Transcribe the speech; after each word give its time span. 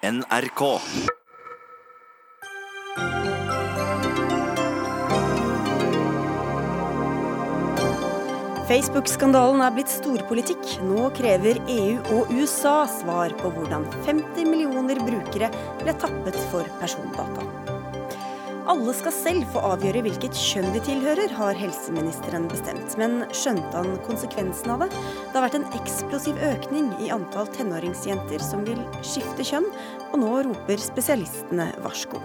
NRK. 0.00 0.62
Facebook-skandalen 8.70 9.60
er 9.60 9.74
blitt 9.76 9.92
storpolitikk. 9.92 10.64
Nå 10.88 11.10
krever 11.18 11.60
EU 11.68 12.00
og 12.16 12.32
USA 12.32 12.78
svar 12.88 13.36
på 13.42 13.52
hvordan 13.52 13.84
50 14.08 14.48
millioner 14.48 15.04
brukere 15.04 15.52
ble 15.82 15.98
tappet 16.00 16.40
for 16.48 16.64
persondata. 16.80 17.59
Alle 18.70 18.92
skal 18.94 19.10
selv 19.10 19.46
få 19.50 19.60
avgjøre 19.66 20.04
hvilket 20.04 20.36
kjønn 20.38 20.68
de 20.70 20.80
tilhører, 20.86 21.32
har 21.34 21.56
helseministeren 21.58 22.44
bestemt. 22.52 22.92
Men 23.00 23.24
skjønte 23.34 23.72
han 23.74 23.96
konsekvensen 24.06 24.70
av 24.70 24.84
det? 24.84 24.90
Det 24.92 25.34
har 25.34 25.46
vært 25.48 25.56
en 25.58 25.66
eksplosiv 25.80 26.38
økning 26.46 26.92
i 27.02 27.10
antall 27.10 27.50
tenåringsjenter 27.56 28.44
som 28.46 28.62
vil 28.68 28.78
skifte 29.02 29.48
kjønn, 29.48 29.66
og 30.12 30.16
nå 30.22 30.30
roper 30.46 30.78
spesialistene 30.78 31.66
varsko. 31.82 32.22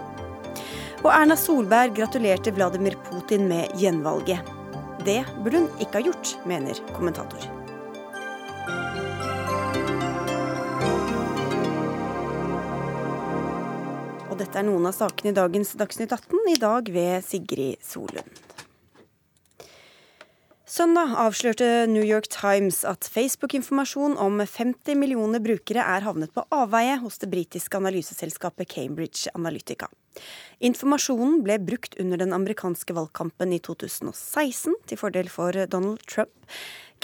Og 1.02 1.10
Erna 1.10 1.34
Solberg 1.40 1.98
gratulerte 1.98 2.54
Vladimir 2.54 2.94
Putin 3.10 3.50
med 3.50 3.74
gjenvalget. 3.82 4.54
Det 5.02 5.24
burde 5.42 5.64
hun 5.64 5.70
ikke 5.82 5.98
ha 5.98 6.08
gjort, 6.12 6.36
mener 6.46 6.78
kommentator. 6.94 7.55
Og 14.36 14.42
dette 14.42 14.58
er 14.60 14.66
noen 14.68 14.84
av 14.84 14.92
sakene 14.92 15.30
i 15.30 15.32
dagens 15.32 15.70
Dagsnytt 15.80 16.10
18, 16.12 16.42
i 16.52 16.58
dag 16.60 16.88
ved 16.92 17.24
Sigrid 17.24 17.78
Solund. 17.80 18.42
Søndag 20.68 21.14
avslørte 21.22 21.86
New 21.88 22.04
York 22.04 22.28
Times 22.28 22.82
at 22.84 23.08
Facebook-informasjon 23.08 24.18
om 24.20 24.36
50 24.42 25.00
millioner 25.00 25.40
brukere 25.40 25.80
er 25.80 26.04
havnet 26.04 26.36
på 26.36 26.44
avveie 26.52 26.98
hos 27.00 27.16
det 27.22 27.30
britiske 27.32 27.80
analyseselskapet 27.80 28.68
Cambridge 28.74 29.32
Analytica. 29.32 29.88
Informasjonen 30.60 31.40
ble 31.46 31.56
brukt 31.64 31.96
under 31.96 32.20
den 32.20 32.36
amerikanske 32.36 32.92
valgkampen 32.92 33.56
i 33.56 33.62
2016 33.64 34.76
til 34.84 35.00
fordel 35.00 35.32
for 35.32 35.56
Donald 35.64 36.04
Trump. 36.04 36.34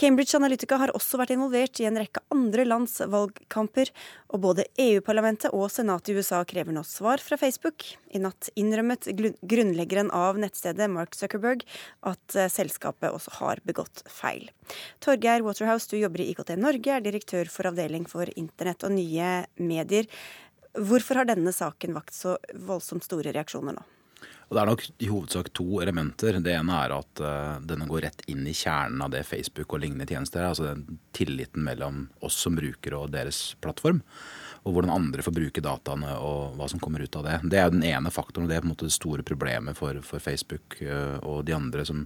Cambridge 0.00 0.36
Analytica 0.38 0.78
har 0.80 0.92
også 0.96 1.18
vært 1.20 1.34
involvert 1.34 1.78
i 1.82 1.86
en 1.88 1.98
rekke 2.00 2.22
andre 2.32 2.64
lands 2.64 2.96
valgkamper, 3.12 3.90
og 4.32 4.42
både 4.44 4.64
EU-parlamentet 4.80 5.52
og 5.52 5.68
senatet 5.72 6.12
i 6.12 6.16
USA 6.16 6.40
krever 6.48 6.74
nå 6.74 6.84
svar 6.88 7.22
fra 7.22 7.36
Facebook. 7.40 7.84
I 8.10 8.22
natt 8.24 8.48
innrømmet 8.58 9.10
grunnleggeren 9.12 10.10
av 10.16 10.40
nettstedet, 10.40 10.88
Mark 10.92 11.16
Zuckerberg, 11.18 11.66
at 12.08 12.38
eh, 12.38 12.50
selskapet 12.52 13.12
også 13.12 13.36
har 13.42 13.62
begått 13.68 14.04
feil. 14.08 14.48
Torgeir 15.04 15.44
Waterhouse, 15.44 15.90
du 15.92 15.98
jobber 16.00 16.24
i 16.24 16.30
IKT 16.32 16.56
Norge, 16.56 16.96
er 16.96 17.04
direktør 17.04 17.52
for 17.52 17.68
avdeling 17.68 18.08
for 18.08 18.32
internett 18.36 18.88
og 18.88 18.96
nye 18.96 19.32
medier. 19.60 20.08
Hvorfor 20.72 21.20
har 21.20 21.28
denne 21.28 21.52
saken 21.52 21.92
vakt 21.98 22.16
så 22.16 22.38
voldsomt 22.56 23.04
store 23.04 23.34
reaksjoner 23.36 23.76
nå? 23.76 23.90
Og 24.52 24.56
Det 24.56 24.60
er 24.60 24.68
nok 24.68 24.82
i 25.00 25.06
hovedsak 25.08 25.46
to 25.56 25.66
elementer. 25.80 26.36
Det 26.44 26.52
ene 26.52 26.76
er 26.84 26.92
at 26.92 27.20
uh, 27.24 27.54
denne 27.64 27.86
går 27.88 28.02
rett 28.04 28.22
inn 28.28 28.44
i 28.44 28.52
kjernen 28.52 29.00
av 29.00 29.14
det 29.14 29.22
Facebook 29.24 29.72
og 29.72 29.80
lignende 29.80 30.04
tjenester 30.04 30.42
er. 30.42 30.50
Altså 30.50 30.66
den 30.66 30.98
tilliten 31.16 31.64
mellom 31.64 32.02
oss 32.20 32.36
som 32.44 32.58
brukere 32.58 32.98
og 33.00 33.14
deres 33.14 33.54
plattform. 33.64 34.02
Og 34.68 34.76
hvordan 34.76 34.92
andre 34.92 35.24
får 35.24 35.34
bruke 35.34 35.64
dataene 35.64 36.12
og 36.20 36.58
hva 36.58 36.68
som 36.68 36.82
kommer 36.84 37.00
ut 37.00 37.16
av 37.16 37.24
det. 37.24 37.38
Det 37.48 37.62
er 37.62 37.72
den 37.72 37.86
ene 37.88 38.12
faktoren, 38.12 38.44
og 38.44 38.52
det 38.52 38.58
er 38.58 38.62
på 38.62 38.68
en 38.68 38.74
måte 38.74 38.90
det 38.90 38.94
store 38.94 39.24
problemet 39.26 39.80
for, 39.80 39.96
for 40.04 40.20
Facebook 40.20 40.76
uh, 40.84 41.16
og 41.24 41.46
de 41.48 41.56
andre 41.56 41.88
som 41.88 42.04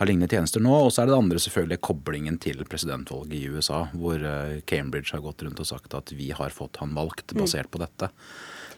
har 0.00 0.10
lignende 0.10 0.32
tjenester 0.34 0.66
nå. 0.66 0.74
Og 0.74 0.90
så 0.90 1.04
er 1.04 1.06
det 1.06 1.14
det 1.14 1.22
andre 1.22 1.46
selvfølgelig 1.46 1.82
koblingen 1.86 2.42
til 2.42 2.66
presidentvalget 2.66 3.38
i 3.38 3.46
USA, 3.54 3.84
hvor 3.94 4.18
uh, 4.26 4.58
Cambridge 4.66 5.14
har 5.14 5.22
gått 5.22 5.46
rundt 5.46 5.62
og 5.62 5.70
sagt 5.70 5.94
at 5.94 6.10
vi 6.18 6.32
har 6.34 6.50
fått 6.50 6.82
han 6.82 6.98
valgt 6.98 7.30
basert 7.38 7.70
på 7.70 7.86
dette 7.86 8.10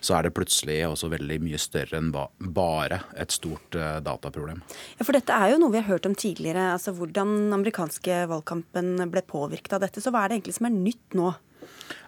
så 0.00 0.18
er 0.18 0.26
det 0.26 0.34
plutselig 0.36 0.78
også 0.88 1.10
veldig 1.12 1.40
mye 1.44 1.60
større 1.60 1.98
enn 1.98 2.12
bare 2.12 3.02
et 3.18 3.34
stort 3.34 3.76
uh, 3.78 3.98
dataproblem. 4.04 4.62
Ja, 4.98 5.04
For 5.04 5.16
dette 5.16 5.34
er 5.34 5.54
jo 5.54 5.60
noe 5.62 5.74
vi 5.74 5.82
har 5.82 5.90
hørt 5.90 6.08
om 6.08 6.16
tidligere, 6.18 6.70
altså 6.76 6.94
hvordan 6.96 7.34
den 7.34 7.58
amerikanske 7.58 8.24
valgkampen 8.30 8.96
ble 9.12 9.24
påvirket 9.26 9.76
av 9.76 9.84
dette. 9.86 10.02
Så 10.04 10.14
hva 10.14 10.24
er 10.24 10.32
det 10.32 10.40
egentlig 10.40 10.58
som 10.58 10.70
er 10.70 10.76
nytt 10.76 11.18
nå? 11.18 11.32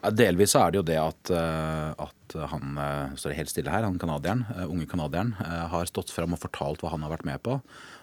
Ja, 0.01 0.11
delvis 0.12 0.55
er 0.56 0.73
det 0.73 0.81
jo 0.81 0.87
det 0.89 0.99
at, 1.01 1.33
uh, 1.34 2.09
at 2.09 2.37
han 2.53 2.77
uh, 2.78 3.17
står 3.19 3.37
helt 3.39 3.53
stille 3.53 3.73
her, 3.73 3.87
han 3.87 4.01
kanadieren, 4.01 4.45
unge 4.67 4.89
canadieren, 4.91 5.34
har 5.41 5.89
stått 5.91 6.12
fram 6.15 6.37
og 6.37 6.43
fortalt 6.43 6.84
hva 6.84 6.95
han 6.95 7.07
har 7.07 7.17
vært 7.17 7.28
med 7.28 7.43
på 7.47 7.59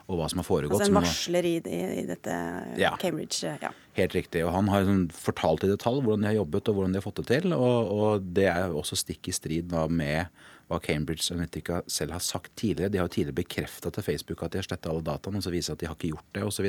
og 0.08 0.22
hva 0.22 0.28
som 0.32 0.40
har 0.40 0.48
foregått. 0.48 0.80
Altså 0.80 0.94
en 0.94 1.00
varsler 1.02 1.48
i, 1.50 1.56
i 1.60 2.04
dette 2.08 2.36
ja, 2.80 2.94
Cambridge? 3.02 3.56
Ja. 3.60 3.74
Helt 3.98 4.16
riktig. 4.16 4.46
Og 4.48 4.54
han 4.56 4.70
har 4.72 4.86
liksom 4.86 5.08
fortalt 5.12 5.66
i 5.68 5.72
detalj 5.72 6.00
hvordan 6.06 6.24
de 6.24 6.30
har 6.30 6.38
jobbet 6.38 6.72
og 6.72 6.78
hvordan 6.78 6.96
de 6.96 7.02
har 7.02 7.04
fått 7.04 7.20
det 7.20 7.28
til. 7.34 7.56
Og, 7.58 7.92
og 7.92 8.30
det 8.38 8.48
er 8.54 8.72
også 8.72 9.00
stikk 9.04 9.28
i 9.28 9.36
strid 9.36 9.76
med 9.92 10.32
hva 10.68 10.80
Cambridge 10.84 11.28
Analytica 11.36 11.82
selv 11.92 12.16
har 12.16 12.24
sagt 12.24 12.54
tidligere. 12.60 12.92
De 12.92 13.02
har 13.02 13.08
jo 13.08 13.16
tidligere 13.18 13.40
bekrefta 13.42 13.92
til 13.92 14.04
Facebook 14.04 14.44
at 14.44 14.56
de 14.56 14.62
har 14.62 14.68
sletta 14.68 14.92
alle 14.92 15.04
dataene, 15.08 15.40
og 15.40 15.46
så 15.46 15.52
viser 15.54 15.74
det 15.74 15.78
at 15.78 15.84
de 15.84 15.90
har 15.92 16.00
ikke 16.00 16.14
gjort 16.16 16.34
det 16.36 16.48
osv. 16.48 16.68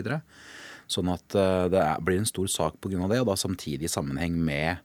Så 0.88 0.98
sånn 0.98 1.10
at 1.12 1.38
uh, 1.38 1.66
det 1.70 1.82
er, 1.82 2.02
blir 2.02 2.22
en 2.22 2.30
stor 2.30 2.50
sak 2.50 2.78
pga. 2.82 3.06
det, 3.10 3.20
og 3.22 3.30
da 3.30 3.38
samtidig 3.38 3.86
i 3.86 3.92
sammenheng 3.92 4.38
med 4.38 4.82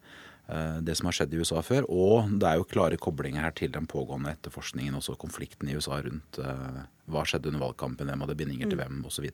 det 0.83 0.97
som 0.99 1.07
har 1.07 1.15
skjedd 1.15 1.33
i 1.33 1.39
USA 1.39 1.61
før. 1.63 1.85
Og 1.87 2.33
det 2.41 2.49
er 2.49 2.59
jo 2.59 2.67
klare 2.67 2.99
koblinger 2.99 3.45
her 3.45 3.53
til 3.55 3.71
den 3.71 3.87
pågående 3.89 4.33
etterforskningen, 4.35 4.97
og 4.99 5.17
konflikten 5.21 5.69
i 5.71 5.77
USA 5.77 6.01
rundt 6.03 6.39
uh, 6.43 6.83
hva 7.07 7.23
skjedde 7.27 7.47
under 7.51 7.63
valgkampen, 7.63 8.11
hvem 8.11 8.25
hadde 8.25 8.37
bindinger 8.41 8.67
til 8.67 8.79
mm. 8.79 8.83
hvem 8.83 9.05
osv. 9.07 9.29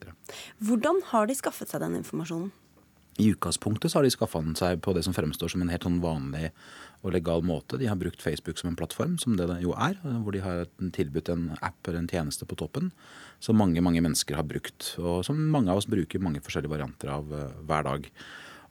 Hvordan 0.61 1.01
har 1.09 1.29
de 1.29 1.37
skaffet 1.37 1.71
seg 1.71 1.81
den 1.81 1.97
informasjonen? 2.03 2.51
I 3.19 3.33
utgangspunktet 3.33 3.91
så 3.91 3.99
har 3.99 4.05
de 4.07 4.13
skaffa 4.13 4.39
den 4.39 4.55
seg 4.55 4.79
på 4.85 4.93
det 4.95 5.01
som 5.03 5.15
fremstår 5.15 5.51
som 5.51 5.63
en 5.63 5.71
helt 5.73 5.83
sånn 5.83 5.97
vanlig 5.99 6.53
og 7.03 7.11
legal 7.11 7.43
måte. 7.43 7.75
De 7.79 7.89
har 7.89 7.99
brukt 7.99 8.23
Facebook 8.23 8.59
som 8.59 8.69
en 8.69 8.77
plattform, 8.79 9.17
som 9.19 9.35
det 9.35 9.47
jo 9.59 9.73
er. 9.75 9.97
Hvor 10.23 10.35
de 10.35 10.43
har 10.43 10.69
tilbudt 10.95 11.31
en 11.33 11.49
app 11.59 11.87
eller 11.87 11.99
en 11.99 12.07
tjeneste 12.11 12.47
på 12.47 12.55
toppen 12.59 12.93
som 13.43 13.59
mange 13.59 13.83
mange 13.83 14.03
mennesker 14.05 14.39
har 14.39 14.47
brukt. 14.47 14.93
Og 15.03 15.25
som 15.27 15.39
mange 15.51 15.71
av 15.71 15.81
oss 15.81 15.89
bruker 15.91 16.23
mange 16.23 16.43
forskjellige 16.45 16.71
varianter 16.71 17.11
av 17.11 17.27
hver 17.67 17.89
dag. 17.89 18.07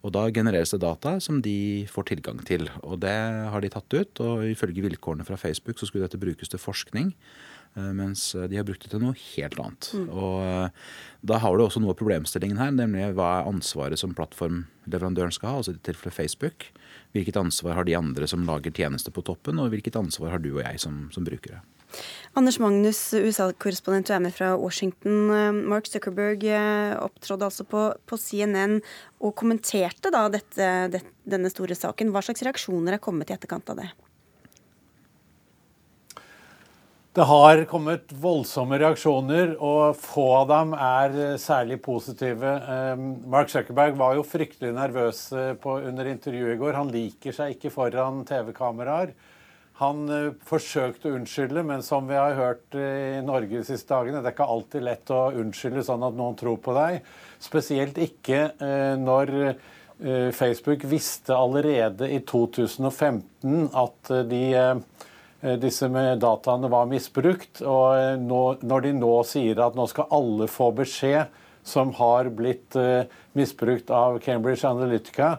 Og 0.06 0.14
da 0.14 0.28
genereres 0.31 0.70
det 0.75 0.82
data 0.84 1.16
som 1.22 1.41
de 1.42 1.84
får 1.91 2.12
tilgang 2.12 2.41
til. 2.47 2.69
Og 2.86 3.00
det 3.03 3.14
har 3.53 3.62
de 3.62 3.70
tatt 3.72 3.94
ut. 3.97 4.20
Og 4.22 4.47
ifølge 4.53 4.84
vilkårene 4.84 5.26
fra 5.26 5.38
Facebook 5.41 5.81
så 5.81 5.88
skulle 5.88 6.06
dette 6.06 6.20
brukes 6.20 6.53
til 6.53 6.62
forskning. 6.62 7.12
Eh, 7.76 7.92
mens 7.97 8.31
de 8.32 8.59
har 8.59 8.66
brukt 8.66 8.84
det 8.84 8.92
til 8.92 9.03
noe 9.03 9.16
helt 9.19 9.59
annet. 9.59 9.91
Mm. 9.94 10.06
Og 10.09 10.36
eh, 10.47 10.92
Da 11.28 11.41
har 11.42 11.56
du 11.56 11.64
også 11.64 11.82
noe 11.82 11.97
av 11.97 11.98
problemstillingen 11.98 12.60
her, 12.60 12.70
nemlig 12.75 13.10
hva 13.19 13.31
er 13.41 13.50
ansvaret 13.50 13.98
som 14.00 14.14
plattformleverandøren 14.16 15.34
skal 15.34 15.50
ha, 15.50 15.62
altså 15.62 15.75
i 15.75 15.82
tilfelle 15.82 16.15
Facebook. 16.15 16.70
Hvilket 17.16 17.41
ansvar 17.41 17.78
har 17.80 17.88
de 17.88 17.98
andre 17.98 18.28
som 18.30 18.47
lager 18.47 18.75
tjenester 18.75 19.15
på 19.15 19.26
toppen, 19.26 19.59
og 19.59 19.72
hvilket 19.75 19.98
ansvar 19.98 20.36
har 20.36 20.44
du 20.44 20.53
og 20.54 20.62
jeg 20.62 20.78
som, 20.84 21.09
som 21.15 21.26
brukere. 21.26 21.62
Anders 22.38 22.59
Magnus, 22.62 23.00
USA-korrespondent, 23.15 24.09
du 24.09 24.15
er 24.15 24.25
med 24.25 24.34
fra 24.37 24.53
Washington. 24.60 25.31
Eh, 25.34 25.53
Mark 25.72 25.88
Zuckerberg 25.91 26.44
opptrådde 27.03 27.49
altså 27.49 27.69
på, 27.69 27.87
på 28.06 28.21
CNN 28.21 28.81
og 29.19 29.34
kommenterte 29.38 30.12
da 30.15 30.27
dette, 30.32 30.75
det, 30.93 31.04
denne 31.27 31.50
store 31.53 31.78
saken. 31.78 32.12
Hva 32.15 32.25
slags 32.27 32.44
reaksjoner 32.47 32.98
er 32.98 33.03
kommet 33.03 33.32
i 33.32 33.38
etterkant 33.38 33.75
av 33.75 33.82
det? 33.82 33.91
Det 37.19 37.25
har 37.27 37.65
kommet 37.66 38.12
voldsomme 38.22 38.77
reaksjoner, 38.78 39.56
og 39.59 39.97
få 39.98 40.27
av 40.37 40.44
dem 40.53 40.75
er 40.77 41.16
eh, 41.19 41.32
særlig 41.43 41.81
positive. 41.82 42.53
Mark 43.27 43.50
Zuckerberg 43.50 43.97
var 43.98 44.15
jo 44.15 44.22
fryktelig 44.22 44.71
nervøs 44.77 45.25
eh, 45.34 45.66
under 45.66 46.10
intervjuet 46.12 46.54
i 46.54 46.60
går. 46.60 46.77
Han 46.77 46.93
liker 46.94 47.34
seg 47.34 47.56
ikke 47.56 47.72
foran 47.75 48.21
TV-kameraer. 48.28 49.10
Han 49.78 50.05
uh, 50.11 50.34
forsøkte 50.49 51.11
å 51.11 51.16
unnskylde, 51.19 51.62
men 51.66 51.84
som 51.87 52.09
vi 52.11 52.19
har 52.19 52.37
hørt 52.39 52.77
uh, 52.77 53.19
i 53.19 53.25
Norge 53.25 53.61
de 53.61 53.65
siste 53.66 53.93
dagene, 53.93 54.22
det 54.22 54.33
er 54.33 54.37
ikke 54.37 54.53
alltid 54.55 54.87
lett 54.87 55.15
å 55.15 55.22
unnskylde 55.39 55.87
sånn 55.87 56.06
at 56.06 56.19
noen 56.19 56.39
tror 56.39 56.59
på 56.62 56.75
deg. 56.77 57.03
Spesielt 57.43 58.00
ikke 58.03 58.49
uh, 58.62 58.94
når 59.00 59.34
Facebook 60.31 60.84
visste 60.87 61.34
allerede 61.34 62.06
i 62.15 62.21
2015 62.22 63.65
at 63.75 64.11
de 64.31 64.43
Eh, 65.41 65.54
disse 65.54 65.86
dataene 66.19 66.71
var 66.71 66.89
misbrukt. 66.91 67.63
Og 67.63 67.92
eh, 67.95 68.15
nå, 68.19 68.42
når 68.63 68.86
de 68.86 68.95
nå 68.98 69.13
sier 69.27 69.60
at 69.63 69.78
nå 69.78 69.86
skal 69.91 70.10
alle 70.15 70.48
få 70.51 70.72
beskjed 70.75 71.30
som 71.69 71.92
har 71.98 72.30
blitt 72.33 72.72
misbrukt 73.36 73.91
av 73.92 74.15
Cambridge 74.25 74.65
Analytica, 74.65 75.34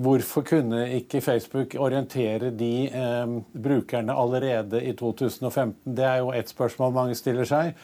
hvorfor 0.00 0.46
kunne 0.48 0.86
ikke 0.96 1.20
Facebook 1.24 1.76
orientere 1.80 2.50
de 2.56 2.88
eh, 2.88 3.36
brukerne 3.52 4.16
allerede 4.16 4.80
i 4.80 4.94
2015? 4.96 5.74
Det 5.84 6.06
er 6.08 6.22
jo 6.22 6.32
et 6.32 6.48
spørsmål 6.48 6.94
mange 6.96 7.18
stiller 7.18 7.48
seg. 7.48 7.74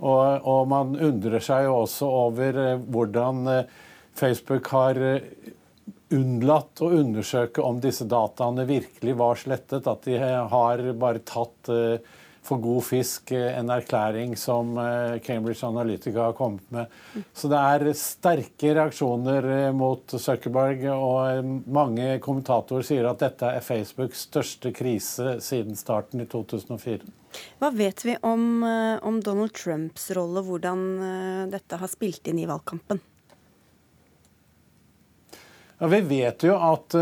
Og, 0.00 0.46
og 0.48 0.68
man 0.70 0.94
undrer 0.96 1.42
seg 1.44 1.66
jo 1.66 1.82
også 1.82 2.08
over 2.08 2.60
eh, 2.64 2.76
hvordan 2.88 3.44
Facebook 4.16 4.72
har 4.72 5.00
unnlatt 6.10 6.80
å 6.82 6.90
undersøke 7.00 7.62
om 7.62 7.78
disse 7.82 8.06
dataene 8.10 8.66
virkelig 8.68 9.14
var 9.18 9.38
slettet. 9.38 9.86
At 9.86 10.06
de 10.06 10.18
har 10.18 10.82
bare 10.98 11.22
tatt 11.26 11.70
uh, 11.70 12.18
for 12.50 12.62
god 12.62 12.82
fisk 12.88 13.30
en 13.36 13.70
erklæring 13.70 14.34
som 14.38 14.74
Cambridge 15.22 15.66
Analytica 15.66 16.26
har 16.26 16.36
kommet 16.38 16.66
med. 16.74 16.90
Så 17.32 17.48
det 17.52 17.60
er 17.60 17.92
sterke 17.94 18.74
reaksjoner 18.74 19.70
mot 19.76 20.10
Zuckerberg, 20.18 20.82
og 20.90 21.46
mange 21.70 22.18
kommentatorer 22.24 22.86
sier 22.86 23.06
at 23.10 23.22
dette 23.22 23.46
er 23.46 23.64
Facebooks 23.64 24.26
største 24.26 24.74
krise 24.74 25.38
siden 25.44 25.78
starten 25.78 26.24
i 26.24 26.28
2004. 26.30 27.06
Hva 27.62 27.70
vet 27.70 28.02
vi 28.02 28.16
om, 28.26 28.64
om 29.06 29.20
Donald 29.22 29.54
Trumps 29.54 30.10
rolle, 30.18 30.42
hvordan 30.42 30.82
dette 31.52 31.78
har 31.78 31.90
spilt 31.92 32.26
inn 32.26 32.42
i 32.42 32.48
valgkampen? 32.50 32.98
Ja, 35.78 35.86
Vi 35.86 36.00
vet 36.10 36.42
jo 36.44 36.58
at 36.60 36.92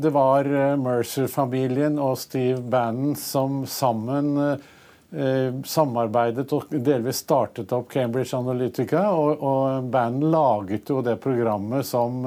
det 0.00 0.12
var 0.14 0.48
Mercer-familien 0.80 1.98
og 2.00 2.14
Steve 2.22 2.62
Bannon 2.62 3.18
som 3.20 3.64
sammen 3.68 4.38
samarbeidet 5.68 6.52
og 6.56 6.72
delvis 6.74 7.20
startet 7.22 7.72
opp 7.76 7.92
Cambridge 7.92 8.34
Analytica. 8.36 9.06
Og, 9.14 9.42
og 9.42 9.90
bandet 9.92 10.32
laget 10.34 10.90
jo 10.90 11.02
det 11.06 11.20
programmet 11.22 11.86
som 11.86 12.24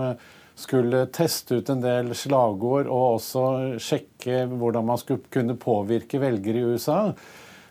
skulle 0.57 1.04
teste 1.13 1.60
ut 1.60 1.69
en 1.69 1.84
del 1.84 2.13
slagord 2.18 2.88
og 2.89 3.18
også 3.18 3.44
sjekke 3.81 4.45
hvordan 4.57 4.88
man 4.88 5.01
skulle 5.01 5.30
kunne 5.34 5.57
påvirke 5.60 6.22
velgere 6.22 6.63
i 6.63 6.72
USA. 6.74 7.01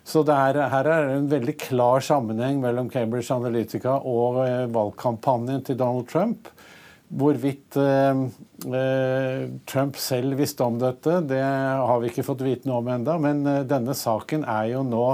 Så 0.06 0.22
er, 0.30 0.60
her 0.70 0.86
er 0.86 1.08
det 1.08 1.14
en 1.16 1.30
veldig 1.32 1.56
klar 1.58 2.04
sammenheng 2.04 2.60
mellom 2.62 2.90
Cambridge 2.92 3.34
Analytica 3.34 3.96
og 4.06 4.38
valgkampanjen 4.70 5.64
til 5.66 5.80
Donald 5.80 6.06
Trump. 6.12 6.46
Hvorvidt 7.06 7.76
eh, 7.78 8.20
eh, 8.74 9.42
Trump 9.70 9.98
selv 10.02 10.34
visste 10.40 10.66
om 10.66 10.78
dette, 10.80 11.20
det 11.30 11.42
har 11.42 12.00
vi 12.02 12.10
ikke 12.10 12.26
fått 12.26 12.42
vite 12.42 12.66
noe 12.66 12.80
om 12.82 12.90
enda, 12.90 13.14
Men 13.22 13.46
eh, 13.46 13.62
denne 13.68 13.94
saken 13.94 14.46
er 14.46 14.72
jo 14.74 14.82
nå 14.86 15.08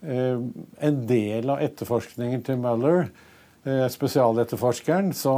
en 0.00 1.00
del 1.04 1.50
av 1.52 1.58
etterforskningen 1.60 2.40
til 2.40 2.56
Mueller, 2.56 3.10
spesialetterforskeren. 3.92 5.10
Så 5.12 5.34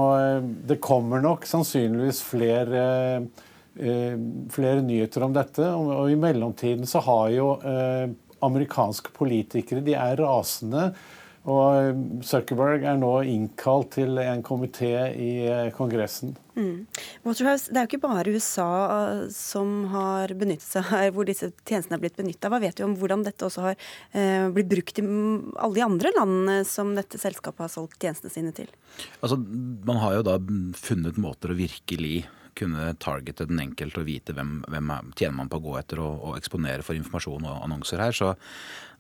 det 0.70 0.76
kommer 0.78 1.19
nok 1.19 1.49
sannsynligvis 1.50 2.20
flere, 2.22 2.84
flere 3.75 4.84
nyheter 4.87 5.26
om 5.26 5.34
dette. 5.34 5.66
Og, 5.66 6.05
i 6.14 6.20
mellomtiden 6.22 6.87
så 6.87 7.02
har 7.08 7.32
jo 7.34 7.48
amerikanske 8.46 9.10
politikere 9.19 9.82
De 9.82 9.98
er 9.98 10.22
rasende 10.22 10.93
og 11.43 12.23
Zuckerberg 12.23 12.85
er 12.87 12.99
nå 13.00 13.11
innkalt 13.27 13.97
til 13.97 14.19
en 14.23 14.44
komité 14.47 14.93
i 15.11 15.31
eh, 15.50 15.71
Kongressen. 15.75 16.37
Mm. 16.55 16.85
Waterhouse, 17.25 17.67
det 17.73 17.81
er 17.81 17.87
jo 17.87 17.91
ikke 17.91 18.05
bare 18.05 18.31
USA 18.31 18.69
eh, 18.94 19.23
som 19.35 19.89
har 19.91 20.35
benyttet 20.39 20.69
seg 20.69 20.87
her, 20.93 21.09
hvor 21.17 21.27
disse 21.27 21.50
tjenestene 21.67 21.99
er 21.99 22.05
blitt 22.05 22.21
benytta. 22.21 22.50
Hva 22.53 22.61
vet 22.62 22.79
du 22.79 22.85
om 22.87 22.94
hvordan 23.00 23.25
dette 23.27 23.49
også 23.49 23.65
har 23.67 23.75
eh, 24.15 24.47
blitt 24.55 24.71
brukt 24.71 25.03
i 25.03 25.06
alle 25.06 25.75
de 25.81 25.87
andre 25.89 26.12
landene 26.15 26.61
som 26.69 26.94
dette 26.94 27.19
selskapet 27.19 27.67
har 27.67 27.75
solgt 27.75 27.99
tjenestene 27.99 28.31
sine 28.31 28.55
til? 28.55 28.71
Altså, 29.19 29.41
Man 29.43 29.99
har 29.99 30.21
jo 30.21 30.29
da 30.31 30.39
funnet 30.79 31.19
måter 31.19 31.50
å 31.50 31.59
virkelig 31.59 32.23
kunne 32.58 32.93
targete 33.00 33.46
den 33.49 33.60
enkelte 33.62 34.02
og 34.02 34.08
vite 34.08 34.34
hvem, 34.37 34.60
hvem 34.70 34.90
tjener 35.19 35.37
man 35.38 35.50
på 35.52 35.60
å 35.60 35.64
gå 35.64 35.76
etter 35.81 36.02
og, 36.02 36.19
og, 36.20 36.37
eksponere 36.38 36.84
for 36.87 36.99
informasjon 36.99 37.49
og 37.49 37.64
annonser 37.64 38.02
her. 38.02 38.16
Så 38.16 38.32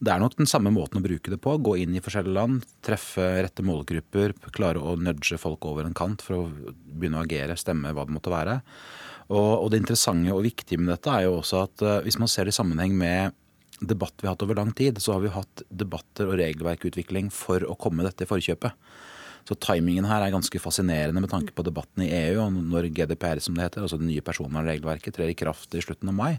det 0.02 0.14
er 0.14 0.22
nok 0.22 0.36
den 0.38 0.50
samme 0.50 0.72
måten 0.74 1.00
å 1.00 1.04
bruke 1.04 1.32
det 1.32 1.40
på. 1.42 1.56
Gå 1.58 1.76
inn 1.82 1.96
i 1.96 2.02
forskjellige 2.04 2.36
land, 2.36 2.66
treffe 2.84 3.28
rette 3.44 3.64
målgrupper, 3.66 4.36
klare 4.54 4.82
å 4.82 4.96
nudge 5.00 5.38
folk 5.40 5.68
over 5.68 5.88
en 5.88 5.96
kant 5.96 6.24
for 6.24 6.38
å 6.38 6.72
begynne 6.86 7.20
å 7.20 7.26
agere, 7.26 7.58
stemme, 7.60 7.94
hva 7.94 8.06
det 8.08 8.16
måtte 8.16 8.32
være. 8.32 8.58
Og, 9.32 9.52
og 9.62 9.70
det 9.72 9.82
interessante 9.82 10.34
og 10.34 10.44
viktige 10.44 10.80
med 10.80 10.94
dette 10.96 11.12
er 11.12 11.28
jo 11.28 11.38
også 11.38 11.62
at 11.66 11.86
uh, 11.86 12.00
hvis 12.04 12.18
man 12.20 12.30
ser 12.30 12.48
det 12.48 12.52
i 12.52 12.58
sammenheng 12.58 12.96
med 12.98 13.38
debatt 13.82 14.14
vi 14.20 14.28
har 14.28 14.36
hatt 14.36 14.44
over 14.44 14.58
lang 14.58 14.72
tid, 14.76 14.98
så 15.02 15.16
har 15.16 15.24
vi 15.24 15.32
hatt 15.34 15.64
debatter 15.70 16.28
og 16.30 16.38
regelverkutvikling 16.40 17.32
for 17.34 17.64
å 17.66 17.78
komme 17.80 18.04
dette 18.06 18.26
i 18.26 18.30
forkjøpet. 18.30 18.76
Så 19.48 19.56
timingen 19.58 20.06
her 20.06 20.22
er 20.22 20.34
ganske 20.34 20.60
fascinerende 20.62 21.22
med 21.22 21.32
tanke 21.32 21.54
på 21.56 21.64
debatten 21.66 22.04
i 22.04 22.10
EU. 22.14 22.42
og 22.44 22.52
Når 22.54 22.90
GDPR, 22.94 23.40
som 23.42 23.56
det 23.56 23.66
heter, 23.66 23.82
altså 23.82 23.98
det 23.98 24.06
nye 24.06 24.24
personvernregelverket, 24.24 25.16
trer 25.16 25.32
i 25.32 25.38
kraft 25.38 25.74
i 25.74 25.82
slutten 25.82 26.12
av 26.12 26.14
mai, 26.18 26.36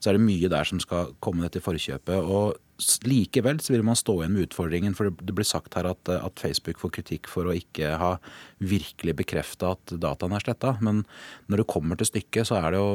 så 0.00 0.10
er 0.10 0.18
det 0.18 0.26
mye 0.26 0.50
der 0.52 0.68
som 0.68 0.82
skal 0.82 1.14
komme 1.24 1.46
dette 1.46 1.58
til 1.58 1.66
forkjøpet. 1.68 2.18
og 2.20 2.60
Likevel 3.06 3.60
så 3.62 3.76
vil 3.76 3.84
man 3.86 3.98
stå 3.98 4.16
igjen 4.18 4.34
med 4.34 4.48
utfordringen, 4.48 4.94
for 4.98 5.12
det 5.12 5.34
blir 5.36 5.46
sagt 5.46 5.76
her 5.78 5.86
at, 5.92 6.08
at 6.12 6.40
Facebook 6.40 6.80
får 6.82 6.96
kritikk 6.98 7.30
for 7.30 7.46
å 7.46 7.56
ikke 7.56 7.94
ha 8.00 8.16
virkelig 8.58 9.14
bekrefta 9.22 9.76
at 9.76 9.96
dataen 10.02 10.34
er 10.34 10.44
sletta. 10.44 10.76
Men 10.82 11.04
når 11.46 11.62
det 11.62 11.72
kommer 11.72 12.00
til 12.00 12.10
stykket, 12.10 12.48
så 12.50 12.58
er 12.58 12.72
det 12.74 12.82
jo 12.82 12.94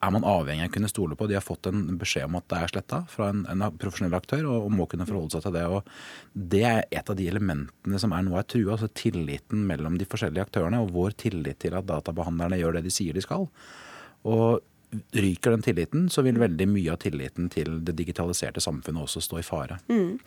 er 0.00 0.12
man 0.14 0.24
avhengig 0.24 0.64
av 0.64 0.70
å 0.70 0.74
kunne 0.74 0.90
stole 0.90 1.16
på. 1.18 1.26
De 1.28 1.36
har 1.36 1.44
fått 1.44 1.68
en 1.68 1.82
beskjed 2.00 2.28
om 2.28 2.38
at 2.38 2.46
det 2.48 2.60
er 2.60 2.72
sletta 2.72 3.00
fra 3.12 3.28
en, 3.34 3.42
en, 3.52 3.66
profesjonell 3.80 4.16
aktør, 4.16 4.46
og, 4.48 4.64
og, 4.64 4.72
må 4.78 4.86
kunne 4.88 5.06
forholde 5.08 5.34
seg 5.34 5.44
til 5.44 5.56
det. 5.58 5.66
Og 5.68 6.46
det 6.54 6.64
er 6.70 6.80
et 6.88 7.12
av 7.12 7.18
de 7.18 7.28
elementene 7.28 8.00
som 8.00 8.14
er 8.16 8.24
noe 8.24 8.40
er 8.40 8.48
trua, 8.48 8.78
altså 8.78 8.88
tilliten 8.96 9.66
mellom 9.68 9.98
de 10.00 10.08
forskjellige 10.08 10.48
aktørene, 10.48 10.80
og 10.80 10.94
vår 10.96 11.18
tillit 11.20 11.60
til 11.60 11.76
at 11.76 11.88
databehandlerne 11.90 12.60
gjør 12.62 12.78
det 12.78 12.86
de 12.88 12.94
sier 12.96 13.16
de 13.16 13.24
skal. 13.24 13.48
Og 14.28 14.64
ryker 15.14 15.54
den 15.54 15.62
tilliten, 15.62 16.08
så 16.10 16.24
vil 16.26 16.38
veldig 16.40 16.66
mye 16.70 16.92
av 16.92 17.00
tilliten 17.02 17.48
til 17.52 17.78
det 17.86 17.94
digitaliserte 17.98 18.62
samfunnet 18.62 19.06
også 19.06 19.22
stå 19.24 19.40
i 19.40 19.46
fare. 19.46 19.78
Mm. 19.90 20.18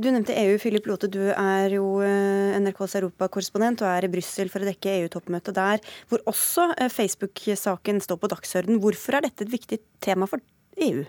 Du 0.00 0.08
nevnte 0.08 0.36
EU. 0.40 0.56
Philip 0.60 0.88
Lote, 0.88 1.10
du 1.12 1.22
er 1.32 1.76
jo 1.76 2.00
eh, 2.04 2.56
NRKs 2.60 2.98
europakorrespondent 3.00 3.84
og 3.84 3.90
er 3.92 4.08
i 4.08 4.12
Brussel 4.12 4.52
for 4.52 4.64
å 4.64 4.70
dekke 4.70 4.96
EU-toppmøtet 5.02 5.56
der, 5.56 5.84
hvor 6.10 6.24
også 6.30 6.70
eh, 6.76 6.92
Facebook-saken 6.92 8.00
står 8.04 8.20
på 8.20 8.32
dagsorden. 8.32 8.80
Hvorfor 8.82 9.18
er 9.18 9.28
dette 9.28 9.46
et 9.46 9.52
viktig 9.52 9.82
tema 10.04 10.28
for 10.30 10.42
EU? 10.80 11.04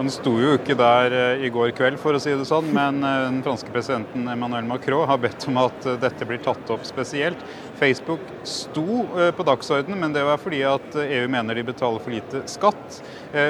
Han 0.00 0.08
sto 0.08 0.30
jo 0.40 0.54
ikke 0.56 0.72
der 0.80 1.12
eh, 1.12 1.42
i 1.44 1.48
går 1.52 1.74
kveld, 1.76 1.98
for 2.00 2.16
å 2.16 2.20
si 2.22 2.32
det 2.32 2.46
sånn, 2.48 2.70
men 2.72 3.02
eh, 3.04 3.26
den 3.26 3.42
franske 3.44 3.68
presidenten 3.68 4.30
Emmanuel 4.32 4.64
Macron 4.64 5.04
har 5.04 5.18
bedt 5.20 5.44
om 5.50 5.58
at 5.60 5.84
eh, 5.84 5.98
dette 6.00 6.24
blir 6.24 6.40
tatt 6.40 6.72
opp 6.72 6.86
spesielt. 6.88 7.42
Facebook 7.76 8.22
sto 8.48 9.02
på 9.36 9.44
dagsordenen, 9.44 10.00
men 10.00 10.12
det 10.12 10.22
var 10.24 10.40
fordi 10.40 10.58
at 10.68 10.96
EU 11.00 11.28
mener 11.32 11.56
de 11.56 11.64
betaler 11.64 12.00
for 12.00 12.12
lite 12.12 12.42
skatt. 12.48 12.98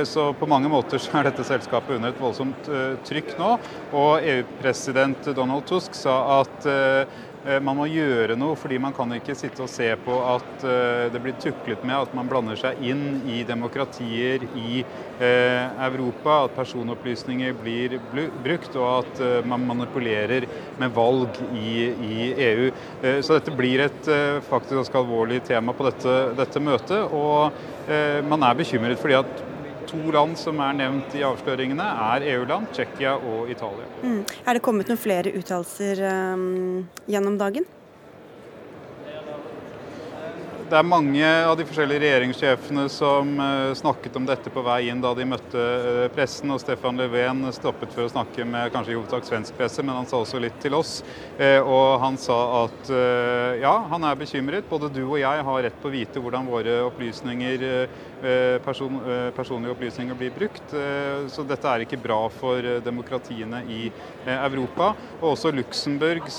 Så 0.06 0.28
på 0.38 0.46
mange 0.46 0.70
måter 0.70 1.02
så 1.02 1.16
er 1.18 1.26
dette 1.26 1.42
selskapet 1.48 1.96
under 1.96 2.12
et 2.12 2.20
voldsomt 2.22 2.70
trykk 3.08 3.32
nå. 3.40 3.48
Og 3.90 4.22
EU-president 4.22 5.32
Donald 5.34 5.66
Tusk 5.66 5.98
sa 5.98 6.14
at 6.36 6.68
man 7.64 7.78
må 7.78 7.86
gjøre 7.88 8.36
noe, 8.36 8.56
fordi 8.58 8.76
man 8.82 8.92
kan 8.92 9.14
ikke 9.16 9.34
sitte 9.38 9.64
og 9.64 9.70
se 9.72 9.88
på 10.04 10.16
at 10.28 10.64
eh, 10.68 11.06
det 11.12 11.20
blir 11.24 11.36
tuklet 11.40 11.84
med 11.88 11.96
at 11.96 12.12
man 12.16 12.28
blander 12.28 12.58
seg 12.60 12.82
inn 12.84 13.22
i 13.32 13.40
demokratier 13.48 14.44
i 14.60 14.82
eh, 14.82 15.80
Europa, 15.86 16.42
at 16.44 16.56
personopplysninger 16.58 17.56
blir 17.62 17.96
brukt, 18.44 18.76
og 18.76 18.90
at 19.00 19.22
man 19.48 19.64
manipulerer 19.70 20.44
med 20.80 20.92
valg 20.96 21.40
i, 21.56 21.72
i 21.90 22.30
EU. 22.50 22.68
Så 23.24 23.38
dette 23.38 23.54
blir 23.56 23.86
et 23.86 24.10
faktisk 24.48 24.76
ganske 24.76 25.00
alvorlig 25.00 25.40
tema 25.48 25.74
på 25.76 25.86
dette, 25.88 26.16
dette 26.38 26.62
møtet. 26.62 27.08
Og 27.16 28.28
man 28.28 28.44
er 28.46 28.58
bekymret 28.58 29.00
fordi 29.00 29.16
at 29.18 29.42
to 29.90 30.14
land 30.14 30.38
som 30.38 30.60
er 30.62 30.78
nevnt 30.78 31.18
i 31.18 31.24
avsløringene, 31.26 31.88
er 32.14 32.28
EU-land, 32.36 32.70
Tsjekkia 32.74 33.16
og 33.18 33.50
Italia. 33.50 33.88
Mm. 34.04 34.22
Er 34.46 34.56
det 34.56 34.64
kommet 34.64 34.90
noen 34.90 35.00
flere 35.00 35.34
uttalelser 35.34 36.06
um, 36.06 36.88
gjennom 37.10 37.38
dagen? 37.40 37.68
Det 40.70 40.78
er 40.78 40.86
mange 40.86 41.26
av 41.26 41.56
de 41.58 41.64
forskjellige 41.66 41.98
regjeringssjefene 42.04 42.84
som 42.94 43.32
uh, 43.42 43.72
snakket 43.74 44.14
om 44.20 44.26
dette 44.28 44.52
på 44.54 44.62
vei 44.62 44.84
inn 44.92 45.00
da 45.02 45.10
de 45.18 45.24
møtte 45.26 45.58
uh, 45.58 46.04
pressen. 46.14 46.52
og 46.54 46.60
Stefan 46.62 47.00
Löfven 47.00 47.42
stoppet 47.56 47.90
for 47.90 48.06
å 48.06 48.12
snakke 48.12 48.46
med 48.46 48.70
kanskje 48.70 48.94
i 48.94 48.98
hovedsak 49.00 49.26
svensk 49.26 49.58
presse, 49.58 49.82
men 49.82 49.98
han 49.98 50.06
sa 50.06 50.20
også 50.22 50.38
litt 50.38 50.60
til 50.62 50.78
oss. 50.78 51.00
Uh, 51.40 51.58
og 51.58 51.98
han 52.04 52.20
sa 52.22 52.38
at 52.60 52.92
ja, 53.60 53.72
han 53.90 54.06
er 54.06 54.18
bekymret. 54.20 54.68
Både 54.70 54.92
du 54.94 55.02
og 55.08 55.18
jeg 55.18 55.42
har 55.48 55.62
rett 55.66 55.82
på 55.82 55.90
å 55.90 55.94
vite 55.94 56.22
hvordan 56.22 56.46
våre 56.46 56.78
opplysninger 56.86 57.66
Eh, 57.70 57.88
person, 58.64 59.00
eh, 59.06 59.30
personlige 59.36 59.72
opplysninger 59.74 60.14
blir 60.14 60.30
brukt. 60.30 60.74
Eh, 60.74 61.26
så 61.28 61.44
dette 61.46 61.68
er 61.68 61.84
ikke 61.84 62.00
bra 62.00 62.28
for 62.28 62.62
demokratiene 62.84 63.62
i 63.68 63.90
Europa. 64.26 64.94
Og 65.20 65.32
også 65.32 65.52
Luxemburgs 65.54 66.38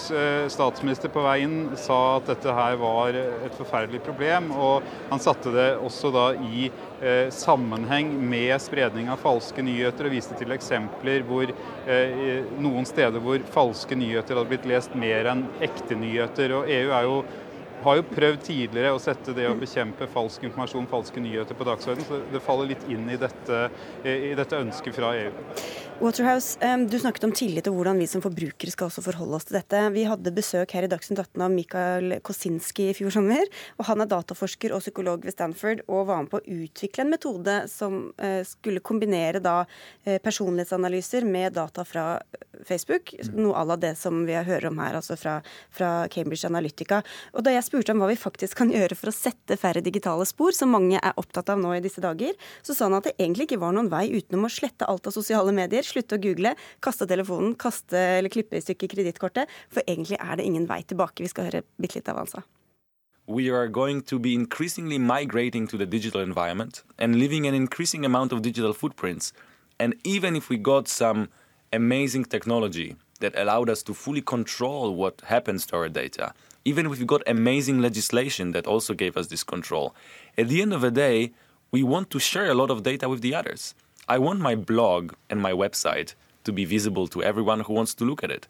statsminister 0.51 1.09
på 1.09 1.23
vei 1.25 1.41
inn 1.45 1.75
sa 1.79 2.17
at 2.17 2.29
dette 2.29 2.53
her 2.53 2.77
var 2.81 3.17
et 3.17 3.57
forferdelig 3.57 4.01
problem. 4.05 4.51
Og 4.51 4.83
han 5.09 5.19
satte 5.19 5.53
det 5.53 5.69
også 5.81 6.11
da 6.13 6.27
i 6.37 6.69
sammenheng 7.33 8.11
med 8.29 8.53
spredning 8.61 9.09
av 9.09 9.17
falske 9.23 9.63
nyheter, 9.65 10.05
og 10.05 10.13
viste 10.13 10.37
til 10.37 10.53
eksempler 10.53 11.25
hvor 11.25 11.49
noen 12.61 12.85
steder 12.85 13.23
hvor 13.23 13.41
falske 13.51 13.97
nyheter 13.97 14.37
hadde 14.37 14.51
blitt 14.51 14.67
lest 14.69 14.93
mer 14.93 15.31
enn 15.33 15.47
ekte 15.65 15.97
nyheter. 15.97 16.53
Og 16.59 16.69
EU 16.69 16.93
er 16.93 17.07
jo 17.09 17.23
har 17.83 17.97
jo 17.99 18.07
prøvd 18.09 18.43
tidligere 18.45 18.93
å 18.95 19.01
sette 19.01 19.33
det 19.37 19.47
å 19.49 19.57
bekjempe 19.57 20.09
falsk 20.11 20.45
informasjon, 20.47 20.89
falske 20.91 21.23
nyheter 21.23 21.57
på 21.57 21.67
dagsordenen. 21.67 22.07
Så 22.07 22.21
det 22.31 22.43
faller 22.45 22.69
litt 22.73 22.85
inn 22.91 23.09
i 23.09 23.19
dette, 23.19 23.63
i 24.05 24.35
dette 24.37 24.61
ønsket 24.61 24.97
fra 24.97 25.15
EU. 25.17 25.31
Waterhouse, 26.01 26.57
du 26.89 26.95
snakket 26.97 27.27
om 27.27 27.31
tillit 27.35 27.67
og 27.69 27.75
hvordan 27.77 27.99
vi 28.01 28.07
som 28.09 28.23
forbrukere 28.23 28.71
skal 28.73 28.87
også 28.87 29.03
forholde 29.05 29.37
oss 29.37 29.45
til 29.45 29.59
dette. 29.59 29.81
Vi 29.93 30.07
hadde 30.09 30.33
besøk 30.33 30.73
her 30.73 30.87
i 30.87 30.89
Dagsnytt 30.89 31.19
18 31.21 31.43
av 31.45 31.51
Mikael 31.53 32.15
Kosinski 32.25 32.87
i 32.89 32.95
fjor 32.97 33.13
sommer. 33.13 33.45
og 33.77 33.85
Han 33.85 34.01
er 34.01 34.09
dataforsker 34.09 34.73
og 34.73 34.81
psykolog 34.81 35.21
ved 35.21 35.35
Stanford 35.35 35.83
og 35.85 36.07
var 36.09 36.23
med 36.23 36.31
på 36.31 36.39
å 36.41 36.55
utvikle 36.63 37.05
en 37.05 37.13
metode 37.13 37.57
som 37.69 37.99
eh, 38.17 38.41
skulle 38.49 38.81
kombinere 38.81 39.43
da 39.45 39.59
eh, 40.03 40.17
personlighetsanalyser 40.17 41.27
med 41.29 41.53
data 41.59 41.85
fra 41.85 42.07
Facebook. 42.65 43.13
Noe 43.37 43.53
à 43.61 43.65
la 43.67 43.77
det 43.77 43.93
som 44.01 44.23
vi 44.25 44.33
hører 44.33 44.71
om 44.71 44.81
her, 44.81 44.97
altså 44.97 45.15
fra, 45.19 45.37
fra 45.69 46.07
Cambridge 46.09 46.49
Analytica. 46.49 47.03
Og 47.35 47.45
Da 47.45 47.53
jeg 47.53 47.67
spurte 47.67 47.93
om 47.93 48.01
hva 48.01 48.09
vi 48.09 48.17
faktisk 48.17 48.57
kan 48.57 48.73
gjøre 48.73 48.97
for 48.97 49.13
å 49.13 49.15
sette 49.15 49.59
færre 49.59 49.85
digitale 49.85 50.25
spor, 50.25 50.57
som 50.57 50.73
mange 50.73 50.97
er 50.97 51.21
opptatt 51.21 51.53
av 51.53 51.61
nå 51.61 51.75
i 51.77 51.85
disse 51.85 52.01
dager, 52.01 52.33
så 52.65 52.73
sa 52.73 52.89
han 52.89 52.97
at 52.97 53.11
det 53.11 53.17
egentlig 53.19 53.51
ikke 53.51 53.61
var 53.61 53.77
noen 53.77 53.93
vei 53.93 54.07
utenom 54.09 54.49
å 54.49 54.53
slette 54.53 54.89
alt 54.89 55.05
av 55.05 55.13
sosiale 55.13 55.53
medier 55.53 55.85
slutte 55.91 56.17
å 56.17 56.23
google, 56.23 56.55
kaste 56.83 57.09
telefonen, 57.09 57.53
kaste 57.59 57.99
eller 58.21 58.33
klippe 58.33 58.57
i 58.57 58.63
stykker 58.63 58.95
kredittkortet. 58.95 59.51
For 59.71 59.85
egentlig 59.85 60.19
er 60.21 60.39
det 60.39 60.47
ingen 60.47 60.67
vei 60.71 60.81
tilbake. 60.87 61.23
Vi 61.23 61.31
skal 61.31 61.51
høre 61.51 61.65
bitte 61.77 61.99
litt 61.99 62.11
av 62.11 62.19
hva 62.19 62.25
han 62.25 62.33
sa. 62.37 62.47
we 63.31 63.49
are 63.49 63.67
going 63.67 64.01
to 64.01 64.19
be 64.19 64.33
increasingly 64.33 64.97
migrating 64.97 65.67
to 65.67 65.77
the 65.77 65.85
digital 65.85 66.21
environment 66.21 66.83
and 66.97 67.15
leaving 67.15 67.47
an 67.47 67.53
increasing 67.53 68.05
amount 68.05 68.31
of 68.33 68.41
digital 68.41 68.73
footprints. 68.73 69.31
And 69.79 69.95
even 70.03 70.35
if 70.35 70.49
we 70.49 70.57
got 70.57 70.87
some 70.87 71.29
amazing 71.71 72.25
technology 72.25 72.95
that 73.19 73.37
allowed 73.37 73.69
us 73.69 73.83
to 73.83 73.93
fully 73.93 74.21
control 74.21 74.95
what 74.95 75.21
happens 75.21 75.65
to 75.67 75.77
our 75.77 75.89
data, 75.89 76.33
even 76.65 76.85
if 76.85 76.99
we 76.99 77.05
got 77.05 77.23
amazing 77.27 77.79
legislation 77.79 78.51
that 78.51 78.67
also 78.67 78.93
gave 78.93 79.15
us 79.17 79.27
this 79.27 79.43
control, 79.43 79.95
at 80.37 80.49
the 80.49 80.61
end 80.61 80.73
of 80.73 80.81
the 80.81 80.91
day, 80.91 81.31
we 81.71 81.83
want 81.83 82.09
to 82.09 82.19
share 82.19 82.49
a 82.49 82.53
lot 82.53 82.69
of 82.69 82.83
data 82.83 83.07
with 83.07 83.21
the 83.21 83.33
others. 83.33 83.73
I 84.11 84.17
want 84.17 84.41
my 84.41 84.55
blog 84.55 85.13
and 85.29 85.41
my 85.41 85.53
website 85.53 86.15
to 86.43 86.51
be 86.51 86.65
visible 86.65 87.07
to 87.07 87.23
everyone 87.23 87.61
who 87.61 87.71
wants 87.71 87.93
to 87.93 88.03
look 88.03 88.25
at 88.25 88.29
it. 88.29 88.45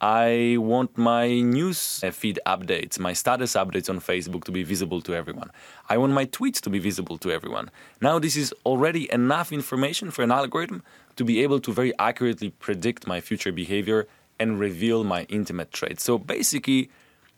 I 0.00 0.56
want 0.58 0.96
my 0.96 1.26
news 1.40 2.02
feed 2.12 2.40
updates, 2.46 2.98
my 2.98 3.12
status 3.12 3.52
updates 3.52 3.90
on 3.90 4.00
Facebook 4.00 4.44
to 4.44 4.52
be 4.52 4.62
visible 4.62 5.02
to 5.02 5.14
everyone. 5.14 5.50
I 5.90 5.98
want 5.98 6.14
my 6.14 6.24
tweets 6.24 6.62
to 6.62 6.70
be 6.70 6.78
visible 6.78 7.18
to 7.18 7.30
everyone. 7.30 7.70
Now, 8.00 8.18
this 8.18 8.36
is 8.36 8.54
already 8.64 9.04
enough 9.12 9.52
information 9.52 10.10
for 10.10 10.22
an 10.22 10.32
algorithm 10.32 10.82
to 11.16 11.24
be 11.26 11.42
able 11.42 11.60
to 11.60 11.70
very 11.74 11.92
accurately 11.98 12.48
predict 12.48 13.06
my 13.06 13.20
future 13.20 13.52
behavior 13.52 14.08
and 14.40 14.58
reveal 14.58 15.04
my 15.04 15.24
intimate 15.24 15.72
traits. 15.72 16.02
So 16.04 16.16
basically, 16.16 16.88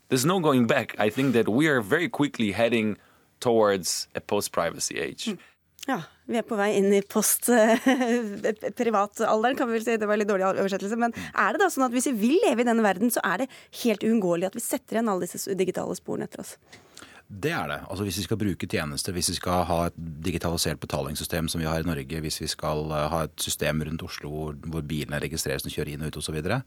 there's 0.07 0.25
no 0.25 0.39
going 0.39 0.65
back. 0.65 0.95
I 0.97 1.09
think 1.09 1.33
that 1.33 1.49
we 1.49 1.67
are 1.67 1.81
very 1.81 2.07
quickly 2.07 2.53
heading 2.53 2.97
towards 3.41 4.07
a 4.15 4.21
post 4.21 4.53
privacy 4.53 4.97
age. 4.97 5.25
Mm. 5.25 5.39
Ja, 5.85 5.99
vi 6.25 6.39
er 6.39 6.45
på 6.47 6.55
vei 6.57 6.71
inn 6.79 6.87
i 6.97 7.01
post-privatalderen, 7.05 9.55
kan 9.59 9.67
vi 9.69 9.75
vel 9.77 9.85
si. 9.85 9.97
Det 10.01 10.09
var 10.09 10.17
litt 10.17 10.31
dårlig 10.31 10.47
oversettelse. 10.49 10.97
Men 10.97 11.13
er 11.13 11.49
det 11.53 11.61
da 11.61 11.69
sånn 11.69 11.85
at 11.85 11.93
hvis 11.93 12.09
vi 12.09 12.21
vil 12.23 12.37
leve 12.47 12.61
i 12.63 12.67
denne 12.67 12.85
verden, 12.85 13.09
så 13.13 13.21
er 13.27 13.35
det 13.43 13.51
helt 13.83 14.05
uunngåelig 14.07 14.47
at 14.49 14.57
vi 14.57 14.63
setter 14.65 14.91
igjen 14.97 15.11
alle 15.13 15.27
disse 15.27 15.59
digitale 15.59 15.93
sporene 15.97 16.25
etter 16.25 16.41
oss? 16.41 16.53
Det 17.25 17.49
er 17.49 17.67
det. 17.67 17.79
Altså 17.89 18.03
Hvis 18.05 18.19
vi 18.19 18.23
skal 18.27 18.37
bruke 18.37 18.67
tjenester, 18.69 19.13
hvis 19.15 19.31
vi 19.31 19.35
skal 19.39 19.63
ha 19.65 19.77
et 19.87 19.95
digitalisert 19.97 20.79
betalingssystem 20.79 21.47
som 21.49 21.61
vi 21.61 21.65
har 21.65 21.81
i 21.81 21.87
Norge, 21.87 22.19
hvis 22.21 22.37
vi 22.41 22.47
skal 22.47 22.85
eh, 22.93 23.07
ha 23.09 23.23
et 23.25 23.41
system 23.41 23.81
rundt 23.81 24.03
Oslo 24.05 24.29
hvor, 24.29 24.51
hvor 24.53 24.83
bilene 24.85 25.17
registreres 25.23 25.65
og 25.65 25.73
kjører 25.73 25.95
inn 25.95 26.05
og 26.05 26.13
ut 26.13 26.19
osv., 26.21 26.27
så, 26.27 26.35
videre, 26.35 26.59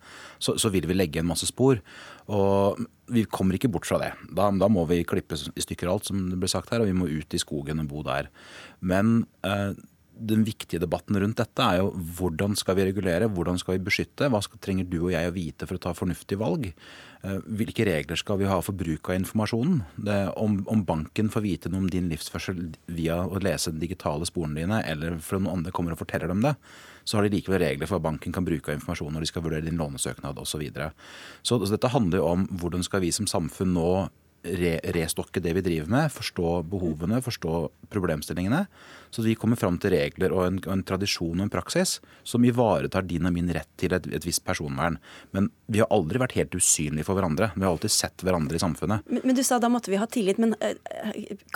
så 0.42 0.56
så 0.58 0.72
vil 0.74 0.88
vi 0.90 0.96
legge 0.98 1.22
en 1.22 1.30
masse 1.30 1.46
spor. 1.46 1.78
Og 2.26 2.80
vi 3.06 3.22
kommer 3.24 3.54
ikke 3.54 3.70
bort 3.70 3.86
fra 3.86 4.00
det. 4.02 4.10
Da, 4.34 4.50
da, 4.50 4.68
må 4.68 4.82
vi 4.90 5.04
klippe 5.06 5.38
i 5.38 5.62
stykker 5.62 5.92
alt, 5.92 6.10
som 6.10 6.26
det 6.32 6.40
ble 6.40 6.50
sagt 6.50 6.74
her, 6.74 6.82
og 6.82 6.90
vi 6.90 6.96
må 6.96 7.06
ut 7.06 7.34
i 7.34 7.38
skogen 7.40 7.84
og 7.84 7.92
bo 7.92 8.02
der. 8.02 8.26
Men 8.82 9.28
eh, 9.46 9.78
den 10.18 10.42
viktige 10.42 10.82
debatten 10.82 11.16
rundt 11.22 11.38
dette 11.38 11.62
er 11.62 11.84
jo 11.84 11.92
hvordan 12.18 12.56
skal 12.58 12.76
vi 12.78 12.88
regulere, 12.88 13.30
hvordan 13.30 13.60
skal 13.60 13.76
vi 13.76 13.84
beskytte, 13.86 14.26
hva 14.32 14.42
skal, 14.42 14.58
trenger 14.62 14.88
du 14.90 15.04
og 15.04 15.12
jeg 15.14 15.30
å 15.30 15.34
vite 15.36 15.68
for 15.68 15.78
å 15.78 15.84
ta 15.86 15.94
fornuftige 15.94 16.40
valg? 16.42 16.72
Eh, 17.26 17.38
hvilke 17.58 17.82
regler 17.88 18.18
skal 18.18 18.38
vi 18.38 18.46
ha 18.46 18.60
for 18.62 18.78
bruk 18.78 19.08
av 19.10 19.16
informasjonen? 19.18 19.80
Det, 19.96 20.18
om, 20.38 20.60
om, 20.70 20.84
banken 20.86 21.30
får 21.32 21.42
vite 21.42 21.72
noe 21.72 21.82
om 21.82 21.88
din 21.90 22.10
livsførsel 22.12 22.60
via 22.94 23.18
å 23.26 23.40
lese 23.42 23.72
de 23.74 23.82
digitale 23.82 24.28
sporene 24.28 24.60
dine, 24.60 24.78
eller 24.86 25.18
for 25.24 25.40
noen 25.40 25.58
andre 25.58 25.74
kommer 25.74 25.96
og 25.96 26.02
forteller 26.04 26.30
dem 26.30 26.44
det, 26.46 26.54
så 27.02 27.18
har 27.18 27.26
de 27.26 27.32
likevel 27.34 27.62
regler 27.64 27.90
for 27.90 27.98
hva 27.98 28.10
banken 28.10 28.34
kan 28.34 28.46
bruke 28.46 28.70
av 28.70 28.78
informasjon 28.78 29.14
når 29.16 29.24
de 29.24 29.30
skal 29.32 29.44
vurdere 29.46 29.66
din 29.66 29.80
lånesøknad 29.80 30.38
osv. 30.38 30.52
Så, 30.52 30.62
videre. 30.62 30.92
så, 31.42 31.58
dette 31.64 31.90
handler 31.92 32.22
jo 32.22 32.30
om 32.30 32.46
hvordan 32.60 32.86
skal 32.86 33.02
vi 33.02 33.12
som 33.14 33.28
samfunn 33.30 33.74
nå 33.74 33.90
re 34.58 34.78
restokke 34.94 35.42
det 35.42 35.52
vi 35.56 35.64
driver 35.64 35.90
med, 35.92 36.12
forstå 36.12 36.52
behovene, 36.70 37.20
forstå 37.24 37.60
problemstillingene. 37.92 38.64
Så 39.10 39.24
vi 39.24 39.34
kommer 39.40 39.56
fram 39.56 39.78
til 39.80 39.94
regler 39.94 40.34
og 40.36 40.44
en, 40.44 40.58
og 40.66 40.72
en 40.74 40.84
tradisjon 40.86 41.38
og 41.38 41.46
en 41.46 41.52
praksis 41.52 41.96
som 42.28 42.44
ivaretar 42.44 43.06
din 43.08 43.28
og 43.28 43.34
min 43.34 43.50
rett 43.54 43.70
til 43.80 43.94
et, 43.96 44.08
et, 44.12 44.26
visst 44.26 44.44
personvern. 44.44 44.98
Men 45.36 45.48
vi 45.66 45.80
har 45.82 45.88
aldri 45.94 46.20
vært 46.20 46.36
helt 46.36 46.56
usynlige 46.58 47.08
for 47.08 47.18
hverandre. 47.18 47.50
Vi 47.56 47.64
har 47.64 47.72
alltid 47.72 47.94
sett 47.94 48.24
hverandre 48.26 48.58
i 48.58 48.62
samfunnet. 48.62 49.06
Men, 49.08 49.24
men 49.24 49.38
du 49.38 49.44
sa 49.46 49.60
da 49.62 49.72
måtte 49.72 49.92
vi 49.92 50.00
ha 50.00 50.08
tillit. 50.10 50.40
Men 50.42 50.56
uh, 50.60 50.74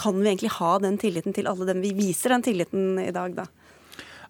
kan 0.00 0.16
vi 0.20 0.30
egentlig 0.30 0.54
ha 0.58 0.76
den 0.82 0.96
tilliten 1.00 1.36
til 1.36 1.50
alle 1.50 1.68
dem 1.68 1.84
vi 1.84 1.92
viser 1.96 2.36
den 2.36 2.46
tilliten 2.46 2.96
i 3.02 3.12
dag, 3.14 3.36
da? 3.36 3.48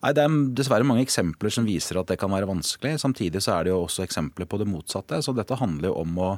Nei, 0.02 0.10
Det 0.16 0.22
er 0.24 0.38
dessverre 0.58 0.86
mange 0.86 1.04
eksempler 1.06 1.52
som 1.54 1.66
viser 1.66 2.00
at 2.00 2.10
det 2.10 2.18
kan 2.18 2.32
være 2.32 2.48
vanskelig. 2.50 2.96
Samtidig 2.98 3.42
så 3.44 3.54
er 3.54 3.68
det 3.68 3.72
jo 3.72 3.84
også 3.84 4.02
eksempler 4.02 4.48
på 4.50 4.58
det 4.58 4.66
motsatte. 4.66 5.20
Så 5.22 5.34
dette 5.36 5.58
handler 5.60 5.92
jo 5.92 6.00
om 6.02 6.18
å 6.18 6.30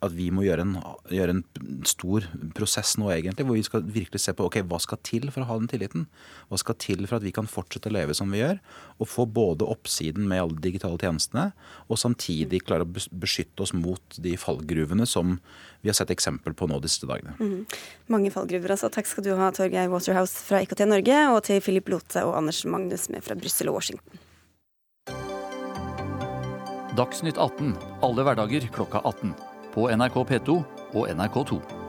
at 0.00 0.14
vi 0.16 0.30
må 0.32 0.44
gjøre 0.46 0.64
en, 0.64 0.76
gjøre 1.12 1.34
en, 1.36 1.42
stor 1.88 2.24
prosess 2.56 2.94
nå, 3.00 3.10
egentlig, 3.12 3.44
hvor 3.48 3.56
vi 3.58 3.64
skal 3.66 3.84
virkelig 3.84 4.22
se 4.22 4.32
på 4.36 4.46
ok, 4.46 4.60
hva 4.68 4.80
skal 4.80 5.00
til 5.04 5.28
for 5.32 5.44
å 5.44 5.48
ha 5.50 5.58
den 5.60 5.68
tilliten. 5.70 6.06
Hva 6.48 6.60
skal 6.60 6.78
til 6.80 7.04
for 7.04 7.18
at 7.18 7.26
vi 7.26 7.32
kan 7.36 7.48
fortsette 7.50 7.90
å 7.90 7.94
leve 7.94 8.16
som 8.16 8.32
vi 8.32 8.40
gjør, 8.40 8.60
og 9.00 9.10
få 9.10 9.26
både 9.28 9.68
oppsiden 9.68 10.28
med 10.30 10.42
alle 10.42 10.56
de 10.56 10.64
digitale 10.70 11.00
tjenestene, 11.00 11.50
og 11.88 12.00
samtidig 12.00 12.62
klare 12.64 12.86
å 12.86 12.92
beskytte 12.92 13.66
oss 13.66 13.74
mot 13.76 14.20
de 14.20 14.36
fallgruvene 14.40 15.08
som 15.08 15.36
vi 15.80 15.92
har 15.92 15.96
sett 15.96 16.12
eksempel 16.12 16.56
på 16.56 16.68
nå 16.68 16.80
disse 16.84 17.08
dagene. 17.08 17.36
Mm. 17.40 17.64
Mange 18.12 18.32
fallgruver, 18.32 18.76
altså. 18.76 18.92
Takk 18.92 19.08
skal 19.08 19.26
du 19.26 19.34
ha, 19.36 19.52
Torgeir 19.56 19.92
Waterhouse 19.92 20.40
fra 20.44 20.62
IKT 20.64 20.84
Norge, 20.88 21.20
og 21.34 21.44
til 21.48 21.60
Philip 21.64 21.92
Lote 21.92 22.24
og 22.28 22.36
Anders 22.40 22.64
Magnus 22.68 23.08
med 23.12 23.24
fra 23.24 23.36
Brussel 23.38 23.72
og 23.72 23.80
Washington. 23.80 24.26
Dagsnytt 26.98 27.38
18 27.38 27.76
alle 28.04 28.24
hverdager 28.26 28.66
klokka 28.74 29.00
18 29.06 29.32
på 29.74 29.90
NRK 29.90 30.16
P2 30.30 30.62
og 30.94 31.08
NRK2. 31.08 31.79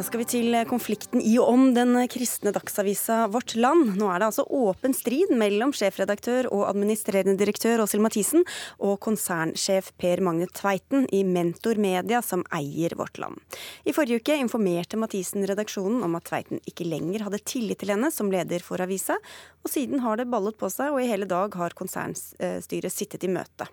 Da 0.00 0.04
skal 0.06 0.22
vi 0.22 0.24
til 0.32 0.54
konflikten 0.64 1.20
i 1.20 1.34
og 1.42 1.50
om 1.52 1.62
den 1.76 1.92
kristne 2.08 2.54
dagsavisa 2.56 3.26
Vårt 3.28 3.52
Land. 3.52 3.98
Nå 4.00 4.06
er 4.08 4.22
det 4.22 4.30
altså 4.30 4.46
åpen 4.48 4.94
strid 4.96 5.28
mellom 5.36 5.74
sjefredaktør 5.76 6.46
og 6.48 6.62
administrerende 6.70 7.36
direktør 7.36 7.82
Åshild 7.84 8.00
Mathisen 8.06 8.46
og 8.78 8.96
konsernsjef 9.04 9.90
Per 10.00 10.22
Magne 10.24 10.46
Tveiten 10.56 11.04
i 11.12 11.20
Mentor 11.28 11.76
Media, 11.76 12.22
som 12.24 12.46
eier 12.48 12.94
Vårt 12.96 13.20
Land. 13.20 13.44
I 13.84 13.92
forrige 13.92 14.22
uke 14.22 14.38
informerte 14.40 14.96
Mathisen 14.96 15.44
redaksjonen 15.44 16.00
om 16.06 16.16
at 16.16 16.30
Tveiten 16.30 16.64
ikke 16.64 16.88
lenger 16.88 17.26
hadde 17.26 17.42
tillit 17.44 17.82
til 17.84 17.92
henne 17.92 18.08
som 18.08 18.32
leder 18.32 18.64
for 18.64 18.80
avisa, 18.80 19.18
og 19.60 19.68
siden 19.68 20.00
har 20.00 20.16
det 20.16 20.30
ballet 20.32 20.56
på 20.56 20.72
seg, 20.72 20.94
og 20.94 21.04
i 21.04 21.12
hele 21.12 21.28
dag 21.28 21.52
har 21.60 21.76
konsernstyret 21.76 22.96
sittet 22.96 23.28
i 23.28 23.32
møte. 23.36 23.68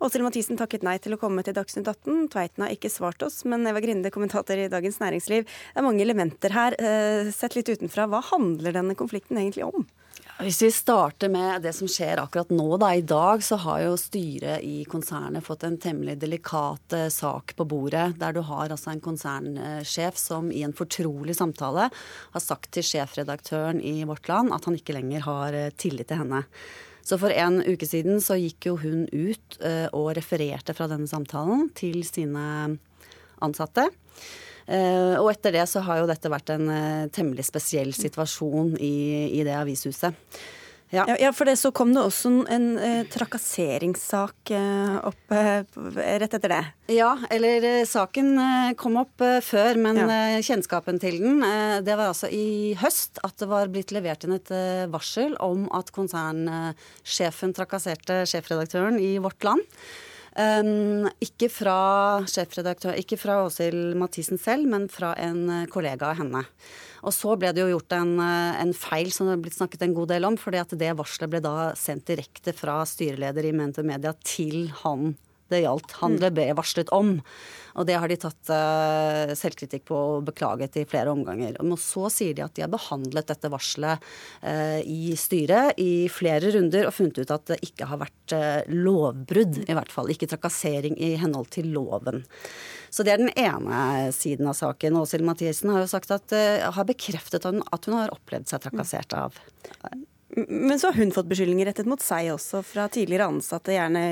Åshild 0.00 0.24
Mathisen 0.24 0.58
takket 0.58 0.84
nei 0.86 0.96
til 1.02 1.14
å 1.14 1.20
komme 1.20 1.44
til 1.44 1.54
Dagsnytt 1.54 1.86
18. 1.86 2.30
Tveiten 2.32 2.64
har 2.64 2.74
ikke 2.74 2.90
svart 2.90 3.22
oss, 3.22 3.42
men 3.44 3.66
Eva 3.68 3.82
Grinde, 3.84 4.10
kommentator 4.10 4.58
i 4.58 4.70
Dagens 4.72 4.98
Næringsliv. 5.02 5.44
Det 5.70 5.80
er 5.80 5.86
mange 5.86 6.04
elementer 6.04 6.54
her. 6.54 6.76
Eh, 6.80 7.30
sett 7.34 7.56
litt 7.58 7.70
utenfra, 7.70 8.08
hva 8.10 8.22
handler 8.32 8.74
denne 8.76 8.96
konflikten 8.98 9.38
egentlig 9.40 9.66
om? 9.68 9.86
Hvis 10.40 10.62
vi 10.62 10.70
starter 10.72 11.28
med 11.28 11.60
det 11.66 11.74
som 11.76 11.88
skjer 11.90 12.22
akkurat 12.22 12.48
nå, 12.54 12.78
da. 12.80 12.94
I 12.96 13.04
dag 13.04 13.42
så 13.44 13.58
har 13.60 13.82
jo 13.84 13.96
styret 14.00 14.64
i 14.64 14.86
konsernet 14.88 15.44
fått 15.44 15.66
en 15.68 15.76
temmelig 15.80 16.16
delikat 16.22 16.96
eh, 16.96 17.08
sak 17.12 17.52
på 17.58 17.66
bordet. 17.68 18.14
Der 18.20 18.32
du 18.32 18.40
har 18.48 18.72
altså 18.72 18.94
en 18.94 19.02
konsernsjef 19.04 20.16
som 20.16 20.48
i 20.48 20.62
en 20.64 20.72
fortrolig 20.76 21.36
samtale 21.36 21.90
har 21.92 22.44
sagt 22.44 22.70
til 22.72 22.86
sjefredaktøren 22.88 23.84
i 23.84 23.98
Vårt 24.08 24.32
Land 24.32 24.54
at 24.56 24.64
han 24.64 24.80
ikke 24.80 24.96
lenger 24.96 25.26
har 25.28 25.58
eh, 25.58 25.72
tillit 25.76 26.08
til 26.08 26.22
henne. 26.22 26.46
Så 27.04 27.20
for 27.20 27.32
en 27.32 27.60
uke 27.60 27.88
siden 27.88 28.24
så 28.24 28.38
gikk 28.40 28.70
jo 28.70 28.74
hun 28.80 29.06
ut 29.08 29.56
og 29.96 30.10
refererte 30.18 30.74
fra 30.76 30.84
denne 30.86 31.08
samtalen 31.08 31.70
til 31.74 32.04
sine 32.06 32.42
ansatte. 33.40 33.88
Uh, 34.68 35.16
og 35.20 35.32
etter 35.32 35.56
det 35.58 35.66
så 35.70 35.82
har 35.86 36.02
jo 36.02 36.08
dette 36.10 36.32
vært 36.32 36.54
en 36.54 36.66
uh, 36.70 37.10
temmelig 37.14 37.48
spesiell 37.48 37.94
situasjon 37.96 38.76
i, 38.80 38.94
i 39.40 39.44
det 39.46 39.56
avishuset. 39.58 40.16
Ja. 40.90 41.04
ja, 41.20 41.30
for 41.30 41.46
det 41.46 41.54
så 41.60 41.70
kom 41.70 41.92
det 41.94 42.02
også 42.02 42.30
en, 42.32 42.38
en 42.50 42.64
eh, 42.82 43.02
trakasseringssak 43.06 44.50
eh, 44.56 44.96
opp 45.06 45.34
eh, 45.34 45.62
rett 46.18 46.34
etter 46.34 46.50
det. 46.50 46.62
Ja, 46.90 47.12
eller 47.30 47.66
eh, 47.68 47.84
saken 47.86 48.32
eh, 48.42 48.72
kom 48.78 48.98
opp 48.98 49.22
eh, 49.22 49.38
før, 49.44 49.78
men 49.78 50.02
ja. 50.02 50.18
kjennskapen 50.42 50.98
til 51.02 51.20
den 51.22 51.44
Det 51.86 51.94
var 51.94 52.10
altså 52.10 52.26
i 52.34 52.74
høst 52.80 53.22
at 53.22 53.38
det 53.38 53.46
var 53.52 53.70
blitt 53.70 53.94
levert 53.94 54.26
inn 54.26 54.34
et 54.34 54.50
varsel 54.90 55.38
om 55.38 55.68
at 55.78 55.94
konsernsjefen 55.94 57.54
trakasserte 57.54 58.24
sjefredaktøren 58.26 58.98
i 58.98 59.14
Vårt 59.22 59.46
Land. 59.46 59.62
Um, 60.38 61.08
ikke 61.18 61.48
fra 61.50 62.22
sjefredaktør, 62.30 62.94
ikke 63.00 63.18
fra 63.18 63.40
Åshild 63.46 63.96
Mathisen 63.98 64.38
selv, 64.38 64.68
men 64.70 64.86
fra 64.92 65.10
en 65.18 65.66
kollega 65.72 66.12
av 66.12 66.20
henne. 66.20 66.44
Og 67.02 67.14
så 67.16 67.34
ble 67.40 67.50
det 67.56 67.64
jo 67.64 67.72
gjort 67.72 67.96
en, 67.96 68.12
en, 68.20 68.74
feil 68.76 69.10
som 69.14 69.26
det 69.26 69.34
har 69.34 69.42
blitt 69.42 69.56
snakket 69.56 69.86
en 69.86 69.96
god 69.96 70.12
del 70.12 70.28
om, 70.28 70.36
fordi 70.38 70.60
at 70.60 70.76
det 70.78 70.92
varselet 70.98 71.32
ble 71.32 71.40
da 71.42 71.72
sendt 71.78 72.06
direkte 72.12 72.54
fra 72.54 72.78
styreleder 72.86 73.48
i 73.48 73.56
Mentor 73.56 73.88
Media 73.88 74.12
til 74.22 74.68
han 74.84 75.14
det 75.52 75.64
gjaldt. 75.64 75.98
Han 76.00 76.18
ble 76.20 76.52
varslet 76.58 76.92
om. 76.94 77.18
Og 77.78 77.86
det 77.86 77.96
har 78.00 78.10
de 78.10 78.18
tatt 78.18 78.50
uh, 78.50 79.32
selvkritikk 79.38 79.86
på 79.90 79.98
og 80.16 80.26
beklaget 80.26 80.80
i 80.80 80.86
flere 80.88 81.12
omganger. 81.12 81.58
Og 81.62 81.78
så 81.80 82.08
sier 82.12 82.36
de 82.36 82.44
at 82.44 82.54
de 82.56 82.64
har 82.64 82.72
behandlet 82.72 83.30
dette 83.30 83.50
varselet 83.52 84.02
uh, 84.42 84.80
i 84.82 85.14
styret 85.18 85.78
i 85.80 86.08
flere 86.12 86.52
runder 86.56 86.88
og 86.88 86.96
funnet 86.96 87.22
ut 87.22 87.34
at 87.34 87.46
det 87.52 87.60
ikke 87.66 87.88
har 87.90 88.02
vært 88.02 88.36
uh, 88.36 88.60
lovbrudd, 88.74 89.62
i 89.66 89.76
hvert 89.76 89.94
fall. 89.94 90.10
Ikke 90.12 90.30
trakassering 90.30 90.98
i 90.98 91.14
henhold 91.20 91.52
til 91.54 91.70
loven. 91.74 92.24
Så 92.90 93.06
det 93.06 93.14
er 93.14 93.22
den 93.22 93.34
ene 93.38 94.10
siden 94.14 94.50
av 94.50 94.56
saken. 94.58 94.98
Åshild 94.98 95.26
Mathisen 95.26 95.70
har 95.70 95.84
jo 95.84 95.90
sagt 95.92 96.10
at, 96.10 96.34
har 96.74 96.88
bekreftet 96.88 97.46
at 97.46 97.86
hun 97.86 97.94
har 97.94 98.10
opplevd 98.16 98.50
seg 98.50 98.64
trakassert 98.64 99.14
av 99.14 99.38
men 100.36 100.78
så 100.78 100.90
har 100.90 100.98
hun 101.00 101.10
fått 101.12 101.26
beskyldninger 101.30 101.66
rettet 101.66 101.88
mot 101.90 102.02
seg 102.02 102.28
også 102.34 102.62
fra 102.66 102.86
tidligere 102.92 103.26
ansatte, 103.32 103.74
gjerne 103.74 104.02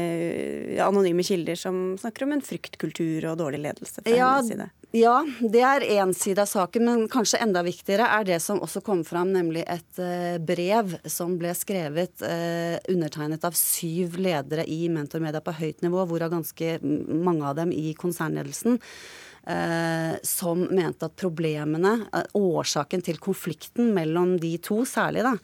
anonyme 0.82 1.22
kilder, 1.26 1.58
som 1.58 1.94
snakker 2.00 2.26
om 2.26 2.34
en 2.34 2.42
fryktkultur 2.42 3.28
og 3.30 3.38
dårlig 3.38 3.62
ledelse 3.68 4.02
fra 4.02 4.16
ja, 4.16 4.32
hennes 4.38 4.50
side. 4.50 4.68
Ja, 4.96 5.18
det 5.38 5.62
er 5.68 5.84
én 5.98 6.14
side 6.16 6.42
av 6.42 6.48
saken, 6.48 6.86
men 6.88 7.04
kanskje 7.12 7.42
enda 7.44 7.60
viktigere 7.66 8.08
er 8.16 8.24
det 8.24 8.40
som 8.40 8.62
også 8.64 8.80
kom 8.84 9.04
fram, 9.06 9.34
nemlig 9.34 9.62
et 9.68 10.00
uh, 10.00 10.40
brev 10.40 10.96
som 11.04 11.36
ble 11.38 11.52
skrevet 11.54 12.24
uh, 12.24 12.80
undertegnet 12.88 13.44
av 13.44 13.56
syv 13.58 14.16
ledere 14.18 14.64
i 14.64 14.86
Mentormedia 14.92 15.44
på 15.44 15.54
høyt 15.60 15.84
nivå, 15.84 16.06
hvorav 16.08 16.32
ganske 16.32 16.78
mange 16.82 17.44
av 17.46 17.58
dem 17.60 17.74
i 17.74 17.92
konsernledelsen 18.00 18.78
eh, 18.80 19.27
som 20.22 20.60
mente 20.74 21.06
at 21.08 21.16
problemene, 21.16 21.94
eh, 22.12 22.26
årsaken 22.36 23.02
til 23.04 23.18
konflikten 23.22 23.92
mellom 23.96 24.36
de 24.40 24.52
to 24.62 24.82
særlig, 24.88 25.24
da, 25.24 25.34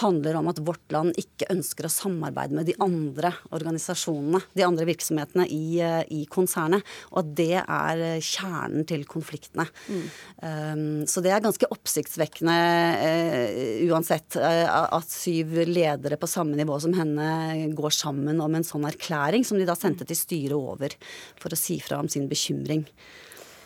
handler 0.00 0.38
om 0.40 0.50
at 0.50 0.60
vårt 0.64 0.94
land 0.94 1.14
ikke 1.20 1.48
ønsker 1.54 1.86
å 1.86 1.92
samarbeide 1.92 2.56
med 2.56 2.66
de 2.66 2.76
andre 2.82 3.32
organisasjonene, 3.54 4.42
de 4.54 4.66
andre 4.66 4.88
virksomhetene 4.88 5.46
i, 5.50 5.80
eh, 5.80 6.02
i 6.10 6.24
konsernet. 6.26 6.82
Og 7.12 7.22
at 7.22 7.34
det 7.38 7.60
er 7.62 8.04
eh, 8.08 8.20
kjernen 8.20 8.86
til 8.88 9.04
konfliktene. 9.08 9.68
Mm. 9.88 10.04
Um, 10.44 11.06
så 11.08 11.22
det 11.24 11.32
er 11.32 11.42
ganske 11.44 11.68
oppsiktsvekkende 11.72 12.54
uh, 13.00 13.84
uansett 13.88 14.36
uh, 14.40 14.90
at 14.98 15.08
syv 15.10 15.54
ledere 15.68 16.18
på 16.20 16.28
samme 16.30 16.56
nivå 16.58 16.76
som 16.82 16.94
henne 16.96 17.70
går 17.76 17.94
sammen 17.94 18.40
om 18.42 18.56
en 18.56 18.66
sånn 18.66 18.86
erklæring, 18.88 19.44
som 19.46 19.60
de 19.60 19.68
da 19.68 19.76
sendte 19.78 20.06
til 20.08 20.18
styret 20.18 20.56
over 20.56 20.96
for 21.40 21.54
å 21.54 21.58
si 21.58 21.78
fra 21.82 22.00
om 22.02 22.10
sin 22.10 22.28
bekymring. 22.30 22.84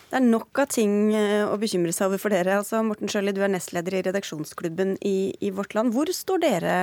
Det 0.08 0.16
er 0.16 0.24
nok 0.24 0.56
av 0.62 0.70
ting 0.72 1.12
eh, 1.12 1.44
å 1.44 1.58
bekymre 1.60 1.92
seg 1.92 2.08
over 2.08 2.20
for 2.22 2.32
dere. 2.32 2.56
Altså, 2.62 2.80
Morten 2.86 3.10
Sjøli, 3.12 3.34
du 3.36 3.42
er 3.44 3.52
nestleder 3.52 3.98
i 3.98 4.02
redaksjonsklubben 4.06 4.96
i, 5.04 5.34
i 5.44 5.50
Vårt 5.52 5.76
Land. 5.76 5.92
Hvor 5.92 6.08
står 6.08 6.40
dere 6.46 6.76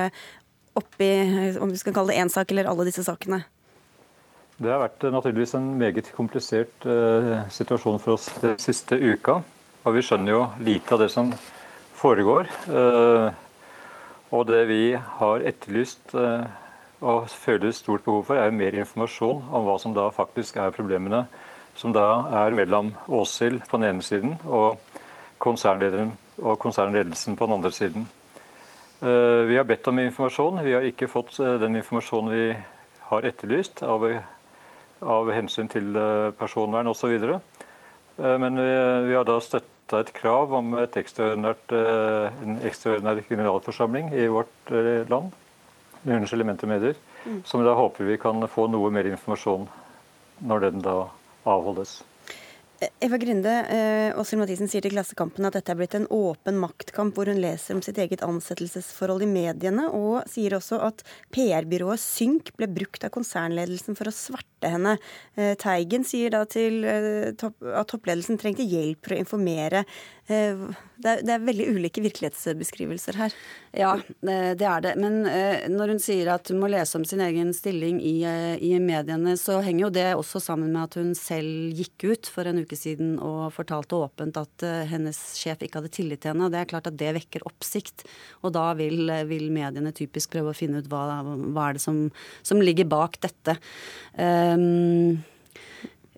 oppi, 0.78 1.08
om 1.58 1.72
vi 1.72 1.80
skal 1.80 1.96
kalle 1.96 2.14
det 2.14 2.20
én 2.22 2.30
sak, 2.30 2.52
eller 2.54 2.68
alle 2.70 2.86
disse 2.86 3.02
sakene? 3.02 3.40
Det 4.56 4.70
har 4.70 4.78
vært 4.84 5.02
eh, 5.04 5.12
naturligvis 5.12 5.56
en 5.58 5.66
meget 5.80 6.12
komplisert 6.16 6.86
uh, 6.86 7.42
situasjon 7.52 7.98
for 8.00 8.14
oss 8.14 8.28
den 8.44 8.54
siste 8.62 8.94
uka. 8.94 9.40
Og 9.82 9.98
vi 9.98 10.04
skjønner 10.06 10.32
jo 10.32 10.44
lite 10.62 10.94
av 10.94 11.02
det 11.02 11.10
som 11.12 11.34
foregår. 11.98 12.46
Uh, 12.70 13.34
og 14.30 14.46
det 14.48 14.62
vi 14.70 14.80
har 14.94 15.44
etterlyst 15.50 16.14
uh, 16.14 16.46
og 17.02 17.26
føler 17.28 17.74
stort 17.74 18.06
behov 18.06 18.22
for, 18.30 18.38
er 18.38 18.54
mer 18.54 18.78
informasjon 18.78 19.44
om 19.50 19.66
hva 19.66 19.76
som 19.82 19.98
da 19.98 20.06
faktisk 20.14 20.62
er 20.62 20.74
problemene 20.78 21.26
som 21.76 21.92
da 21.92 22.06
er 22.44 22.56
mellom 22.56 22.94
Åshild 23.08 23.66
på 23.68 23.78
den 23.78 23.90
ene 23.90 24.04
siden 24.04 24.36
og 24.44 24.80
konsernlederen 25.42 26.14
og 26.42 26.58
konsernledelsen 26.60 27.36
på 27.36 27.46
den 27.46 27.54
andre 27.58 27.72
siden. 27.72 28.06
Eh, 29.00 29.44
vi 29.48 29.56
har 29.56 29.64
bedt 29.64 29.88
om 29.88 29.98
informasjon. 29.98 30.62
Vi 30.64 30.72
har 30.72 30.84
ikke 30.88 31.08
fått 31.08 31.38
eh, 31.40 31.58
den 31.60 31.76
informasjonen 31.76 32.32
vi 32.32 32.44
har 33.10 33.28
etterlyst 33.28 33.82
av, 33.84 34.06
av 35.04 35.32
hensyn 35.36 35.68
til 35.68 35.96
eh, 35.96 36.30
personvern 36.38 36.88
osv. 36.92 37.16
Men 38.16 38.56
vi, 38.56 38.70
vi, 39.10 39.12
har 39.12 39.26
da 39.28 39.34
støtta 39.44 39.98
et 40.00 40.12
krav 40.16 40.54
om 40.56 40.70
et 40.80 40.94
en 40.96 42.54
ekstraordinær 42.64 43.20
generalforsamling 43.28 44.08
i 44.16 44.24
vårt 44.32 44.72
land, 45.10 45.34
Unnskyld, 46.06 46.32
Elementer 46.38 46.70
Medier, 46.70 46.96
mm. 47.26 47.42
som 47.44 47.60
vi 47.60 47.66
da 47.66 47.74
håper 47.76 48.08
vi 48.08 48.16
kan 48.16 48.40
få 48.48 48.70
noe 48.72 48.88
mer 48.94 49.04
informasjon 49.10 49.68
når 50.48 50.64
den 50.64 50.80
da 50.80 50.96
avholdes. 51.46 52.00
Eva 53.00 53.16
Grinde, 53.16 53.52
eh, 53.72 54.18
Åshild 54.20 54.42
Mathisen 54.42 54.68
sier 54.68 54.84
til 54.84 54.92
Klassekampen 54.92 55.46
at 55.48 55.54
dette 55.56 55.72
er 55.72 55.78
blitt 55.78 55.94
en 55.96 56.08
åpen 56.12 56.58
maktkamp, 56.60 57.14
hvor 57.16 57.30
hun 57.30 57.40
leser 57.40 57.72
om 57.72 57.80
sitt 57.80 57.96
eget 58.02 58.20
ansettelsesforhold 58.26 59.24
i 59.24 59.28
mediene, 59.30 59.86
og 59.96 60.26
sier 60.28 60.58
også 60.58 60.82
at 60.84 61.00
PR-byrået 61.32 62.02
Synk 62.02 62.52
ble 62.58 62.68
brukt 62.68 63.06
av 63.06 63.14
konsernledelsen 63.16 63.96
for 63.96 64.10
å 64.10 64.14
svarte 64.14 64.72
henne. 64.74 64.98
Eh, 65.38 65.54
Teigen 65.56 66.04
sier 66.04 66.34
da 66.34 66.44
til 66.44 66.84
eh, 66.84 67.32
at 67.32 67.88
toppledelsen 67.88 68.36
trengte 68.42 68.66
hjelp 68.68 69.00
for 69.06 69.16
å 69.16 69.22
informere 69.24 69.86
det 70.26 70.38
er, 71.06 71.20
det 71.22 71.30
er, 71.30 71.42
veldig 71.46 71.66
ulike 71.76 72.02
virkelighetsbeskrivelser 72.02 73.18
her. 73.20 73.34
Ja, 73.76 73.92
det 74.26 74.66
er 74.66 74.82
det. 74.82 74.94
Men 74.98 75.20
eh, 75.30 75.68
når 75.70 75.92
hun 75.94 76.00
sier 76.02 76.32
at 76.32 76.50
hun 76.50 76.58
må 76.62 76.70
lese 76.72 76.98
om 76.98 77.04
sin 77.06 77.22
egen 77.22 77.52
stilling 77.54 78.00
i, 78.02 78.16
eh, 78.26 78.56
i, 78.58 78.72
mediene, 78.82 79.36
så 79.38 79.60
henger 79.62 79.84
jo 79.84 79.92
det 79.94 80.06
også 80.16 80.42
sammen 80.42 80.72
med 80.74 80.88
at 80.88 80.98
hun 80.98 81.12
selv 81.18 81.76
gikk 81.78 82.08
ut 82.10 82.30
for 82.32 82.50
en 82.50 82.58
uke 82.58 82.78
siden 82.78 83.14
og 83.22 83.54
fortalte 83.54 84.00
åpent 84.00 84.40
at 84.40 84.66
hennes 84.90 85.20
sjef 85.38 85.62
ikke 85.62 85.82
hadde 85.82 85.94
tillit 85.94 86.24
til 86.24 86.34
henne. 86.34 86.50
Det 86.50 86.62
er 86.62 86.72
klart 86.74 86.90
at 86.90 86.98
det 86.98 87.14
vekker 87.20 87.46
oppsikt. 87.46 88.08
Og 88.42 88.56
da 88.56 88.66
vil, 88.78 89.06
vil 89.30 89.46
mediene 89.54 89.94
typisk 89.94 90.34
prøve 90.34 90.50
å 90.50 90.58
finne 90.58 90.82
ut 90.82 90.90
hva, 90.90 91.22
hva 91.22 91.70
er 91.70 91.78
det 91.78 91.86
som, 91.86 92.06
som 92.42 92.62
ligger 92.62 92.90
bak 92.90 93.20
dette. 93.22 93.58
Um, 94.18 95.22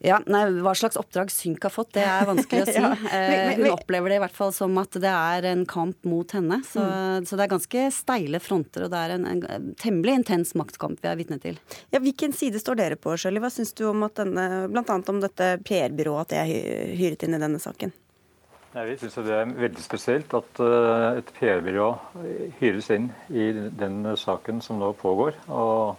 ja, 0.05 0.19
nei, 0.31 0.45
Hva 0.63 0.75
slags 0.79 0.99
oppdrag 1.01 1.31
Synk 1.33 1.65
har 1.67 1.73
fått, 1.75 1.91
det 1.97 2.05
er 2.07 2.27
vanskelig 2.29 2.63
å 2.63 2.67
si. 2.71 2.79
ja, 2.79 2.91
men, 2.95 3.37
men, 3.49 3.63
Hun 3.63 3.75
opplever 3.75 4.13
det 4.13 4.19
i 4.19 4.23
hvert 4.23 4.37
fall 4.37 4.53
som 4.55 4.77
at 4.81 4.99
det 5.03 5.13
er 5.13 5.49
en 5.51 5.65
kamp 5.69 6.09
mot 6.09 6.35
henne. 6.37 6.61
Så, 6.67 6.83
mm. 6.83 7.29
så 7.29 7.39
det 7.39 7.47
er 7.47 7.53
ganske 7.55 7.87
steile 7.95 8.43
fronter, 8.43 8.87
og 8.87 8.93
det 8.95 9.05
er 9.05 9.17
en, 9.17 9.27
en 9.29 9.71
temmelig 9.81 10.19
intens 10.21 10.55
maktkamp 10.59 11.03
vi 11.03 11.11
er 11.11 11.19
vitne 11.19 11.41
til. 11.43 11.59
Ja, 11.95 12.03
Hvilken 12.03 12.35
side 12.37 12.63
står 12.63 12.79
dere 12.79 12.99
på, 13.01 13.17
Shirley? 13.19 13.43
Hva 13.43 13.51
syns 13.53 13.75
du 13.79 13.89
om 13.91 14.07
at 14.07 14.19
denne, 14.21 14.67
blant 14.73 14.91
annet 14.95 15.11
om 15.13 15.23
dette 15.23 15.57
PR-byrået, 15.67 16.29
at 16.29 16.35
det 16.35 16.43
er 16.45 16.95
hyret 16.99 17.27
inn 17.27 17.37
i 17.37 17.43
denne 17.43 17.63
saken? 17.63 17.95
Nei, 18.75 18.85
vi 18.91 18.99
syns 19.01 19.17
det 19.25 19.33
er 19.33 19.55
veldig 19.59 19.83
spesielt 19.83 20.35
at 20.37 20.61
uh, 20.61 21.17
et 21.19 21.31
PR-byrå 21.39 21.89
hyres 22.61 22.91
inn 22.95 23.09
i 23.33 23.51
den 23.81 24.05
saken 24.21 24.61
som 24.63 24.79
nå 24.79 24.93
pågår. 25.01 25.39
Og 25.51 25.97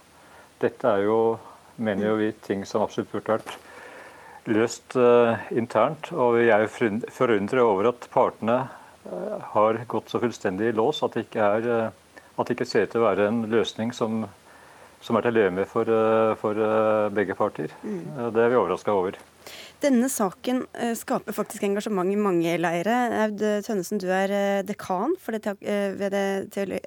dette 0.62 0.88
er 0.88 1.04
jo, 1.04 1.18
mener 1.82 2.12
jo 2.12 2.20
vi, 2.20 2.30
ting 2.46 2.62
som 2.68 2.86
absolutt 2.86 3.10
burde 3.12 3.36
vært 3.36 3.58
løst 4.54 4.96
uh, 4.98 5.38
internt. 5.54 6.10
Og 6.12 6.40
jeg 6.42 6.66
er 6.66 7.06
forundret 7.12 7.62
over 7.62 7.90
at 7.92 8.08
partene 8.12 8.58
uh, 9.06 9.38
har 9.54 9.80
gått 9.90 10.12
så 10.12 10.20
fullstendig 10.22 10.70
i 10.70 10.76
lås 10.76 11.02
at 11.06 11.16
det 11.16 11.28
ikke, 11.28 11.48
er, 11.56 11.70
uh, 11.88 12.20
at 12.36 12.46
det 12.46 12.58
ikke 12.58 12.68
ser 12.68 12.86
ut 12.86 12.94
til 12.94 13.02
å 13.02 13.08
være 13.08 13.30
en 13.30 13.42
løsning 13.52 13.94
som, 13.96 14.22
som 15.00 15.16
er 15.16 15.26
til 15.26 15.34
å 15.34 15.38
leve 15.38 15.56
med 15.60 15.70
for, 15.70 15.88
for 16.42 16.62
begge 17.14 17.36
parter. 17.38 17.72
Mm. 17.82 18.30
Det 18.34 18.44
er 18.44 18.52
vi 18.52 18.60
overraska 18.60 18.94
over. 18.94 19.18
Denne 19.80 20.10
saken 20.12 20.66
skaper 20.98 21.32
faktisk 21.32 21.64
engasjement 21.64 22.12
i 22.12 22.18
mange 22.20 22.52
leire. 22.60 22.96
Aud 23.22 23.40
Tønnesen, 23.64 24.00
du 24.02 24.10
er 24.12 24.60
dekan 24.68 25.14
det, 25.32 25.54
ved 25.96 26.16
Det 26.52 26.80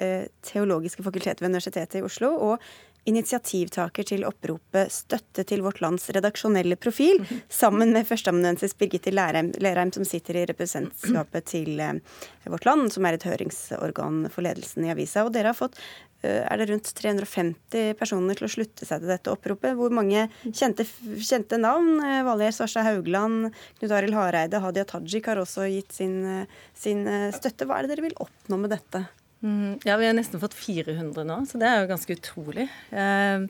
teologiske 0.45 1.05
fakultetet 1.05 1.41
ved 1.41 1.55
Universitetet 1.55 2.03
i 2.03 2.05
Oslo. 2.05 2.35
og 2.51 2.67
initiativtaker 3.09 4.07
til 4.07 4.23
oppropet 4.27 4.91
'Støtte 4.91 5.43
til 5.47 5.63
vårt 5.65 5.81
lands 5.83 6.07
redaksjonelle 6.15 6.77
profil', 6.79 7.23
sammen 7.49 7.91
med 7.93 8.07
førsteamanuensis 8.07 8.75
Birgitte 8.79 9.11
Lerheim, 9.11 9.91
som 9.93 10.05
sitter 10.05 10.39
i 10.39 10.45
representantskapet 10.47 11.45
til 11.45 11.79
eh, 11.79 11.99
Vårt 12.45 12.65
Land, 12.65 12.91
som 12.93 13.05
er 13.05 13.17
et 13.17 13.27
høringsorgan 13.27 14.29
for 14.31 14.45
ledelsen 14.45 14.85
i 14.85 14.91
avisa. 14.93 15.25
Og 15.25 15.33
dere 15.35 15.51
har 15.51 15.57
fått 15.57 15.79
eh, 16.23 16.43
er 16.43 16.57
det 16.57 16.69
rundt 16.69 16.93
350 16.95 17.97
personer 17.99 18.39
til 18.39 18.47
å 18.47 18.53
slutte 18.55 18.87
seg 18.87 19.03
til 19.03 19.11
dette 19.11 19.33
oppropet. 19.33 19.75
Hvor 19.75 19.91
mange 19.91 20.29
kjente, 20.45 20.87
kjente 21.19 21.59
navn? 21.59 21.97
Eh, 21.99 22.21
Valgerd 22.23 22.55
Svarstad 22.55 22.87
Haugland, 22.87 23.51
Knut 23.79 23.91
Arild 23.91 24.15
Hareide, 24.15 24.63
Hadia 24.63 24.87
Tajik 24.87 25.27
har 25.27 25.43
også 25.43 25.67
gitt 25.71 25.91
sin, 25.91 26.47
sin 26.73 27.03
støtte. 27.35 27.67
Hva 27.67 27.81
er 27.81 27.87
det 27.87 27.97
dere 27.97 28.07
vil 28.07 28.21
oppnå 28.23 28.63
med 28.63 28.75
dette? 28.77 29.07
Mm, 29.43 29.79
ja, 29.83 29.97
vi 29.99 30.07
har 30.07 30.13
nesten 30.15 30.39
fått 30.39 30.53
400 30.55 31.25
nå, 31.27 31.41
så 31.49 31.59
det 31.59 31.67
er 31.67 31.81
jo 31.81 31.89
ganske 31.89 32.15
utrolig. 32.15 32.63
Eh, 32.95 33.43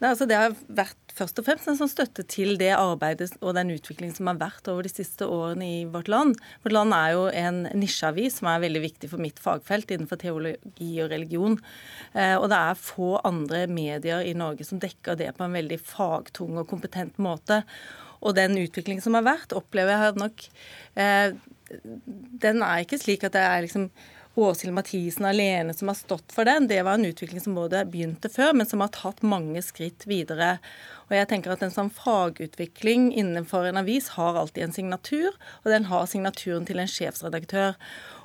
det, 0.00 0.08
altså, 0.10 0.26
det 0.28 0.36
har 0.36 0.56
vært 0.68 1.14
først 1.16 1.40
og 1.40 1.46
fremst 1.46 1.70
en 1.70 1.78
sånn 1.78 1.90
støtte 1.90 2.26
til 2.28 2.58
det 2.60 2.74
arbeidet 2.76 3.30
og 3.40 3.54
den 3.56 3.72
utviklingen 3.72 4.12
som 4.16 4.28
har 4.28 4.36
vært 4.40 4.68
over 4.68 4.84
de 4.84 4.92
siste 4.92 5.24
årene 5.24 5.64
i 5.64 5.78
vårt 5.88 6.10
land. 6.12 6.36
Vårt 6.64 6.76
land 6.76 6.96
er 6.96 7.14
jo 7.16 7.24
en 7.32 7.62
nisjeavis 7.72 8.36
som 8.40 8.50
er 8.52 8.60
veldig 8.66 8.84
viktig 8.84 9.10
for 9.14 9.22
mitt 9.22 9.40
fagfelt 9.40 9.88
innenfor 9.88 10.20
teologi 10.20 10.90
og 11.00 11.08
religion. 11.14 11.56
Eh, 12.12 12.36
og 12.36 12.50
det 12.52 12.60
er 12.60 12.84
få 12.84 13.14
andre 13.24 13.64
medier 13.72 14.28
i 14.28 14.36
Norge 14.36 14.68
som 14.68 14.82
dekker 14.82 15.16
det 15.20 15.32
på 15.40 15.48
en 15.48 15.56
veldig 15.56 15.80
fagtung 15.80 16.60
og 16.60 16.68
kompetent 16.68 17.16
måte. 17.16 17.62
Og 18.20 18.36
den 18.36 18.60
utviklingen 18.60 19.00
som 19.00 19.16
har 19.16 19.24
vært, 19.24 19.56
opplever 19.56 19.96
jeg 19.96 20.20
nok 20.20 20.48
eh, 21.00 21.32
Den 22.44 22.64
er 22.66 22.82
ikke 22.84 22.98
slik 23.00 23.24
at 23.24 23.32
det 23.32 23.44
er 23.46 23.62
liksom 23.64 23.88
Åshild 24.40 24.74
Mathisen 24.74 25.26
alene 25.28 25.74
som 25.76 25.90
har 25.90 25.98
stått 25.98 26.32
for 26.32 26.48
den. 26.48 26.68
Det 26.70 26.82
var 26.86 26.98
en 26.98 27.08
utvikling 27.08 27.40
som 27.40 27.54
både 27.58 27.84
begynte 27.90 28.30
før, 28.32 28.54
men 28.56 28.68
som 28.68 28.80
har 28.84 28.92
tatt 28.94 29.22
mange 29.26 29.62
skritt 29.64 30.06
videre. 30.10 30.56
Og 31.10 31.16
jeg 31.16 31.28
tenker 31.30 31.54
at 31.54 31.62
En 31.66 31.74
sånn 31.74 31.92
fagutvikling 31.92 33.10
innenfor 33.12 33.68
en 33.68 33.80
avis 33.82 34.12
har 34.16 34.38
alltid 34.38 34.64
en 34.64 34.76
signatur, 34.76 35.36
og 35.64 35.70
den 35.72 35.90
har 35.90 36.06
signaturen 36.06 36.66
til 36.66 36.80
en 36.82 36.90
sjefsredaktør. 36.90 37.76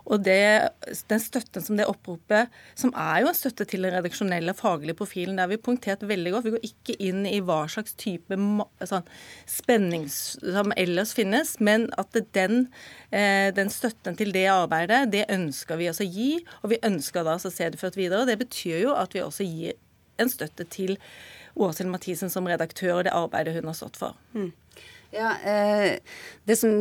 Og 0.05 0.21
det, 0.21 0.69
den 1.09 1.21
støtten 1.21 1.63
som 1.65 1.79
det 1.79 1.87
oppropet, 1.89 2.51
som 2.77 2.91
er 2.93 3.23
jo 3.23 3.29
en 3.31 3.37
støtte 3.37 3.65
til 3.69 3.85
den 3.85 3.95
redaksjonelle 3.95 4.53
faglige 4.57 4.97
profilen, 4.99 5.37
det 5.37 5.45
har 5.45 5.51
vi 5.51 5.61
punktert 5.65 6.05
veldig 6.05 6.33
godt. 6.33 6.45
Vi 6.45 6.53
går 6.55 6.67
ikke 6.67 6.97
inn 7.07 7.23
i 7.29 7.39
hva 7.45 7.63
slags 7.71 7.97
type 7.97 8.37
sånn, 8.85 9.07
spenning 9.49 10.05
som 10.11 10.73
ellers 10.77 11.15
finnes, 11.17 11.55
men 11.63 11.87
at 12.01 12.13
den, 12.37 12.67
eh, 13.09 13.49
den, 13.55 13.73
støtten 13.73 14.17
til 14.19 14.31
det 14.35 14.45
arbeidet, 14.53 15.09
det 15.11 15.25
ønsker 15.33 15.81
vi 15.81 15.89
også 15.89 16.05
å 16.05 16.13
gi. 16.19 16.29
Og 16.61 16.75
vi 16.75 16.83
ønsker 16.85 17.25
da 17.25 17.39
å 17.39 17.41
se 17.51 17.69
det 17.69 17.81
ført 17.81 17.97
videre. 17.97 18.27
Det 18.29 18.37
betyr 18.45 18.85
jo 18.85 18.93
at 18.93 19.15
vi 19.15 19.25
også 19.25 19.47
gir 19.47 19.73
en 20.21 20.29
støtte 20.31 20.67
til 20.69 20.99
Åshild 21.55 21.89
Mathisen 21.89 22.31
som 22.31 22.47
redaktør 22.47 22.99
og 22.99 23.05
det 23.07 23.15
arbeidet 23.15 23.55
hun 23.55 23.71
har 23.71 23.77
stått 23.77 23.97
for. 23.99 24.15
Mm. 24.35 24.51
Ja, 25.15 25.29
eh, 25.47 25.99
det 26.43 26.55
som, 26.59 26.71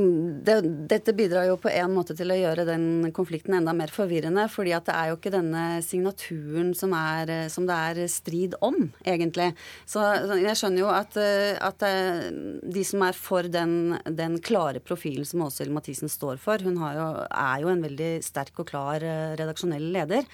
det, 0.44 0.56
Dette 0.90 1.12
bidrar 1.14 1.46
jo 1.46 1.58
på 1.60 1.70
en 1.70 1.92
måte 1.94 2.16
til 2.18 2.32
å 2.34 2.38
gjøre 2.38 2.66
den 2.66 3.12
konflikten 3.14 3.54
enda 3.60 3.72
mer 3.76 3.92
forvirrende. 3.94 4.48
fordi 4.50 4.72
at 4.74 4.88
det 4.88 4.94
er 4.94 5.10
jo 5.10 5.18
ikke 5.18 5.32
denne 5.34 5.62
signaturen 5.86 6.72
som, 6.74 6.92
er, 6.98 7.48
som 7.48 7.68
det 7.68 7.76
er 7.90 8.00
strid 8.10 8.56
om, 8.60 8.90
egentlig. 9.06 9.52
Så 9.86 10.02
jeg 10.40 10.58
skjønner 10.58 10.82
jo 10.82 10.90
at, 10.90 11.16
eh, 11.20 11.54
at 11.62 11.86
eh, 11.86 12.26
de 12.74 12.84
som 12.84 13.06
er 13.06 13.14
for 13.14 13.46
den, 13.46 13.96
den 14.04 14.40
klare 14.42 14.82
profilen 14.82 15.28
som 15.28 15.46
Åshild 15.46 15.72
Mathisen 15.74 16.10
står 16.10 16.42
for, 16.42 16.58
hun 16.58 16.80
jo, 16.82 17.08
er 17.30 17.62
jo 17.62 17.70
en 17.70 17.86
veldig 17.86 18.12
sterk 18.26 18.64
og 18.64 18.72
klar 18.72 19.04
eh, 19.04 19.36
redaksjonell 19.38 19.92
leder. 19.94 20.26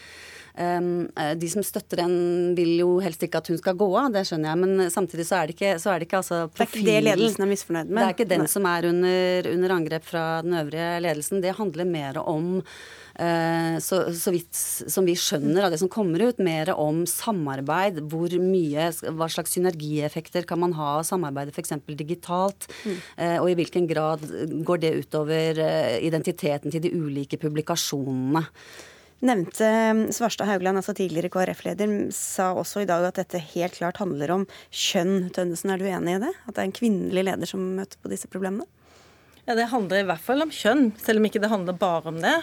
Eh, 0.61 1.33
de 1.41 1.51
som 1.51 1.65
støtter 1.65 2.03
den, 2.03 2.15
vil 2.59 2.75
jo 2.83 2.91
helst 3.03 3.23
ikke 3.25 3.41
at 3.41 3.51
hun 3.53 3.59
skal 3.61 3.79
gå 3.81 3.89
av, 3.97 4.11
det 4.15 4.27
skjønner 4.29 4.53
jeg. 4.53 4.61
Men 4.65 4.93
samtidig 4.93 5.27
så 5.29 5.41
er 5.41 5.49
det 5.49 5.57
ikke, 5.57 5.75
så 5.81 5.93
er 5.93 6.01
det 6.01 6.09
ikke 6.09 6.21
altså 6.21 6.41
profilen. 6.53 6.87
Det 6.87 6.95
er 6.95 7.01
ikke 7.01 7.09
det 7.09 7.09
ledelsen 7.09 7.47
er 7.47 7.53
misfornøyd 7.55 7.91
med? 7.91 8.01
Det 8.01 8.07
er 8.09 8.17
ikke 8.19 8.33
den 8.35 8.49
som 8.51 8.71
er 8.71 8.89
under, 8.91 9.53
under 9.55 9.77
angrep 9.79 10.09
fra 10.11 10.25
den 10.45 10.57
øvrige 10.61 10.89
ledelsen. 11.07 11.45
Det 11.45 11.57
handler 11.57 11.89
mer 11.89 12.21
om 12.21 12.51
eh, 12.61 13.79
så, 13.85 14.03
så, 14.17 14.35
vidt 14.35 14.61
som 14.97 15.09
vi 15.09 15.17
skjønner 15.19 15.67
av 15.67 15.73
det 15.73 15.81
som 15.81 15.93
kommer 15.93 16.27
ut, 16.29 16.45
mer 16.45 16.75
om 16.77 17.03
samarbeid. 17.09 18.03
Hvor 18.13 18.37
mye, 18.45 18.91
hva 19.17 19.31
slags 19.33 19.57
synergieffekter 19.57 20.49
kan 20.49 20.61
man 20.61 20.77
ha 20.77 20.99
av 20.99 21.09
samarbeidet 21.09 21.57
f.eks. 21.57 21.79
digitalt? 21.97 22.69
Mm. 22.85 23.01
Eh, 23.17 23.37
og 23.41 23.49
i 23.49 23.59
hvilken 23.63 23.89
grad 23.89 24.29
går 24.67 24.85
det 24.85 24.95
utover 25.07 25.65
identiteten 26.05 26.73
til 26.73 26.85
de 26.85 26.97
ulike 27.01 27.41
publikasjonene? 27.41 28.45
Nevnte 29.25 29.69
um, 29.93 30.03
Svarstad 30.15 30.49
Haugland, 30.49 30.81
altså 30.81 30.95
tidligere 30.97 31.31
KrF-leder, 31.33 31.93
sa 32.15 32.51
også 32.57 32.85
i 32.85 32.89
dag 32.89 33.05
at 33.09 33.21
dette 33.21 33.41
helt 33.53 33.77
klart 33.77 34.01
handler 34.01 34.33
om 34.35 34.47
kjønn. 34.73 35.31
Tønnesen, 35.37 35.73
er 35.73 35.81
du 35.81 35.89
enig 35.91 36.17
i 36.17 36.23
det? 36.25 36.35
At 36.47 36.57
det 36.57 36.63
er 36.63 36.69
en 36.71 36.77
kvinnelig 36.81 37.27
leder 37.29 37.51
som 37.51 37.65
møter 37.77 38.01
på 38.01 38.13
disse 38.13 38.31
problemene? 38.31 38.69
Ja, 39.47 39.57
Det 39.57 39.71
handler 39.73 40.03
i 40.03 40.07
hvert 40.07 40.23
fall 40.23 40.45
om 40.45 40.53
kjønn, 40.55 40.93
selv 41.01 41.19
om 41.19 41.27
ikke 41.27 41.41
det 41.43 41.51
handler 41.51 41.75
bare 41.75 42.13
om 42.13 42.21
det. 42.23 42.37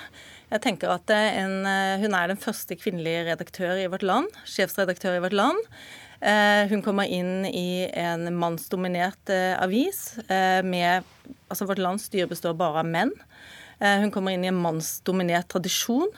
Jeg 0.52 0.63
tenker 0.63 0.92
at 0.92 1.10
en, 1.13 1.66
eh, 1.66 2.00
Hun 2.02 2.13
er 2.13 2.28
den 2.28 2.38
første 2.38 2.76
kvinnelige 2.76 3.26
redaktør 3.32 3.78
i 3.78 3.88
vårt 3.88 4.04
land, 4.04 4.28
sjefsredaktør 4.46 5.18
i 5.18 5.24
vårt 5.24 5.34
land. 5.34 5.58
Eh, 6.22 6.68
hun 6.68 6.82
kommer 6.82 7.06
inn 7.06 7.46
i 7.46 7.88
en 7.94 8.34
mannsdominert 8.34 9.30
eh, 9.30 9.56
avis. 9.62 10.18
med, 10.28 11.04
altså 11.50 11.68
Vårt 11.68 11.80
lands 11.80 12.06
styre 12.06 12.28
består 12.28 12.58
bare 12.58 12.80
av 12.80 12.86
menn. 12.86 13.12
Hun 13.80 14.12
kommer 14.12 14.34
inn 14.34 14.46
i 14.46 14.50
en 14.50 14.58
mannsdominert 14.58 15.50
tradisjon. 15.54 16.10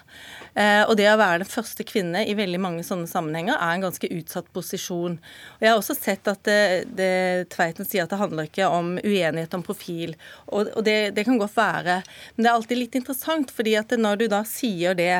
Eh, 0.60 0.82
og 0.90 0.96
det 1.00 1.06
å 1.12 1.18
være 1.20 1.44
den 1.44 1.50
første 1.50 1.86
kvinne 1.88 2.24
i 2.28 2.36
veldig 2.38 2.60
mange 2.62 2.84
sånne 2.86 3.08
sammenhenger 3.10 3.56
er 3.56 3.76
en 3.76 3.86
ganske 3.86 4.10
utsatt 4.12 4.50
posisjon. 4.56 5.18
Og 5.20 5.64
Jeg 5.64 5.72
har 5.72 5.80
også 5.80 5.96
sett 5.96 6.28
at 6.32 6.42
det, 6.48 6.88
det, 6.98 7.12
Tveiten 7.54 7.88
sier 7.88 8.04
at 8.04 8.14
det 8.14 8.20
handler 8.20 8.50
ikke 8.50 8.68
om 8.68 8.96
uenighet 8.98 9.54
om 9.56 9.64
profil. 9.66 10.16
Og, 10.48 10.72
og 10.74 10.84
det, 10.88 11.14
det, 11.18 11.26
kan 11.28 11.40
godt 11.40 11.56
være. 11.56 12.00
Men 12.36 12.44
det 12.44 12.52
er 12.52 12.58
alltid 12.58 12.82
litt 12.82 12.98
interessant, 13.00 13.54
fordi 13.56 13.76
at 13.80 13.94
når 13.96 14.24
du 14.24 14.26
da 14.32 14.42
sier 14.48 14.98
det, 14.98 15.14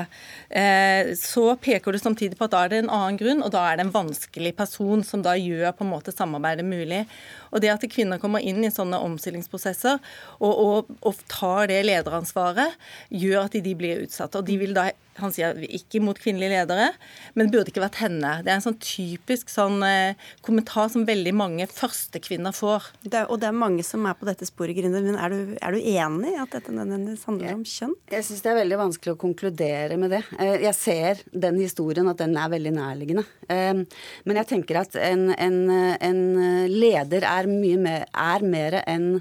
eh, 0.50 1.14
så 1.20 1.54
peker 1.62 1.96
du 1.96 2.02
samtidig 2.02 2.40
på 2.40 2.50
at 2.50 2.56
da 2.56 2.66
er 2.66 2.74
det 2.74 2.84
en 2.84 2.94
annen 3.00 3.20
grunn, 3.22 3.46
og 3.46 3.54
da 3.56 3.68
er 3.70 3.80
det 3.80 3.88
en 3.88 3.96
vanskelig 3.96 4.56
person 4.58 5.06
som 5.06 5.24
da 5.26 5.38
gjør 5.40 5.76
på 5.78 5.86
en 5.86 5.94
måte 5.94 6.16
samarbeidet 6.16 6.68
mulig. 6.68 7.06
Og 7.52 7.64
det 7.64 7.74
at 7.74 7.86
kvinner 7.92 8.22
kommer 8.22 8.44
inn 8.46 8.64
i 8.64 8.72
sånne 8.74 9.00
omstillingsprosesser 9.06 10.00
og, 10.40 10.52
og, 10.54 10.92
og 11.06 11.22
tar 11.32 11.70
det 11.72 11.82
lederansvaret, 11.88 12.78
gjør 13.10 13.48
at 13.48 13.60
de 13.64 13.76
blir 13.78 14.06
utsatt. 14.06 14.38
Og 14.40 14.48
de 14.48 14.60
vil 14.62 14.76
da 14.78 14.90
han 15.22 15.34
sier 15.36 15.58
ikke 15.66 16.02
mot 16.04 16.18
kvinnelige 16.20 16.54
ledere, 16.54 16.90
men 17.36 17.48
det 17.48 17.54
burde 17.54 17.74
ikke 17.74 17.84
vært 17.84 18.00
henne. 18.02 18.34
Det 18.46 18.52
er 18.52 18.58
en 18.58 18.66
sånn 18.66 18.80
typisk 18.84 19.52
sånn 19.54 19.84
eh, 19.86 20.20
kommentar 20.46 20.90
som 20.94 21.06
veldig 21.08 21.34
mange 21.38 21.68
førstekvinner 21.72 22.56
får. 22.56 22.92
Det 23.06 23.22
er, 23.22 23.30
og 23.30 23.42
det 23.42 23.50
er 23.50 23.58
mange 23.58 23.86
som 23.88 24.08
er 24.10 24.18
på 24.20 24.28
dette 24.30 24.48
sporet, 24.50 24.78
Grinde. 24.78 25.02
Men 25.06 25.18
er 25.20 25.34
du, 25.34 25.56
er 25.60 25.76
du 25.76 25.80
enig 25.80 26.34
i 26.34 26.42
at 26.42 26.54
dette 26.56 26.76
nødvendigvis 26.76 27.26
handler 27.30 27.56
om 27.58 27.66
kjønn? 27.68 27.96
Jeg 28.14 28.28
syns 28.28 28.46
det 28.46 28.54
er 28.54 28.62
veldig 28.62 28.82
vanskelig 28.84 29.16
å 29.16 29.22
konkludere 29.26 30.00
med 30.02 30.16
det. 30.16 30.22
Eh, 30.40 30.56
jeg 30.68 30.78
ser 30.78 31.24
den 31.48 31.60
historien, 31.62 32.12
at 32.12 32.22
den 32.22 32.38
er 32.40 32.54
veldig 32.54 32.76
nærliggende. 32.78 33.26
Eh, 33.50 33.84
men 34.26 34.42
jeg 34.42 34.52
tenker 34.54 34.84
at 34.84 34.96
en, 35.00 35.30
en, 35.36 35.60
en 35.72 36.24
leder 36.72 37.28
er 37.28 37.50
mye 37.52 37.82
mer, 37.82 38.08
er 38.14 38.48
mer 38.48 38.82
enn 38.86 39.12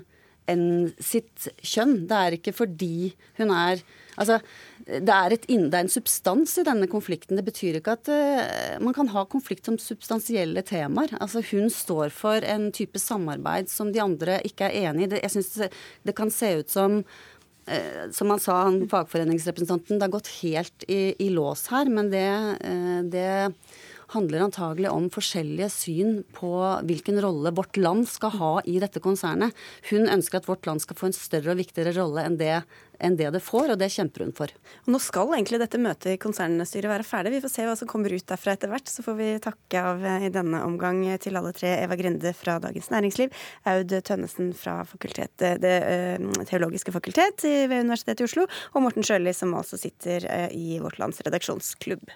enn 0.48 0.92
sitt 1.02 1.48
kjønn. 1.60 2.06
Det 2.08 2.18
er 2.18 2.36
ikke 2.38 2.54
fordi 2.56 3.12
hun 3.40 3.52
er 3.54 3.82
Altså, 4.18 4.38
det 4.86 5.14
er, 5.14 5.34
et, 5.34 5.46
det 5.48 5.68
er, 5.68 5.84
en 5.84 5.92
substans 5.92 6.56
i 6.60 6.66
denne 6.66 6.88
konflikten. 6.90 7.38
Det 7.38 7.46
betyr 7.46 7.78
ikke 7.78 7.96
at 7.98 8.10
uh, 8.10 8.76
man 8.84 8.96
kan 8.96 9.10
ha 9.14 9.24
konflikt 9.30 9.70
om 9.70 9.78
substansielle 9.82 10.64
temaer. 10.66 11.14
Altså, 11.22 11.42
hun 11.52 11.70
står 11.72 12.14
for 12.14 12.44
en 12.44 12.68
type 12.74 13.00
samarbeid 13.02 13.70
som 13.72 13.92
de 13.94 14.02
andre 14.04 14.40
ikke 14.48 14.68
er 14.68 14.90
enig 14.90 15.06
i. 15.06 15.10
Det, 15.14 15.24
jeg 15.26 15.36
syns 15.36 15.52
det, 15.56 15.72
det, 16.08 16.16
kan 16.18 16.32
se 16.34 16.54
ut 16.60 16.72
som 16.74 17.02
uh, 17.02 18.04
som 18.14 18.34
han 18.34 18.42
sa, 18.42 18.62
han 18.66 18.82
fagforeningsrepresentanten, 18.90 20.00
det 20.00 20.08
har 20.08 20.16
gått 20.18 20.32
helt 20.40 20.88
i, 20.88 21.14
i 21.22 21.30
lås 21.34 21.68
her. 21.72 21.90
Men 21.92 22.10
det, 22.14 22.26
uh, 22.64 23.00
det 23.06 23.28
handler 24.14 24.46
antagelig 24.46 24.90
om 24.90 25.08
forskjellige 25.12 25.68
syn 25.72 26.18
på 26.36 26.50
hvilken 26.88 27.20
rolle 27.22 27.52
vårt 27.56 27.76
land 27.76 28.06
skal 28.08 28.34
ha 28.38 28.52
i 28.64 28.78
dette 28.80 29.02
konsernet. 29.04 29.56
Hun 29.90 30.08
ønsker 30.08 30.40
at 30.40 30.48
vårt 30.48 30.68
land 30.68 30.82
skal 30.84 30.96
få 30.98 31.10
en 31.10 31.16
større 31.16 31.52
og 31.52 31.60
viktigere 31.60 31.92
rolle 31.96 32.24
enn 32.24 32.38
det, 32.40 32.62
enn 33.04 33.18
det 33.18 33.30
det 33.34 33.42
får, 33.44 33.74
og 33.74 33.80
det 33.80 33.90
kjemper 33.92 34.24
hun 34.24 34.34
for. 34.36 34.52
Og 34.86 34.92
nå 34.94 35.00
skal 35.02 35.34
egentlig 35.36 35.60
dette 35.62 35.80
møtet 35.82 36.14
i 36.14 36.20
konsernstyret 36.20 36.90
være 36.90 37.06
ferdig. 37.06 37.34
Vi 37.36 37.42
får 37.44 37.52
se 37.52 37.66
hva 37.68 37.76
som 37.78 37.90
kommer 37.90 38.14
ut 38.14 38.26
derfra 38.28 38.54
etter 38.56 38.72
hvert. 38.72 38.88
Så 38.90 39.04
får 39.06 39.18
vi 39.18 39.28
takke 39.44 39.82
av 39.90 40.06
eh, 40.06 40.28
i 40.28 40.32
denne 40.34 40.62
omgang 40.66 41.02
til 41.22 41.38
alle 41.38 41.52
tre. 41.56 41.74
Eva 41.82 41.98
Grinde 41.98 42.32
fra 42.36 42.56
Dagens 42.62 42.90
Næringsliv, 42.94 43.34
Aud 43.68 43.92
Tønnesen 44.08 44.54
fra 44.56 44.80
Det 45.38 45.74
uh, 45.84 46.44
teologiske 46.48 46.92
fakultet 46.94 47.44
ved 47.44 47.84
Universitetet 47.84 48.24
i 48.24 48.28
Oslo, 48.28 48.46
og 48.72 48.82
Morten 48.82 49.06
Sjøli, 49.06 49.34
som 49.36 49.54
altså 49.54 49.78
sitter 49.78 50.26
i 50.54 50.80
Vårt 50.82 50.98
Lands 50.98 51.20
redaksjonsklubb. 51.24 52.08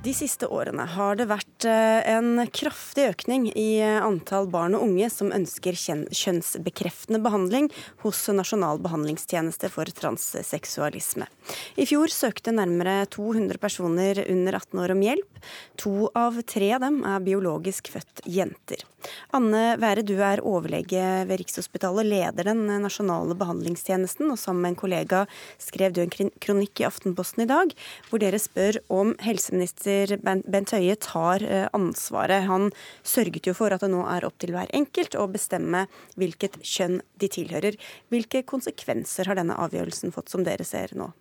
De 0.00 0.12
siste 0.16 0.46
årene 0.48 0.86
har 0.94 1.18
det 1.20 1.26
vært 1.28 1.64
eh, 1.68 1.98
en 2.08 2.40
kraftig 2.56 3.04
økning 3.10 3.50
i 3.52 3.82
antall 3.84 4.46
barn 4.48 4.72
og 4.78 4.86
unge 4.86 5.10
som 5.12 5.28
ønsker 5.36 5.76
kjønnsbekreftende 5.76 7.20
behandling 7.20 7.68
hos 8.00 8.22
Nasjonal 8.32 8.80
behandlingstjeneste 8.80 9.68
for 9.68 9.92
transseksualisme. 10.00 11.28
I 11.76 11.84
fjor 11.90 12.08
søkte 12.08 12.56
nærmere 12.56 13.02
200 13.12 13.60
personer 13.60 14.22
under 14.24 14.56
18 14.56 14.80
år 14.86 14.96
om 14.96 15.04
hjelp. 15.04 15.44
To 15.84 16.08
av 16.16 16.40
tre 16.48 16.72
av 16.78 16.86
dem 16.86 17.02
er 17.04 17.26
biologisk 17.28 17.92
født 17.92 18.24
jenter. 18.24 18.88
Anne 19.36 19.76
Være, 19.80 20.04
du 20.06 20.16
er 20.24 20.42
overlege 20.46 21.04
ved 21.28 21.40
Rikshospitalet 21.40 22.04
og 22.04 22.10
leder 22.10 22.48
den 22.50 22.64
nasjonale 22.82 23.36
behandlingstjenesten. 23.38 24.30
Og 24.32 24.38
sammen 24.40 24.64
med 24.64 24.74
en 24.74 24.80
kollega 24.82 25.22
skrev 25.62 25.94
du 25.94 26.02
en 26.04 26.32
kronikk 26.42 26.82
i 26.82 26.88
Aftenposten 26.88 27.44
i 27.44 27.48
dag 27.50 27.74
hvor 28.08 28.22
dere 28.22 28.40
spør 28.42 28.80
om 28.92 29.14
helseminister 29.24 30.16
Bent 30.20 30.74
Høie 30.74 30.96
tar 31.00 31.44
eh, 31.46 31.66
ansvaret. 31.76 32.46
Han 32.50 32.70
sørget 33.06 33.48
jo 33.48 33.56
for 33.56 33.72
at 33.74 33.84
det 33.84 33.92
nå 33.92 34.04
er 34.10 34.26
opp 34.28 34.38
til 34.42 34.54
hver 34.56 34.70
enkelt 34.76 35.16
å 35.18 35.28
bestemme 35.30 35.86
hvilket 36.20 36.60
kjønn 36.64 37.00
de 37.20 37.32
tilhører. 37.32 37.78
Hvilke 38.12 38.44
konsekvenser 38.48 39.30
har 39.30 39.40
denne 39.40 39.58
avgjørelsen 39.60 40.14
fått, 40.14 40.32
som 40.32 40.46
dere 40.46 40.66
ser 40.66 40.96
nå? 40.98 41.12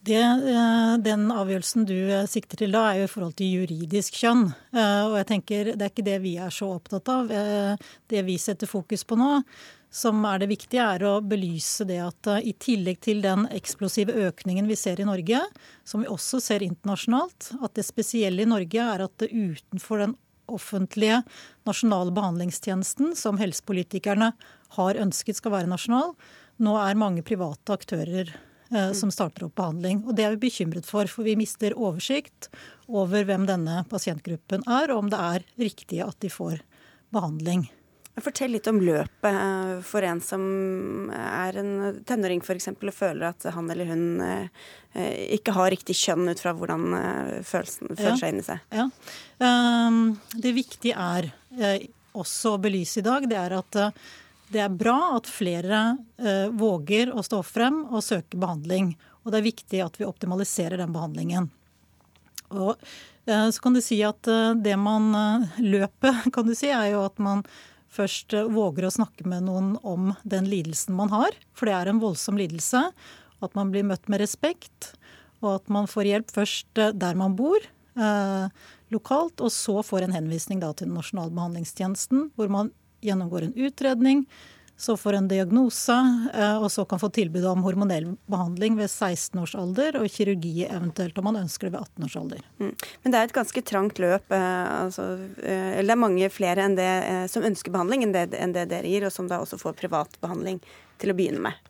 Det, 0.00 0.16
eh, 0.16 0.94
den 1.04 1.26
avgjørelsen 1.28 1.84
du 1.84 1.96
eh, 2.08 2.24
sikter 2.28 2.62
til 2.62 2.72
da, 2.72 2.86
er 2.88 3.02
jo 3.02 3.08
i 3.08 3.10
forhold 3.10 3.34
til 3.36 3.58
juridisk 3.58 4.16
kjønn. 4.22 4.46
Eh, 4.72 5.02
og 5.04 5.18
jeg 5.18 5.28
tenker 5.28 5.70
det 5.74 5.84
er 5.84 5.92
ikke 5.92 6.06
det 6.06 6.16
vi 6.24 6.32
er 6.40 6.54
så 6.54 6.70
opptatt 6.78 7.10
av. 7.12 7.28
Det 8.08 8.22
vi 8.24 8.38
setter 8.40 8.70
fokus 8.70 9.04
på 9.04 9.18
nå, 9.20 9.42
som 9.92 10.24
er 10.24 10.40
det 10.40 10.48
viktige, 10.54 10.86
er 10.96 11.04
å 11.04 11.18
belyse 11.20 11.84
det 11.84 12.00
at 12.00 12.32
i 12.40 12.54
tillegg 12.56 13.02
til 13.04 13.20
den 13.26 13.44
eksplosive 13.52 14.16
økningen 14.30 14.70
vi 14.70 14.78
ser 14.78 15.02
i 15.02 15.08
Norge, 15.08 15.42
som 15.84 16.00
vi 16.00 16.08
også 16.08 16.40
ser 16.40 16.64
internasjonalt, 16.64 17.52
at 17.60 17.76
det 17.76 17.84
spesielle 17.84 18.46
i 18.46 18.48
Norge 18.48 18.80
er 18.80 19.04
at 19.04 19.16
det 19.20 19.34
utenfor 19.34 20.06
den 20.06 20.16
offentlige 20.50 21.20
nasjonale 21.68 22.14
behandlingstjenesten, 22.14 23.12
som 23.18 23.38
helsepolitikerne 23.38 24.32
har 24.80 25.02
ønsket 25.04 25.38
skal 25.38 25.58
være 25.58 25.70
nasjonal, 25.70 26.14
nå 26.62 26.78
er 26.80 26.98
mange 26.98 27.26
private 27.26 27.76
aktører 27.76 28.32
som 28.94 29.10
starter 29.10 29.48
opp 29.48 29.56
behandling. 29.58 30.04
Og 30.06 30.14
Det 30.14 30.24
er 30.24 30.36
vi 30.36 30.44
bekymret 30.46 30.86
for, 30.86 31.08
for 31.10 31.26
vi 31.26 31.34
mister 31.38 31.74
oversikt 31.74 32.46
over 32.86 33.26
hvem 33.26 33.46
denne 33.48 33.82
pasientgruppen 33.90 34.62
er, 34.66 34.92
og 34.92 35.04
om 35.04 35.10
det 35.10 35.18
er 35.18 35.46
riktig 35.58 36.00
at 36.04 36.18
de 36.22 36.30
får 36.30 36.62
behandling. 37.14 37.66
Fortell 38.20 38.52
litt 38.52 38.66
om 38.68 38.80
løpet 38.82 39.30
eh, 39.30 39.76
for 39.86 40.04
en 40.04 40.18
som 40.20 40.42
er 41.14 41.56
en 41.60 42.00
tenåring 42.04 42.42
f.eks. 42.44 42.68
og 42.74 42.92
føler 42.92 43.30
at 43.30 43.46
han 43.54 43.70
eller 43.72 43.88
hun 43.88 44.02
eh, 44.24 44.48
ikke 45.38 45.54
har 45.56 45.70
riktig 45.72 45.96
kjønn 45.96 46.28
ut 46.28 46.42
fra 46.42 46.52
hvordan 46.56 46.88
følelsen 47.46 47.94
føler 47.94 48.18
seg 48.20 48.34
inni 48.34 48.44
seg. 48.44 48.66
Ja. 48.74 48.88
Ehm, 49.46 50.02
det 50.34 50.52
viktige 50.58 50.98
er 50.98 51.30
også 52.10 52.56
å 52.56 52.60
belyse 52.60 53.00
i 53.00 53.06
dag, 53.06 53.24
det 53.30 53.38
er 53.38 53.54
at 53.56 53.80
det 54.50 54.64
er 54.64 54.74
bra 54.74 55.14
at 55.16 55.30
flere 55.30 55.80
eh, 56.18 56.48
våger 56.50 57.12
å 57.14 57.22
stå 57.22 57.42
frem 57.46 57.84
og 57.86 58.02
søke 58.02 58.38
behandling. 58.40 58.92
Og 59.22 59.32
det 59.32 59.40
er 59.40 59.46
viktig 59.46 59.82
at 59.84 59.98
vi 60.00 60.08
optimaliserer 60.08 60.80
den 60.80 60.94
behandlingen. 60.94 61.50
Og 62.50 62.74
eh, 63.30 63.48
så 63.54 63.62
kan 63.62 63.76
du 63.76 63.82
si 63.84 64.00
at 64.06 64.26
eh, 64.30 64.56
det 64.58 64.74
man 64.80 65.12
eh, 65.14 65.60
Løpet 65.62 66.26
kan 66.34 66.48
du 66.48 66.56
si, 66.58 66.72
er 66.74 66.92
jo 66.94 67.04
at 67.06 67.20
man 67.22 67.44
først 67.94 68.34
eh, 68.34 68.50
våger 68.50 68.88
å 68.88 68.94
snakke 68.94 69.26
med 69.30 69.46
noen 69.46 69.76
om 69.86 70.14
den 70.22 70.50
lidelsen 70.50 70.98
man 70.98 71.14
har. 71.14 71.36
For 71.54 71.70
det 71.70 71.76
er 71.78 71.92
en 71.92 72.02
voldsom 72.02 72.40
lidelse. 72.40 72.88
At 73.40 73.54
man 73.56 73.70
blir 73.72 73.86
møtt 73.86 74.10
med 74.10 74.22
respekt. 74.24 74.92
Og 75.40 75.60
at 75.60 75.70
man 75.72 75.86
får 75.90 76.10
hjelp 76.10 76.34
først 76.34 76.82
eh, 76.82 76.96
der 76.96 77.18
man 77.18 77.38
bor. 77.38 77.70
lokalt, 78.90 79.40
og 79.44 79.50
så 79.52 79.82
får 79.84 80.04
en 80.06 80.14
henvisning 80.14 80.60
da, 80.62 80.70
til 80.72 80.86
den 80.86 80.94
nasjonale 80.96 81.34
behandlingstjenesten, 81.34 82.30
hvor 82.38 82.48
man 82.48 82.70
gjennomgår 83.04 83.48
en 83.48 83.54
utredning, 83.68 84.24
så 84.80 84.96
får 84.96 85.12
en 85.12 85.28
diagnose, 85.28 85.92
eh, 86.34 86.56
og 86.56 86.70
så 86.72 86.86
kan 86.88 87.00
få 87.02 87.10
tilbud 87.12 87.44
om 87.44 87.64
hormonell 87.66 88.14
behandling 88.32 88.78
ved 88.78 88.88
16 88.88 89.42
års 89.42 89.54
alder, 89.54 89.98
og 90.00 90.08
kirurgi 90.08 90.64
eventuelt 90.64 91.18
om 91.20 91.28
man 91.28 91.42
ønsker 91.42 91.68
det 91.68 91.74
ved 91.74 91.82
18 91.82 92.06
års 92.06 92.16
alder. 92.16 92.46
Mm. 92.62 92.70
Men 93.02 93.12
det 93.12 93.18
er 93.18 93.28
et 93.28 93.36
ganske 93.36 93.62
trangt 93.72 94.00
løp. 94.00 94.32
Eh, 94.32 94.68
altså, 94.86 95.10
eh, 95.42 95.76
eller 95.78 95.90
det 95.92 95.96
er 95.98 96.04
mange 96.06 96.30
flere 96.32 96.64
enn 96.64 96.78
det, 96.80 96.92
som 97.32 97.44
ønsker 97.44 97.74
behandling 97.74 98.06
enn 98.06 98.16
det, 98.16 98.30
enn 98.40 98.56
det 98.56 98.70
dere 98.72 98.88
gir, 98.88 99.04
og 99.04 99.12
som 99.12 99.28
da 99.28 99.42
også 99.44 99.60
får 99.60 99.76
privat 99.82 100.16
behandling 100.24 100.62
til 101.00 101.12
å 101.12 101.18
begynne 101.18 101.44
med. 101.50 101.69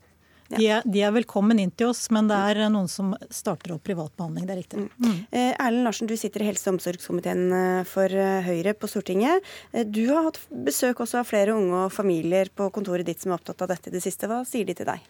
De, 0.51 0.67
er, 0.67 0.83
de, 0.85 1.03
er, 1.05 1.13
velkommen 1.15 1.61
inn 1.63 1.71
til 1.71 1.93
oss, 1.93 2.09
men 2.15 2.27
det 2.31 2.35
er 2.35 2.65
noen 2.73 2.89
som 2.91 3.13
starter 3.31 3.77
opp 3.77 3.85
privatbehandling. 3.87 4.49
Det 4.49 4.55
er 4.55 4.61
riktig. 4.61 4.87
Mm. 4.99 5.15
Eh, 5.31 5.53
Erlend 5.53 5.87
Larsen, 5.87 6.11
du 6.11 6.17
sitter 6.19 6.43
i 6.43 6.49
helse- 6.49 6.67
og 6.67 6.79
omsorgskomiteen 6.79 7.45
eh, 7.55 7.85
for 7.89 8.11
eh, 8.11 8.41
Høyre 8.47 8.75
på 8.75 8.91
Stortinget. 8.91 9.47
Du 9.87 10.03
har 10.11 10.27
hatt 10.27 10.41
besøk 10.51 11.05
også 11.05 11.23
av 11.23 11.31
flere 11.31 11.55
unge 11.55 11.87
og 11.87 11.95
familier 11.95 12.51
på 12.51 12.71
kontoret 12.75 13.07
ditt 13.07 13.23
som 13.23 13.31
er 13.31 13.39
opptatt 13.39 13.63
av 13.63 13.71
dette 13.75 13.93
i 13.93 13.95
det 13.95 14.03
siste. 14.05 14.31
Hva 14.31 14.43
sier 14.49 14.67
de 14.67 14.79
til 14.81 14.91
deg? 14.91 15.07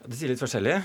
De 0.00 0.16
sier 0.16 0.30
litt 0.32 0.40
forskjellig. 0.40 0.78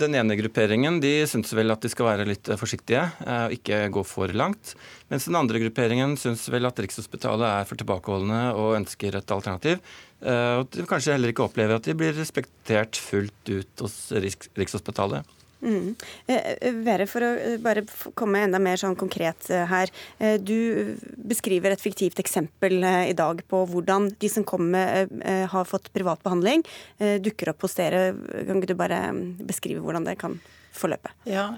Den 0.00 0.16
ene 0.16 0.36
grupperingen 0.38 0.96
de 1.02 1.10
syns 1.28 1.50
vel 1.52 1.74
at 1.74 1.82
de 1.84 1.90
skal 1.92 2.08
være 2.08 2.24
litt 2.24 2.48
forsiktige 2.56 3.02
og 3.20 3.52
ikke 3.52 3.82
gå 3.92 4.04
for 4.08 4.32
langt. 4.32 4.72
Mens 5.12 5.28
den 5.28 5.36
andre 5.36 5.60
grupperingen 5.60 6.16
syns 6.20 6.46
vel 6.52 6.64
at 6.64 6.80
Rikshospitalet 6.80 7.44
er 7.50 7.68
for 7.68 7.76
tilbakeholdne 7.76 8.40
og 8.56 8.78
ønsker 8.78 9.20
et 9.20 9.34
alternativ. 9.36 9.84
Eh, 10.24 10.62
og 10.62 10.72
kanskje 10.88 11.12
heller 11.18 11.34
ikke 11.34 11.44
opplever 11.44 11.76
at 11.76 11.84
de 11.84 11.96
blir 11.98 12.16
respektert 12.16 12.96
fullt 12.96 13.52
ut 13.52 13.84
hos 13.84 13.98
Rikshospitalet. 14.16 15.35
Mm. 15.62 15.94
Eh, 16.26 16.52
eh, 16.60 16.74
Vere, 16.86 17.06
for 17.10 17.24
å 17.24 17.30
bare 17.62 17.84
komme 18.18 18.44
enda 18.44 18.60
mer 18.62 18.80
sånn 18.80 18.96
konkret 18.98 19.48
her. 19.70 19.90
Du 20.42 20.96
beskriver 21.16 21.72
et 21.72 21.82
fiktivt 21.82 22.20
eksempel 22.22 22.84
i 22.84 23.14
dag 23.16 23.42
på 23.48 23.62
hvordan 23.70 24.10
de 24.20 24.30
som 24.30 24.44
kommer, 24.46 25.08
har 25.50 25.68
fått 25.68 25.88
privat 25.94 26.22
behandling, 26.24 26.64
dukker 26.98 27.50
opp 27.52 27.66
hos 27.66 27.76
dere. 27.78 28.10
Kan 28.46 28.60
ikke 28.60 28.72
du 28.72 28.78
bare 28.78 29.00
beskrive 29.46 29.82
hvordan 29.84 30.06
det 30.08 30.16
kan 30.20 30.38
forløpe? 30.76 31.12
Ja, 31.28 31.48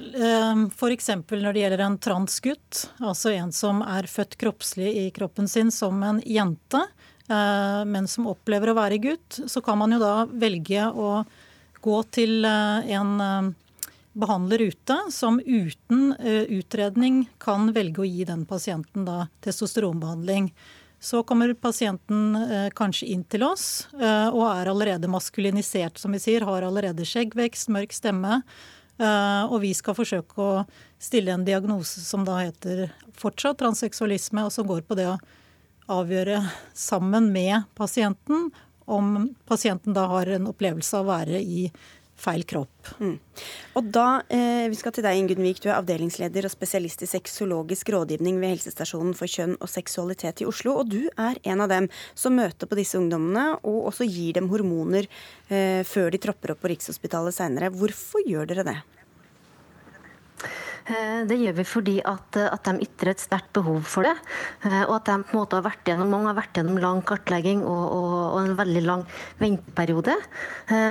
F.eks. 0.69 1.11
når 1.31 1.53
det 1.53 1.65
gjelder 1.65 1.85
en 1.87 1.99
transgutt, 2.03 2.85
altså 3.01 3.35
en 3.35 3.53
som 3.55 3.83
er 3.83 4.11
født 4.11 4.39
kroppslig 4.41 4.95
i 5.05 5.09
kroppen 5.15 5.51
sin 5.51 5.73
som 5.75 6.03
en 6.07 6.23
jente 6.27 6.87
Eh, 7.29 7.85
men 7.85 8.09
som 8.09 8.29
opplever 8.31 8.73
å 8.73 8.79
være 8.79 9.01
gutt, 9.05 9.41
så 9.47 9.61
kan 9.65 9.79
man 9.81 9.93
jo 9.93 10.01
da 10.01 10.25
velge 10.33 10.87
å 10.89 11.11
gå 11.85 11.99
til 12.15 12.41
eh, 12.49 12.93
en 12.97 13.11
eh, 13.21 13.51
behandler 14.19 14.63
ute 14.69 14.97
som 15.15 15.39
uten 15.41 16.13
utredning 16.51 17.23
kan 17.39 17.71
velge 17.77 18.03
å 18.03 18.09
gi 18.09 18.27
den 18.29 18.45
pasienten 18.49 19.07
da 19.07 19.29
testosteronbehandling. 19.47 20.51
Så 20.99 21.23
kommer 21.23 21.55
pasienten 21.55 22.35
kanskje 22.75 23.07
inn 23.15 23.23
til 23.31 23.45
oss 23.47 23.87
og 23.95 24.43
er 24.51 24.67
allerede 24.67 25.11
maskulinisert, 25.11 26.01
som 26.03 26.11
vi 26.17 26.19
sier. 26.19 26.43
Har 26.49 26.67
allerede 26.67 27.07
skjeggvekst, 27.07 27.71
mørk 27.71 27.95
stemme. 27.95 28.41
Og 28.99 29.61
vi 29.63 29.71
skal 29.79 29.95
forsøke 29.95 30.43
å 30.43 30.65
stille 30.99 31.31
en 31.31 31.47
diagnose 31.47 32.03
som 32.03 32.27
da 32.27 32.41
heter 32.43 32.89
fortsatt 33.15 33.61
transseksualisme, 33.63 34.43
og 34.43 34.51
som 34.51 34.67
går 34.67 34.83
på 34.89 34.99
det 34.99 35.07
å 35.13 35.19
avgjøre 35.89 36.43
sammen 36.75 37.31
med 37.33 37.71
pasienten 37.79 38.51
om 38.89 39.35
pasienten 39.47 39.95
da 39.95 40.07
har 40.11 40.27
en 40.33 40.49
opplevelse 40.51 40.97
av 40.97 41.07
å 41.07 41.13
være 41.13 41.39
i 41.39 41.69
feil 42.19 42.45
kropp. 42.49 42.91
Mm. 42.99 43.17
Og 43.79 43.91
da, 43.95 44.23
eh, 44.29 44.69
Vi 44.69 44.75
skal 44.75 44.93
til 44.93 45.05
deg, 45.05 45.17
Ingunn 45.17 45.45
Wiik. 45.45 45.61
Du 45.61 45.69
er 45.69 45.79
avdelingsleder 45.79 46.45
og 46.45 46.51
spesialist 46.51 47.03
i 47.03 47.07
sexologisk 47.07 47.89
rådgivning 47.95 48.41
ved 48.41 48.57
helsestasjonen 48.57 49.15
for 49.15 49.27
kjønn 49.27 49.57
og 49.61 49.69
seksualitet 49.69 50.43
i 50.43 50.47
Oslo. 50.47 50.79
Og 50.79 50.89
du 50.89 51.09
er 51.17 51.37
en 51.45 51.61
av 51.61 51.69
dem 51.69 51.89
som 52.15 52.35
møter 52.35 52.67
på 52.67 52.77
disse 52.77 52.99
ungdommene 52.99 53.59
og 53.63 53.93
også 53.93 54.09
gir 54.09 54.35
dem 54.35 54.49
hormoner 54.49 55.07
eh, 55.49 55.83
før 55.85 56.11
de 56.11 56.19
tropper 56.19 56.53
opp 56.53 56.61
på 56.61 56.71
Rikshospitalet 56.75 57.35
seinere. 57.35 57.71
Hvorfor 57.71 58.27
gjør 58.27 58.47
dere 58.47 58.65
det? 58.65 58.79
Eh, 60.89 61.23
det 61.29 61.37
gjør 61.37 61.57
vi 61.59 61.65
fordi 61.69 61.95
at, 62.01 62.37
eh, 62.41 62.49
at 62.49 62.65
de 62.65 62.87
ytrer 62.87 63.13
et 63.13 63.21
sterkt 63.21 63.51
behov 63.57 63.83
for 63.85 64.09
det. 64.09 64.15
Eh, 64.65 64.85
og 64.87 64.95
at 64.97 65.11
de 65.11 65.17
på 65.21 65.35
en 65.35 65.41
måte 65.43 65.59
har 65.59 65.67
vært 65.67 65.89
gjennom, 65.89 66.09
mange 66.15 66.31
har 66.31 66.39
vært 66.39 66.57
gjennom 66.57 66.79
lang 66.81 67.03
kartlegging 67.05 67.61
og, 67.61 67.85
og, 67.93 68.15
og 68.33 68.39
en 68.41 68.57
veldig 68.59 68.85
lang 68.87 69.05
venteperiode. 69.41 70.17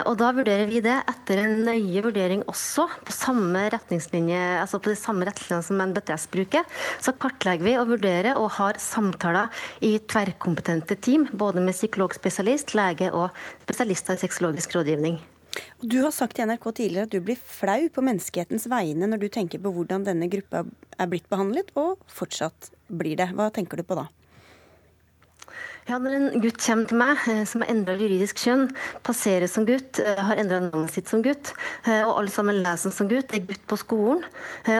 Og 0.07 0.13
da 0.19 0.31
vurderer 0.33 0.69
vi 0.69 0.81
det 0.83 0.95
etter 1.09 1.41
en 1.43 1.55
nøye 1.67 2.01
vurdering 2.05 2.43
også 2.49 2.87
på 3.05 3.13
samme 3.13 3.67
retningslinje, 3.73 4.39
altså 4.61 4.79
på 4.81 4.91
de 4.91 4.97
samme 4.99 5.27
retningslinjene 5.27 5.67
som 5.67 5.83
NBTS 5.91 6.27
bruker. 6.33 6.67
Så 7.03 7.13
kartlegger 7.17 7.67
vi 7.67 7.77
og 7.79 7.93
vurderer 7.93 8.41
og 8.41 8.51
har 8.57 8.81
samtaler 8.81 9.53
i 9.85 9.97
tverrkompetente 9.99 10.97
team, 10.99 11.27
både 11.31 11.63
med 11.63 11.77
psykologspesialist, 11.77 12.75
lege 12.77 13.13
og 13.13 13.29
spesialister 13.65 14.17
i 14.17 14.25
sexologisk 14.25 14.77
rådgivning. 14.77 15.19
Du 15.81 15.99
har 16.03 16.13
sagt 16.15 16.37
til 16.37 16.49
NRK 16.49 16.67
tidligere 16.79 17.07
at 17.07 17.13
du 17.13 17.21
blir 17.23 17.37
flau 17.37 17.87
på 17.93 18.03
menneskehetens 18.05 18.67
vegne 18.71 19.09
når 19.09 19.23
du 19.23 19.27
tenker 19.33 19.61
på 19.61 19.73
hvordan 19.75 20.05
denne 20.07 20.29
gruppa 20.31 20.65
er 20.97 21.09
blitt 21.11 21.27
behandlet, 21.29 21.73
og 21.77 22.01
fortsatt 22.09 22.71
blir 22.87 23.17
det. 23.19 23.29
Hva 23.37 23.51
tenker 23.53 23.79
du 23.79 23.85
på 23.87 23.97
da? 23.99 24.07
Ja, 25.87 25.95
Når 26.03 26.13
en 26.17 26.41
gutt 26.43 26.57
kommer 26.59 26.89
til 26.89 26.97
meg 26.99 27.21
eh, 27.31 27.45
som 27.47 27.61
har 27.63 27.69
endra 27.71 27.93
juridisk 27.95 28.41
kjønn, 28.43 28.65
passerer 29.07 29.47
som 29.47 29.63
gutt, 29.63 30.01
eh, 30.03 30.19
har 30.19 30.35
endra 30.35 30.59
navnet 30.65 30.91
sitt 30.91 31.07
som 31.07 31.21
gutt, 31.23 31.53
eh, 31.85 32.01
og 32.01 32.17
alle 32.17 32.33
sammen 32.33 32.59
leser 32.59 32.91
som 32.91 33.07
gutt, 33.07 33.31
er 33.31 33.45
gutt 33.47 33.63
på 33.71 33.77
skolen, 33.79 34.25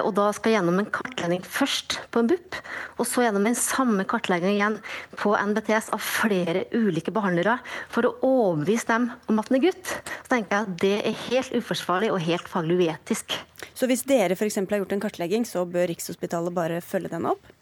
og 0.02 0.10
da 0.18 0.26
skal 0.36 0.58
gjennom 0.58 0.82
en 0.82 0.90
kartlegging 0.92 1.46
først 1.48 1.96
på 2.12 2.20
en 2.20 2.28
BUP, 2.28 2.60
og 3.00 3.08
så 3.08 3.24
gjennom 3.24 3.48
en 3.48 3.56
samme 3.56 4.04
kartlegging 4.10 4.58
igjen 4.58 4.78
på 5.16 5.32
NBTS 5.32 5.94
av 5.96 6.04
flere 6.04 6.66
ulike 6.76 7.14
behandlere 7.16 7.56
for 7.94 8.10
å 8.10 8.16
overbevise 8.28 8.92
dem 8.92 9.10
om 9.32 9.40
at 9.40 9.48
den 9.48 9.62
er 9.62 9.68
gutt, 9.70 9.96
så 10.12 10.34
tenker 10.34 10.58
jeg 10.58 10.68
at 10.68 10.80
det 10.84 10.96
er 11.08 11.22
helt 11.30 11.56
uforsvarlig 11.56 12.12
og 12.12 12.24
helt 12.28 12.52
faglig 12.52 12.82
uetisk. 12.84 13.38
Så 13.72 13.88
hvis 13.88 14.04
dere 14.10 14.36
f.eks. 14.36 14.60
har 14.60 14.82
gjort 14.84 14.98
en 14.98 15.08
kartlegging, 15.08 15.48
så 15.48 15.64
bør 15.64 15.88
Rikshospitalet 15.94 16.58
bare 16.58 16.84
følge 16.84 17.16
den 17.16 17.32
opp? 17.32 17.54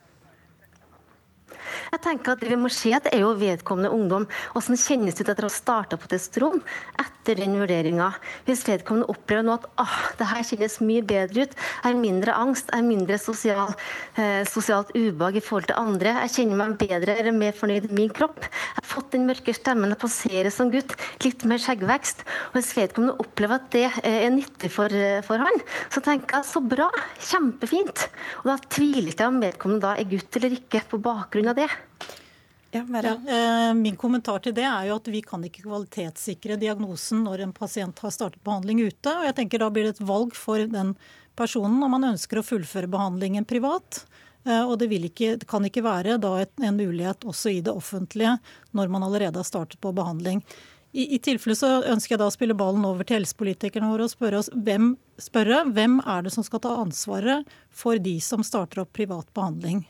Jeg 1.91 2.01
tenker 2.03 2.35
at 2.35 2.43
Det 2.45 2.51
vi 2.51 2.59
må 2.59 2.69
se 2.73 2.91
at 2.95 3.07
det 3.07 3.15
er 3.15 3.23
jo 3.23 3.33
vedkommende 3.39 3.91
ungdom. 3.93 4.27
Hvordan 4.53 4.79
kjennes 4.79 5.15
det 5.15 5.25
ut 5.25 5.31
etter 5.33 5.47
å 5.47 5.51
ha 5.51 5.55
starta 5.55 5.99
på 5.99 6.09
testosteron 6.11 6.61
etter 7.01 7.39
den 7.41 7.57
vurderinga? 7.59 8.11
Hvis 8.47 8.65
vedkommende 8.67 9.09
opplever 9.11 9.45
nå 9.45 9.55
at 9.57 9.67
ah, 9.81 9.97
det 10.19 10.29
her 10.29 10.45
kjennes 10.45 10.77
mye 10.85 11.05
bedre 11.05 11.45
ut, 11.45 11.55
er 11.85 11.97
mindre 11.99 12.35
angst, 12.37 12.69
er 12.75 12.85
mindre 12.85 13.17
sosial, 13.21 13.73
eh, 14.19 14.43
sosialt 14.49 14.93
ubehag 14.95 15.39
i 15.39 15.43
forhold 15.43 15.69
til 15.71 15.79
andre, 15.79 16.15
jeg 16.25 16.35
kjenner 16.37 16.61
meg 16.61 16.77
bedre, 16.81 17.17
eller 17.19 17.35
mer 17.35 17.55
fornøyd 17.57 17.89
i 17.89 17.97
min 17.97 18.13
kropp, 18.13 18.43
jeg 18.45 18.81
har 18.81 18.89
fått 18.89 19.13
den 19.15 19.27
mørke 19.29 19.55
stemmen, 19.55 19.93
jeg 19.93 20.01
passerer 20.01 20.51
som 20.53 20.71
gutt, 20.73 20.95
litt 21.25 21.45
mer 21.49 21.61
skjeggvekst, 21.61 22.25
og 22.51 22.59
hvis 22.59 22.73
vedkommende 22.77 23.17
opplever 23.23 23.59
at 23.59 23.69
det 23.75 23.85
eh, 24.03 24.21
er 24.25 24.33
nyttig 24.33 24.71
for, 24.73 24.91
eh, 24.91 25.21
for 25.25 25.41
han, 25.41 25.63
så 25.93 26.03
tenker 26.05 26.39
jeg 26.39 26.49
så 26.49 26.61
bra, 26.63 26.89
kjempefint. 27.31 28.07
Og 28.43 28.51
da 28.51 28.57
tviler 28.69 29.13
jeg 29.13 29.27
om 29.27 29.41
vedkommende 29.41 29.85
da 29.85 29.95
er 29.99 30.09
gutt 30.09 30.39
eller 30.39 30.55
ikke 30.57 30.83
på 30.91 31.01
bakgrunn 31.03 31.51
av 31.51 31.54
det. 31.57 31.69
Ja, 32.75 32.83
ja. 32.83 33.73
min 33.73 33.95
kommentar 33.95 34.41
til 34.43 34.51
det 34.57 34.65
er 34.67 34.89
jo 34.89 34.97
at 34.99 35.05
vi 35.07 35.21
kan 35.23 35.43
ikke 35.47 35.63
kvalitetssikre 35.63 36.57
diagnosen 36.59 37.21
når 37.23 37.45
en 37.45 37.53
pasient 37.55 38.01
har 38.03 38.11
startet 38.11 38.43
behandling 38.43 38.81
ute. 38.83 39.13
og 39.13 39.23
jeg 39.29 39.35
tenker 39.37 39.63
Da 39.63 39.69
blir 39.71 39.87
det 39.87 39.95
et 39.95 40.03
valg 40.03 40.35
for 40.35 40.59
den 40.59 40.91
personen 41.39 41.79
om 41.83 41.95
man 41.95 42.09
ønsker 42.11 42.39
å 42.39 42.43
fullføre 42.43 42.91
behandlingen 42.91 43.47
privat. 43.47 44.03
Eh, 44.45 44.61
og 44.61 44.77
det, 44.79 44.91
ikke, 44.91 45.35
det 45.41 45.47
kan 45.49 45.65
ikke 45.65 45.85
være 45.85 46.19
da 46.21 46.35
et, 46.43 46.53
en 46.61 46.77
mulighet 46.77 47.25
også 47.25 47.55
i 47.55 47.63
det 47.65 47.73
offentlige 47.73 48.37
når 48.77 48.91
man 48.93 49.07
allerede 49.07 49.41
har 49.41 49.47
startet 49.47 49.79
på 49.81 49.93
behandling. 49.95 50.43
I, 50.95 51.15
I, 51.15 51.19
tilfelle 51.19 51.57
så 51.59 51.81
ønsker 51.91 52.13
jeg 52.13 52.21
da 52.21 52.29
å 52.29 52.33
spille 52.33 52.55
ballen 52.55 52.85
over 52.87 53.03
til 53.03 53.17
helsepolitikerne 53.17 53.89
våre 53.91 54.05
og 54.07 54.13
spørre, 54.13 54.39
oss, 54.39 54.51
hvem, 54.53 54.93
spørre 55.19 55.65
hvem 55.75 55.97
er 56.05 56.23
det 56.23 56.31
som 56.31 56.45
skal 56.45 56.61
ta 56.63 56.71
ansvaret 56.79 57.57
for 57.67 57.99
de 57.99 58.15
som 58.23 58.45
starter 58.47 58.85
opp 58.85 58.93
privat 58.95 59.27
behandling. 59.35 59.83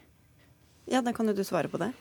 Ja, 0.86 1.02
Da 1.02 1.14
kan 1.14 1.28
jo 1.28 1.34
du 1.34 1.44
svare 1.44 1.68
på 1.68 1.78
det. 1.78 1.92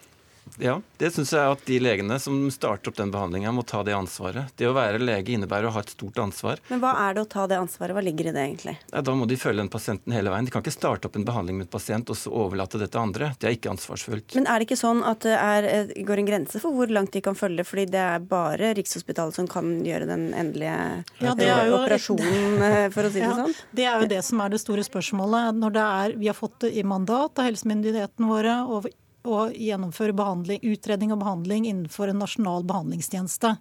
Ja, 0.58 0.78
det 1.00 1.10
syns 1.14 1.32
jeg 1.34 1.54
at 1.54 1.64
de 1.66 1.78
legene 1.82 2.18
som 2.22 2.36
starter 2.52 2.90
opp 2.90 2.98
den 2.98 3.10
behandlinga, 3.14 3.52
må 3.54 3.64
ta 3.66 3.82
det 3.86 3.94
ansvaret. 3.96 4.52
Det 4.58 4.68
å 4.68 4.74
være 4.76 5.00
lege 5.02 5.34
innebærer 5.34 5.68
å 5.68 5.74
ha 5.74 5.82
et 5.82 5.92
stort 5.94 6.18
ansvar. 6.22 6.62
Men 6.68 6.82
hva 6.82 6.94
er 7.06 7.16
det 7.16 7.24
å 7.24 7.28
ta 7.30 7.46
det 7.50 7.58
ansvaret? 7.58 7.96
Hva 7.96 8.04
ligger 8.04 8.30
i 8.30 8.34
det 8.34 8.44
egentlig? 8.44 8.76
Ja, 8.92 9.02
da 9.04 9.16
må 9.18 9.26
de 9.30 9.38
følge 9.40 9.62
den 9.62 9.72
pasienten 9.72 10.14
hele 10.14 10.32
veien. 10.32 10.46
De 10.46 10.54
kan 10.54 10.64
ikke 10.64 10.74
starte 10.74 11.10
opp 11.10 11.18
en 11.18 11.26
behandling 11.26 11.58
med 11.58 11.68
en 11.68 11.72
pasient 11.74 12.12
og 12.12 12.18
så 12.18 12.32
overlate 12.44 12.80
det 12.80 12.90
til 12.94 13.02
andre. 13.02 13.32
Det 13.40 13.50
er 13.50 13.58
ikke 13.58 13.74
ansvarsfullt. 13.74 14.36
Men 14.38 14.48
er 14.50 14.60
det 14.60 14.68
ikke 14.68 14.80
sånn 14.80 15.02
at 15.06 15.26
det 15.26 15.36
er, 15.38 15.68
eh, 15.70 15.94
går 16.06 16.22
en 16.22 16.30
grense 16.30 16.62
for 16.62 16.76
hvor 16.76 16.92
langt 16.92 17.14
de 17.16 17.24
kan 17.24 17.38
følge? 17.38 17.66
Fordi 17.66 17.86
det 17.90 18.02
er 18.04 18.26
bare 18.34 18.74
Rikshospitalet 18.78 19.34
som 19.34 19.50
kan 19.50 19.76
gjøre 19.84 20.08
den 20.10 20.28
endelige 20.34 21.04
ja, 21.20 21.34
jo, 21.34 21.78
operasjonen, 21.80 22.58
eh, 22.62 22.88
for 22.94 23.08
å 23.08 23.12
si 23.12 23.22
det 23.22 23.28
ja, 23.30 23.38
sånn? 23.42 23.56
Det 23.74 23.88
er 23.90 24.02
jo 24.02 24.10
det 24.14 24.22
som 24.26 24.42
er 24.44 24.54
det 24.54 24.62
store 24.62 24.86
spørsmålet. 24.86 25.58
Når 25.58 25.74
det 25.74 25.86
er, 26.04 26.18
vi 26.20 26.30
har 26.30 26.38
fått 26.38 26.60
det 26.66 26.74
i 26.78 26.86
mandat 26.86 27.40
av 27.40 27.50
helsemyndighetene 27.50 28.30
våre 28.30 28.60
og 28.68 28.92
å 29.24 29.48
gjennomføre 29.50 30.14
utredning 30.62 31.12
og 31.12 31.22
behandling 31.24 31.66
innenfor 31.66 32.08
en 32.08 32.20
nasjonal 32.22 32.64
behandlingstjeneste. 32.68 33.56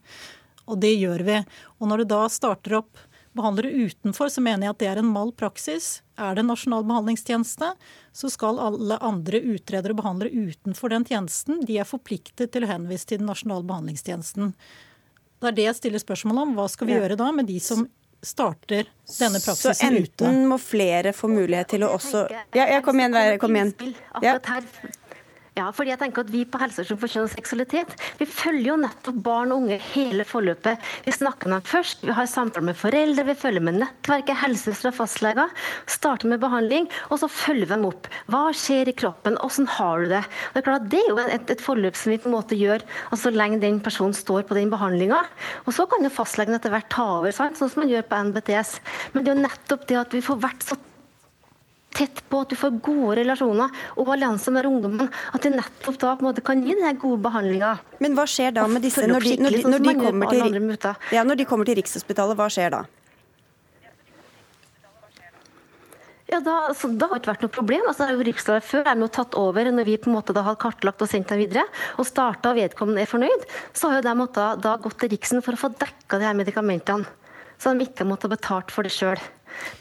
Og 0.67 0.79
det 0.79 0.93
gjør 0.95 1.23
vi. 1.27 1.39
Og 1.79 1.89
når 1.89 2.03
det 2.03 2.11
da 2.13 2.27
starter 2.31 2.79
opp 2.81 3.01
behandlere 3.33 3.71
utenfor, 3.87 4.29
så 4.29 4.41
mener 4.41 4.67
jeg 4.67 4.75
at 4.75 4.81
det 4.83 4.89
er 4.91 5.01
en 5.01 5.09
mal 5.09 5.33
praksis. 5.35 6.03
Er 6.19 6.35
det 6.35 6.43
en 6.43 6.51
nasjonal 6.53 6.85
behandlingstjeneste, 6.85 7.73
så 8.13 8.29
skal 8.29 8.61
alle 8.61 8.99
andre 9.01 9.41
utredere 9.55 9.95
og 9.95 10.03
behandlere 10.03 10.45
utenfor 10.51 10.93
den 10.93 11.07
tjenesten 11.09 11.63
de 11.65 11.79
er 11.81 11.89
forpliktet 11.89 12.53
til 12.53 12.67
å 12.67 12.69
henvise 12.69 13.09
til 13.09 13.23
den 13.23 13.31
nasjonale 13.31 13.65
behandlingstjenesten. 13.69 14.53
Det 15.41 15.51
er 15.51 15.57
det 15.57 15.67
jeg 15.67 15.79
stiller 15.81 16.03
spørsmål 16.03 16.45
om. 16.45 16.55
Hva 16.59 16.69
skal 16.71 16.87
vi 16.87 16.95
ja. 16.95 17.01
gjøre 17.03 17.19
da 17.19 17.31
med 17.35 17.49
de 17.49 17.57
som 17.63 17.87
starter 18.23 18.87
denne 19.19 19.41
praksisen 19.43 19.73
ute? 19.73 19.81
Så 19.81 19.89
enten 19.89 20.37
ute? 20.37 20.49
må 20.53 20.59
flere 20.61 21.11
få 21.17 21.27
mulighet 21.31 21.73
til 21.73 21.83
å 21.83 21.91
også 21.97 22.27
Ja, 22.31 22.69
ja 22.69 22.79
kom 22.85 23.01
igjen. 23.01 23.17
Kom 23.41 23.57
igjen. 23.57 23.73
Ja. 24.23 24.37
Ja, 25.53 25.67
fordi 25.69 25.91
jeg 25.91 25.99
tenker 26.01 26.23
at 26.23 26.31
Vi 26.33 26.39
på 26.49 26.57
Helsestasjonen 26.57 26.99
for 27.01 27.13
kjønn 27.13 27.27
og 27.27 27.33
seksualitet 27.35 27.91
vi 28.17 28.25
følger 28.25 28.71
jo 28.71 28.77
nettopp 28.81 29.19
barn 29.25 29.51
og 29.53 29.63
unge 29.63 29.77
hele 29.91 30.25
forløpet. 30.25 30.81
Vi 31.05 31.13
snakker 31.13 31.51
med 31.51 31.61
dem 31.61 31.67
først, 31.69 32.01
vi 32.01 32.15
har 32.17 32.29
samtaler 32.29 32.71
med 32.71 32.79
foreldre, 32.79 33.25
vi 33.27 33.35
følger 33.37 33.61
med 33.67 33.77
nettverket, 33.77 34.39
helsesøstre 34.41 34.89
og 34.89 34.97
fastleger. 34.97 35.51
Starter 35.89 36.31
med 36.31 36.41
behandling, 36.41 36.87
og 37.13 37.21
så 37.21 37.29
følger 37.29 37.67
vi 37.67 37.73
dem 37.75 37.85
opp. 37.89 38.09
Hva 38.33 38.47
skjer 38.57 38.89
i 38.89 38.95
kroppen, 38.97 39.37
hvordan 39.41 39.69
har 39.75 40.01
du 40.01 40.13
det? 40.15 40.23
Det 40.53 40.61
er 40.61 40.65
klart 40.67 40.87
at 40.87 40.89
det 40.93 41.01
er 41.03 41.11
jo 41.11 41.19
et, 41.21 41.53
et 41.53 41.65
forløp 41.65 41.99
som 41.99 42.13
vi 42.13 42.19
på 42.23 42.31
en 42.31 42.37
måte 42.37 42.57
gjør 42.57 42.85
altså 43.09 43.27
så 43.27 43.33
lenge 43.35 43.61
den 43.61 43.77
personen 43.83 44.17
står 44.17 44.47
på 44.49 44.57
den 44.57 44.73
behandlinga. 44.73 45.21
Og 45.67 45.77
så 45.77 45.85
kan 45.89 46.05
jo 46.05 46.13
fastlegen 46.13 46.57
etter 46.57 46.73
hvert 46.73 46.89
ta 46.93 47.05
over, 47.19 47.35
sånn 47.35 47.53
som 47.59 47.83
man 47.83 47.93
gjør 47.93 48.09
på 48.09 48.23
NBTS. 48.31 48.73
Men 49.13 49.21
det 49.21 49.31
er 49.31 49.37
jo 49.37 49.45
nettopp 49.45 49.85
det 49.91 50.01
at 50.01 50.17
vi 50.17 50.23
får 50.25 50.41
vært 50.47 50.65
så 50.65 50.79
tett 51.93 52.23
på, 52.29 52.41
at 52.43 52.53
du 52.53 52.57
får 52.59 52.79
gode 52.83 53.19
relasjoner 53.21 53.85
og 54.01 54.11
allianser 54.15 54.55
med 54.55 54.69
ungdommen. 54.69 55.11
At 55.33 55.45
de 55.45 55.53
nettopp 55.53 55.99
da 56.01 56.15
på 56.17 56.25
en 56.25 56.31
måte 56.31 56.45
kan 56.45 56.63
gi 56.65 56.75
den 56.79 56.99
gode 57.01 57.21
behandlinga. 57.23 57.75
Men 58.03 58.17
hva 58.17 58.25
skjer 58.29 58.55
da 58.57 58.65
med 58.69 58.85
disse 58.85 59.05
når 59.07 59.29
de, 59.29 59.37
når 59.43 59.57
de, 59.57 59.63
når 59.69 59.85
de, 59.85 59.95
kommer, 60.01 60.33
til, 60.33 61.15
ja, 61.15 61.23
når 61.27 61.41
de 61.41 61.47
kommer 61.49 61.69
til 61.69 61.79
Rikshospitalet? 61.79 62.37
Hva 62.39 62.49
skjer 62.53 62.75
da? 62.75 62.83
Ja, 66.33 66.39
da, 66.41 66.53
altså, 66.71 66.89
Det 66.89 67.05
har 67.09 67.19
ikke 67.19 67.29
vært 67.29 67.43
noe 67.45 67.53
problem. 67.53 67.83
Altså, 67.89 68.07
Riksdagen 68.25 68.65
før 68.65 68.87
er 68.89 68.97
nå 68.97 69.09
tatt 69.13 69.35
over 69.37 69.69
når 69.69 69.85
vi 69.85 69.99
på 70.01 70.09
en 70.09 70.15
måte 70.15 70.33
da 70.33 70.41
har 70.47 70.57
kartlagt 70.57 71.03
og 71.05 71.11
sendt 71.11 71.29
dem 71.29 71.43
videre. 71.43 71.65
og 72.01 72.07
starta 72.09 72.53
og 72.53 72.57
vedkommende 72.57 73.03
er 73.03 73.11
fornøyd, 73.11 73.45
så 73.73 73.91
har 73.91 74.01
jo 74.01 74.07
de 74.07 74.15
måttet, 74.17 74.63
da 74.63 74.77
gått 74.81 74.97
til 75.03 75.13
Riksen 75.13 75.43
for 75.45 75.53
å 75.53 75.61
få 75.61 75.69
dekka 75.77 76.17
de 76.17 76.25
her 76.25 76.37
medikamentene. 76.37 77.05
Så 77.61 77.75
de 77.77 77.85
ikke 77.85 78.07
måtte 78.07 78.25
ha 78.25 78.33
betalt 78.33 78.73
for 78.73 78.83
det 78.83 78.91
sjøl. 78.95 79.21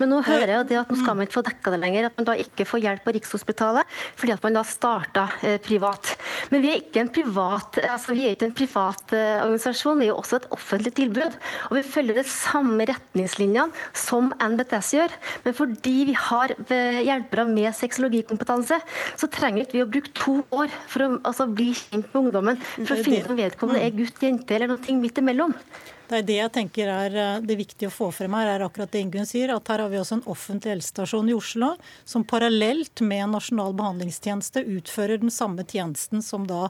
Men 0.01 0.13
nå 0.13 0.21
hører 0.27 0.55
jeg 0.57 0.69
det 0.71 0.79
at 0.83 0.93
nå 0.93 0.99
skal 1.01 1.17
man 1.17 1.27
ikke 1.27 1.39
få 1.39 1.45
dekka 1.47 1.75
det 1.75 1.81
lenger. 1.83 2.09
At 2.09 2.19
man 2.21 2.29
da 2.29 2.37
ikke 2.41 2.67
får 2.69 2.85
hjelp 2.85 3.07
på 3.07 3.15
Rikshospitalet 3.19 3.99
fordi 4.19 4.35
at 4.35 4.45
man 4.45 4.59
da 4.59 4.65
starta 4.67 5.29
eh, 5.43 5.59
privat. 5.63 6.15
Men 6.51 6.65
vi 6.65 6.73
er 6.73 6.81
ikke 6.81 7.03
en 7.05 7.13
privat, 7.13 7.79
altså 7.87 8.17
vi 8.17 8.27
er 8.27 8.37
ikke 8.37 8.49
en 8.49 8.57
privat 8.57 9.15
eh, 9.17 9.43
organisasjon, 9.45 10.01
vi 10.01 10.09
er 10.09 10.13
jo 10.13 10.19
også 10.21 10.41
et 10.41 10.49
offentlig 10.57 10.95
tilbud. 10.99 11.39
Og 11.71 11.79
vi 11.79 11.85
følger 11.87 12.19
de 12.19 12.27
samme 12.29 12.87
retningslinjene 12.89 13.69
som 13.97 14.33
NBTS 14.43 14.93
gjør. 14.97 15.17
Men 15.47 15.57
fordi 15.59 15.97
vi 16.11 16.17
har 16.19 16.57
eh, 16.65 17.01
hjelpere 17.07 17.47
med 17.51 17.71
sexologikompetanse, 17.79 18.81
så 19.21 19.31
trenger 19.33 19.67
ikke 19.67 19.79
vi 19.79 19.87
å 19.87 19.91
bruke 19.97 20.15
to 20.19 20.39
år 20.51 20.73
for 20.91 21.07
å 21.07 21.11
altså, 21.21 21.49
bli 21.51 21.73
kjent 21.77 22.09
med 22.11 22.21
ungdommen 22.25 22.63
for 22.75 22.97
å 22.97 23.03
finne 23.03 23.23
ut 23.23 23.33
om 23.33 23.43
vedkommende 23.43 23.87
er 23.87 23.97
gutt, 23.97 24.23
jente 24.23 24.57
eller 24.57 24.73
noe 24.73 25.01
midt 25.03 25.21
imellom. 25.23 25.57
Det 26.13 26.19
er 26.19 26.27
det 26.29 26.35
jeg 26.37 26.53
tenker 26.53 26.91
er 26.93 27.15
eh, 27.17 27.45
det 27.47 27.55
viktige 27.57 27.89
å 27.89 27.95
få 27.95 28.11
frem 28.13 28.35
her, 28.37 28.51
er 28.53 28.65
akkurat 28.67 28.91
det 28.93 29.01
Ingunn 29.01 29.29
sier. 29.29 29.55
At 29.55 29.71
her 29.73 29.81
har 29.81 29.89
vi 29.89 29.97
også 29.97 30.19
en 30.19 30.27
offentlig 30.29 30.75
helsestasjon 30.75 31.31
i 31.33 31.37
Oslo 31.37 31.71
som 32.05 32.27
parallelt 32.29 33.01
med 33.01 33.25
en 33.25 33.33
nasjonal 33.39 33.73
behandlingstjeneste 33.79 34.61
utfører 34.75 35.23
den 35.23 35.33
samme 35.33 35.65
tjenesten 35.65 36.21
som 36.33 36.49
da 36.49 36.67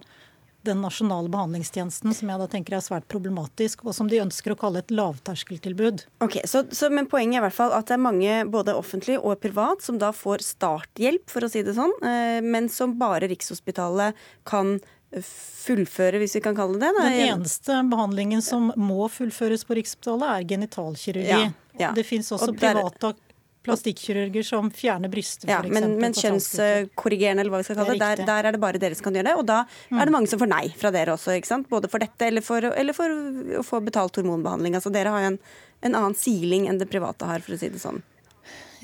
den 0.63 0.81
nasjonale 0.81 1.31
behandlingstjenesten, 1.33 2.15
som 2.15 2.31
jeg 2.31 2.39
da 2.39 2.47
tenker 2.51 2.77
er 2.77 2.85
svært 2.85 3.09
problematisk, 3.11 3.83
og 3.83 3.97
som 3.97 4.07
de 4.11 4.21
ønsker 4.23 4.55
å 4.55 4.59
kalle 4.59 4.83
et 4.83 4.93
lavterskeltilbud. 4.95 6.05
Ok, 6.23 6.39
så, 6.47 6.63
så, 6.71 6.91
Men 6.93 7.09
poenget 7.11 7.41
er 7.41 7.43
i 7.43 7.47
hvert 7.49 7.57
fall 7.57 7.75
at 7.75 7.91
det 7.91 7.97
er 7.97 8.05
mange, 8.05 8.37
både 8.51 8.77
offentlig 8.79 9.19
og 9.19 9.41
privat, 9.43 9.83
som 9.83 9.99
da 10.03 10.13
får 10.15 10.45
starthjelp, 10.47 11.27
for 11.31 11.47
å 11.47 11.51
si 11.51 11.65
det 11.67 11.75
sånn, 11.79 11.95
eh, 12.07 12.39
men 12.47 12.71
som 12.73 12.95
bare 13.01 13.31
Rikshospitalet 13.33 14.19
kan 14.49 14.77
fullføre, 15.13 16.23
hvis 16.23 16.39
vi 16.39 16.45
kan 16.45 16.57
kalle 16.57 16.79
det 16.81 16.93
det. 16.97 17.03
Den 17.11 17.35
eneste 17.35 17.83
behandlingen 17.91 18.45
som 18.45 18.71
må 18.81 19.11
fullføres 19.13 19.67
på 19.69 19.77
Rikshospitalet, 19.77 20.29
er 20.31 20.49
genitalkirurgi. 20.55 21.29
Ja, 21.29 21.51
ja. 21.81 21.93
Det 21.97 22.07
fins 22.07 22.31
også 22.33 22.55
private 22.55 23.13
plastikkirurger 23.63 24.47
som 24.47 24.71
fjerner 24.75 25.11
brystet, 25.13 25.49
ja, 25.51 25.61
Men, 25.63 25.97
men 26.03 26.15
kjønnskorrigerende, 26.17 27.45
eller 27.45 27.55
hva 27.55 27.63
vi 27.63 27.67
skal 27.69 27.79
kalle 27.79 27.95
det, 27.95 28.03
der, 28.03 28.25
der, 28.27 28.49
er 28.49 28.57
det 28.57 28.63
bare 28.63 28.81
dere 28.83 28.99
som 28.99 29.07
kan 29.07 29.19
gjøre 29.19 29.31
det. 29.31 29.35
Og 29.39 29.47
da 29.49 29.63
mm. 29.65 29.99
er 29.99 30.09
det 30.09 30.15
mange 30.17 30.31
som 30.33 30.43
får 30.43 30.51
nei 30.51 30.65
fra 30.79 30.93
dere 30.95 31.17
også, 31.17 31.37
ikke 31.39 31.51
sant? 31.51 31.69
både 31.73 31.91
for 31.93 32.03
dette 32.03 32.27
eller 32.27 32.45
for, 32.45 32.67
eller 32.73 32.97
for 32.97 33.61
å 33.61 33.67
få 33.67 33.83
betalt 33.87 34.19
hormonbehandling. 34.19 34.79
Altså 34.79 34.93
Dere 34.95 35.15
har 35.15 35.25
jo 35.25 35.33
en, 35.35 35.39
en 35.87 35.99
annen 36.01 36.19
siling 36.19 36.67
enn 36.71 36.81
det 36.83 36.91
private 36.91 37.29
har, 37.29 37.45
for 37.45 37.57
å 37.57 37.61
si 37.61 37.71
det 37.73 37.83
sånn. 37.83 38.03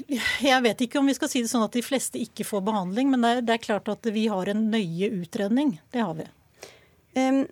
Jeg 0.07 0.63
vet 0.63 0.87
ikke 0.87 1.01
om 1.01 1.09
vi 1.11 1.17
skal 1.17 1.31
si 1.31 1.43
det 1.43 1.51
sånn 1.51 1.67
at 1.67 1.75
de 1.75 1.83
fleste 1.83 2.21
ikke 2.23 2.47
får 2.47 2.63
behandling, 2.69 3.11
men 3.11 3.25
det 3.25 3.31
er, 3.31 3.47
det 3.49 3.57
er 3.57 3.65
klart 3.65 3.91
at 3.91 4.07
vi 4.15 4.29
har 4.31 4.51
en 4.53 4.69
nøye 4.71 5.11
utredning. 5.25 5.81
Det 5.91 6.05
har 6.05 6.15
vi. 6.19 6.29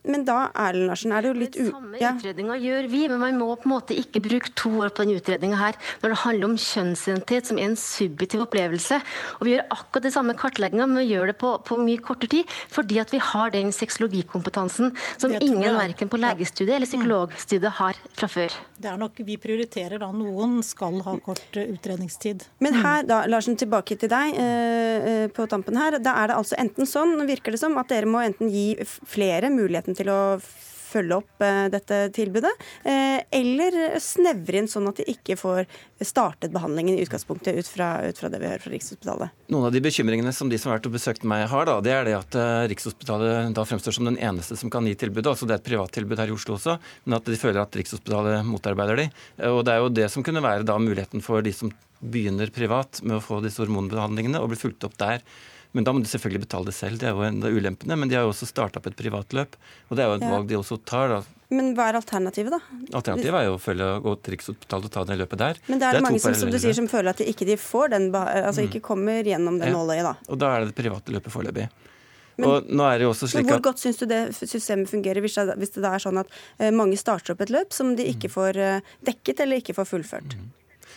Men 0.06 0.24
da 0.26 0.38
Erlend 0.52 0.90
Larsen, 0.90 1.14
er 1.14 1.24
det 1.24 1.30
jo 1.32 1.36
litt 1.38 1.58
u... 1.58 1.64
Samme 1.70 2.00
ja. 2.00 2.12
utredninga 2.14 2.58
gjør 2.60 2.88
vi, 2.92 3.02
men 3.12 3.22
man 3.22 3.40
må 3.40 3.48
på 3.56 3.68
en 3.68 3.74
måte 3.74 3.96
ikke 3.98 4.22
bruke 4.24 4.52
to 4.58 4.72
år 4.84 4.92
på 4.96 5.06
den 5.06 5.18
utredninga 5.18 5.58
her 5.60 5.78
når 6.02 6.12
det 6.12 6.20
handler 6.22 6.48
om 6.50 6.56
kjønnsidentitet, 6.60 7.50
som 7.50 7.60
er 7.60 7.70
en 7.70 7.78
subjektiv 7.80 8.44
opplevelse. 8.46 9.00
Og 9.38 9.46
Vi 9.48 9.54
gjør 9.54 9.66
akkurat 9.78 10.06
det 10.08 10.14
samme 10.14 10.36
kartlegginga, 10.38 10.88
men 10.90 11.02
vi 11.02 11.10
gjør 11.14 11.32
det 11.32 11.36
på, 11.40 11.52
på, 11.66 11.80
mye 11.82 12.02
kortere 12.02 12.32
tid 12.32 12.56
fordi 12.72 13.00
at 13.02 13.12
vi 13.14 13.20
har 13.22 13.52
den 13.54 13.72
sexologikompetansen 13.74 14.92
som 15.16 15.34
ingen 15.40 15.76
verken 15.76 16.10
på 16.12 16.20
legestudiet 16.20 16.76
eller 16.78 16.90
psykologstudiet 16.90 17.78
har 17.80 17.98
fra 18.16 18.30
før. 18.30 18.54
Det 18.76 18.90
er 18.90 18.98
nok, 19.00 19.20
Vi 19.26 19.38
prioriterer 19.40 20.00
da 20.00 20.10
noen 20.12 20.58
skal 20.66 21.00
ha 21.06 21.16
kort 21.24 21.56
eh, 21.56 21.70
utredningstid. 21.72 22.44
Men 22.62 22.76
her, 22.82 23.06
da, 23.08 23.22
Larsen, 23.30 23.56
tilbake 23.58 23.96
til 23.98 24.10
deg 24.12 24.36
eh, 24.40 25.08
eh, 25.10 25.26
på 25.32 25.46
tampen 25.50 25.78
her. 25.80 25.96
Da 26.02 26.16
er 26.20 26.30
det 26.30 26.36
altså 26.36 26.58
enten 26.60 26.88
sånn, 26.88 27.16
virker 27.28 27.54
det 27.54 27.60
som, 27.62 27.76
at 27.80 27.90
dere 27.92 28.08
må 28.10 28.20
enten 28.24 28.50
gi 28.52 28.76
flere 29.08 29.50
muligheten 29.56 29.96
til 29.98 30.12
å 30.12 30.20
følge 30.86 31.16
opp 31.18 31.42
dette 31.74 31.96
tilbudet, 32.14 32.52
eller 32.86 33.74
snevre 34.00 34.60
inn 34.62 34.68
sånn 34.70 34.86
at 34.88 35.00
de 35.00 35.04
ikke 35.10 35.34
får 35.36 35.64
startet 35.98 36.52
behandlingen 36.54 36.94
i 36.94 37.02
utgangspunktet 37.02 37.58
ut 37.58 37.68
fra, 37.68 37.88
ut 38.06 38.16
fra 38.16 38.30
det 38.32 38.38
vi 38.40 38.48
hører 38.48 38.62
fra 38.62 38.70
Rikshospitalet? 38.72 39.34
Noen 39.52 39.66
av 39.66 39.74
de 39.74 39.82
bekymringene 39.84 40.32
som 40.32 40.48
de 40.48 40.60
som 40.62 40.70
har 40.70 40.78
vært 40.78 40.86
og 40.88 40.94
besøkt 40.94 41.26
meg 41.28 41.42
har, 41.50 41.66
da, 41.68 41.74
det 41.84 41.92
er 41.92 42.06
det 42.06 42.14
at 42.16 42.38
Rikshospitalet 42.70 43.50
da 43.58 43.64
fremstår 43.66 43.96
som 43.98 44.08
den 44.08 44.16
eneste 44.22 44.56
som 44.56 44.72
kan 44.72 44.86
gi 44.88 44.94
tilbudet. 45.02 45.32
Altså 45.34 45.50
det 45.50 45.56
er 45.56 45.60
et 45.64 45.68
privattilbud 45.72 46.22
her 46.22 46.32
i 46.32 46.36
Oslo 46.38 46.54
også, 46.56 46.78
men 47.04 47.18
at 47.18 47.28
de 47.28 47.40
føler 47.42 47.60
at 47.64 47.80
Rikshospitalet 47.82 48.46
motarbeider 48.46 49.02
de. 49.02 49.08
Og 49.50 49.64
det 49.66 49.74
er 49.74 49.82
jo 49.82 49.92
det 49.98 50.08
som 50.14 50.24
kunne 50.24 50.44
være 50.46 50.64
da 50.70 50.78
muligheten 50.80 51.24
for 51.24 51.44
de 51.44 51.52
som 51.56 51.74
begynner 51.98 52.54
privat 52.54 53.02
med 53.02 53.18
å 53.18 53.24
få 53.24 53.42
disse 53.44 53.60
hormonbehandlingene 53.64 54.40
og 54.40 54.54
bli 54.54 54.62
fulgt 54.62 54.86
opp 54.86 54.96
der. 55.02 55.26
Men 55.72 55.86
da 55.86 55.94
må 55.94 56.02
de 56.02 56.10
selvfølgelig 56.10 56.44
betale 56.46 56.70
det 56.70 56.76
selv, 56.76 57.00
det 57.00 57.08
er 57.10 57.16
jo 57.16 57.24
en 57.26 57.40
av 57.44 57.56
ulempene. 57.56 57.96
Men 57.98 58.10
de 58.10 58.18
har 58.18 58.26
jo 58.26 58.34
også 58.34 58.48
starta 58.48 58.80
opp 58.80 58.86
et 58.90 58.98
privatløp, 58.98 59.56
og 59.88 59.96
det 59.98 60.04
er 60.04 60.12
jo 60.12 60.18
et 60.20 60.26
ja. 60.26 60.34
valg 60.34 60.50
de 60.50 60.58
også 60.60 60.78
tar. 60.88 61.12
da. 61.12 61.22
Men 61.54 61.72
hva 61.78 61.90
er 61.90 61.98
alternativet, 62.00 62.54
da? 62.56 62.78
Alternativet 62.98 63.40
er 63.40 63.48
jo 63.48 63.56
å 63.56 63.62
følge, 63.62 63.88
gå 64.02 64.14
til 64.18 64.34
Rikshospitalet 64.34 64.88
og 64.88 64.94
ta 64.96 65.04
det 65.06 65.18
løpet 65.20 65.42
der. 65.42 65.60
Men 65.66 65.82
det 65.82 65.88
er, 65.88 65.98
det 65.98 66.00
er 66.00 66.06
mange 66.08 66.22
som, 66.22 66.34
som, 66.38 66.50
du 66.50 66.58
sier, 66.62 66.74
som 66.78 66.88
føler 66.90 67.12
at 67.12 67.22
de 67.22 67.28
ikke 67.30 67.46
de 67.48 67.58
får 67.60 67.92
den, 67.94 68.08
altså 68.14 68.64
mm. 68.64 68.70
ikke 68.70 68.82
kommer 68.88 69.26
gjennom 69.26 69.60
det 69.62 69.70
ja. 69.70 69.76
nåløyet, 69.76 70.08
da. 70.08 70.16
Og 70.32 70.40
da 70.42 70.54
er 70.54 70.64
det 70.64 70.72
det 70.72 70.78
private 70.80 71.14
løpet 71.14 71.34
foreløpig. 71.34 71.68
Men, 72.36 72.50
er 72.84 73.00
men 73.00 73.48
Hvor 73.48 73.62
godt 73.64 73.80
syns 73.80 73.96
du 73.96 74.04
det 74.10 74.20
systemet 74.36 74.90
fungerer, 74.90 75.22
hvis 75.24 75.38
det, 75.38 75.54
hvis 75.56 75.72
det 75.78 75.88
er 75.88 76.02
sånn 76.02 76.20
at 76.20 76.28
uh, 76.60 76.68
mange 76.74 76.98
starter 77.00 77.32
opp 77.32 77.40
et 77.46 77.52
løp 77.54 77.72
som 77.72 77.94
de 77.96 78.04
ikke 78.10 78.28
mm. 78.28 78.34
får 78.34 78.60
uh, 78.60 78.94
dekket 79.08 79.40
eller 79.44 79.62
ikke 79.62 79.76
får 79.78 79.88
fullført? 79.88 80.36
Mm. 80.36 80.50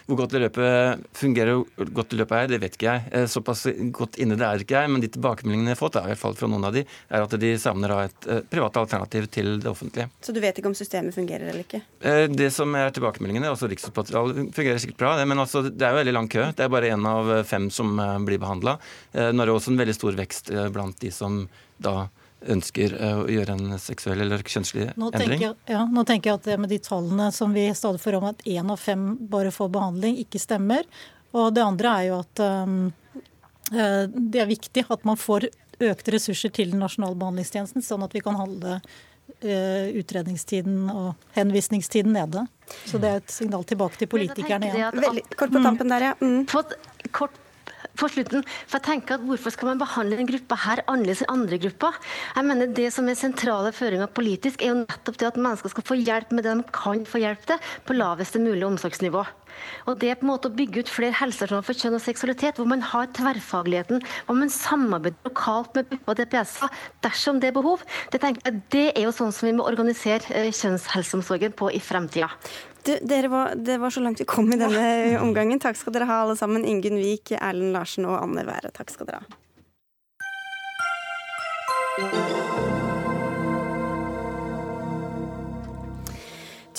Hvor 0.09 0.17
godt 0.23 0.31
det 0.33 0.39
løpet 0.41 1.03
fungerer, 1.13 1.59
hvor 1.77 1.89
godt 1.99 2.09
det 2.09 2.17
løpet 2.23 2.37
er, 2.39 2.47
det 2.49 2.57
vet 2.63 2.73
ikke 2.73 2.87
jeg. 2.87 3.01
Eh, 3.13 3.25
såpass 3.29 3.67
godt 3.93 4.17
inne 4.17 4.37
det 4.39 4.47
er 4.47 4.63
ikke 4.63 4.79
jeg, 4.79 4.89
men 4.89 5.03
de 5.03 5.09
tilbakemeldingene 5.13 5.69
jeg 5.69 5.77
har 5.77 5.81
fått, 5.83 5.99
i 6.01 6.09
hvert 6.09 6.21
fall 6.23 6.37
fra 6.39 6.49
noen 6.49 6.65
av 6.65 6.73
de, 6.73 6.81
er 7.13 7.25
at 7.27 7.35
de 7.43 7.51
savner 7.61 7.93
et 8.07 8.27
uh, 8.29 8.39
privat 8.49 8.79
alternativ 8.81 9.27
til 9.29 9.51
det 9.61 9.69
offentlige. 9.69 10.09
Så 10.25 10.33
du 10.33 10.41
vet 10.41 10.57
ikke 10.57 10.71
om 10.71 10.77
systemet 10.77 11.13
fungerer 11.13 11.51
eller 11.51 11.61
ikke? 11.61 11.83
Uh, 12.01 12.25
det 12.33 12.49
som 12.55 12.73
er 12.79 12.89
tilbakemeldingene, 12.95 13.51
altså 13.53 13.69
Rikshospitalet 13.69 14.49
fungerer 14.57 14.81
sikkert 14.81 15.03
bra, 15.03 15.13
men 15.29 15.45
altså, 15.45 15.61
det 15.69 15.85
er 15.85 15.93
jo 15.93 16.01
veldig 16.01 16.17
lang 16.17 16.33
kø. 16.33 16.49
Det 16.57 16.65
er 16.65 16.73
bare 16.73 16.89
én 16.95 17.05
av 17.05 17.29
fem 17.45 17.69
som 17.73 17.93
blir 18.25 18.41
behandla. 18.41 18.79
Nå 19.13 19.43
er 19.43 19.49
det 19.49 19.53
også 19.53 19.75
en 19.75 19.81
veldig 19.83 19.95
stor 19.97 20.17
vekst 20.17 20.49
blant 20.73 20.97
de 21.03 21.13
som 21.13 21.43
da 21.77 22.09
ønsker 22.47 22.93
eh, 22.95 23.21
å 23.23 23.27
gjøre 23.31 23.55
en 23.57 23.79
seksuell 23.81 24.23
eller 24.23 24.43
kjønnslig 24.45 24.89
nå 24.99 25.11
endring? 25.11 25.43
Jeg, 25.43 25.57
ja, 25.71 25.83
nå 25.89 26.05
tenker 26.07 26.31
jeg 26.31 26.39
at 26.39 26.47
det 26.47 26.59
med 26.61 26.71
de 26.71 26.79
tallene 26.83 27.29
som 27.35 27.55
vi 27.55 27.67
stadig 27.75 28.01
får 28.03 28.19
om 28.19 28.29
at 28.31 28.43
én 28.47 28.71
av 28.71 28.79
fem 28.79 29.11
bare 29.31 29.51
får 29.55 29.71
behandling, 29.75 30.19
ikke 30.23 30.41
stemmer. 30.41 30.87
Og 31.35 31.51
det 31.55 31.65
andre 31.65 31.95
er 31.97 32.07
jo 32.09 32.21
at 32.23 32.43
um, 32.69 32.77
det 33.69 34.41
er 34.41 34.49
viktig 34.49 34.87
at 34.89 35.03
man 35.05 35.19
får 35.19 35.49
økte 35.79 36.15
ressurser 36.15 36.51
til 36.55 36.73
den 36.73 36.81
nasjonale 36.83 37.15
behandlingstjenesten, 37.19 37.85
sånn 37.85 38.03
at 38.07 38.15
vi 38.15 38.23
kan 38.25 38.39
holde 38.39 38.79
uh, 38.79 39.85
utredningstiden 39.99 40.89
og 40.89 41.29
henvisningstiden 41.37 42.17
nede. 42.17 42.47
Så 42.89 43.01
det 43.01 43.11
er 43.11 43.21
et 43.21 43.35
signal 43.35 43.67
tilbake 43.69 43.99
til 44.01 44.09
politikerne 44.11 44.71
igjen. 44.71 45.03
Veldig 45.05 45.27
kort 45.35 45.53
på 45.53 45.61
tampen 45.67 45.93
der, 45.93 46.09
ja. 46.09 46.17
Mm. 46.23 46.41
Kort 47.13 47.37
på 47.99 48.09
slutten. 48.11 48.45
For 48.65 48.79
jeg 48.79 48.87
tenker 48.87 49.17
at 49.17 49.25
Hvorfor 49.29 49.53
skal 49.53 49.71
man 49.71 49.81
behandle 49.81 50.17
denne 50.17 50.29
gruppa 50.29 50.57
her 50.63 50.83
annerledes 50.87 51.23
enn 51.25 51.33
andre 51.35 51.59
grupper? 51.61 51.97
Jeg 52.35 52.47
mener 52.47 52.71
Det 52.79 52.87
som 52.95 53.09
er 53.09 53.19
sentrale 53.19 53.73
føringer 53.75 54.07
politisk, 54.07 54.61
er 54.63 54.73
jo 54.73 54.79
nettopp 54.83 55.19
det 55.19 55.29
at 55.29 55.41
mennesker 55.41 55.73
skal 55.73 55.85
få 55.85 55.99
hjelp 55.99 56.31
med 56.31 56.47
det 56.47 56.55
de 56.59 56.65
kan 56.75 57.05
få 57.05 57.21
hjelp 57.21 57.45
til, 57.49 57.69
på 57.85 57.97
laveste 57.97 58.41
mulig 58.41 58.65
omsorgsnivå. 58.67 59.25
Og 59.89 59.97
det 59.99 60.11
er 60.11 60.19
på 60.19 60.25
en 60.25 60.31
måte 60.31 60.49
å 60.49 60.55
bygge 60.55 60.83
ut 60.83 60.91
flere 60.91 61.17
helsestasjoner 61.19 61.65
for 61.65 61.77
kjønn 61.77 61.97
og 61.97 62.03
seksualitet, 62.03 62.59
hvor 62.59 62.69
man 62.69 62.83
har 62.85 63.09
tverrfagligheten, 63.17 64.03
hvor 64.27 64.39
man 64.39 64.53
samarbeider 64.53 65.27
lokalt 65.27 65.75
med 65.77 65.89
BUP 65.89 66.11
og 66.13 66.19
DPS-er 66.19 66.81
dersom 67.05 67.41
det 67.41 67.51
er 67.51 67.57
behov. 67.57 67.83
Det, 68.13 68.21
jeg, 68.23 68.61
det 68.73 68.87
er 68.93 69.07
jo 69.07 69.15
sånn 69.15 69.33
som 69.35 69.49
vi 69.49 69.55
må 69.57 69.67
organisere 69.69 70.23
eh, 70.35 70.51
kjønnshelseomsorgen 70.53 71.55
på 71.59 71.71
i 71.75 71.81
fremtida. 71.83 72.31
Du, 72.97 73.27
var, 73.29 73.53
det 73.55 73.77
var 73.77 73.89
så 73.93 74.01
langt 74.03 74.21
vi 74.21 74.25
kom 74.25 74.49
i 74.53 74.57
denne 74.59 75.19
omgangen. 75.25 75.59
Takk 75.61 75.77
skal 75.77 75.93
dere 75.95 76.09
ha, 76.09 76.23
alle 76.25 76.37
sammen. 76.39 76.65
Ingunn 76.65 76.97
Vik, 77.01 77.35
Erlend 77.37 77.75
Larsen 77.77 78.09
og 78.09 78.17
Anne 78.21 78.47
Være. 78.49 78.73
Takk 78.75 78.89
skal 78.95 79.11
dere 79.11 79.23
ha. 79.23 79.29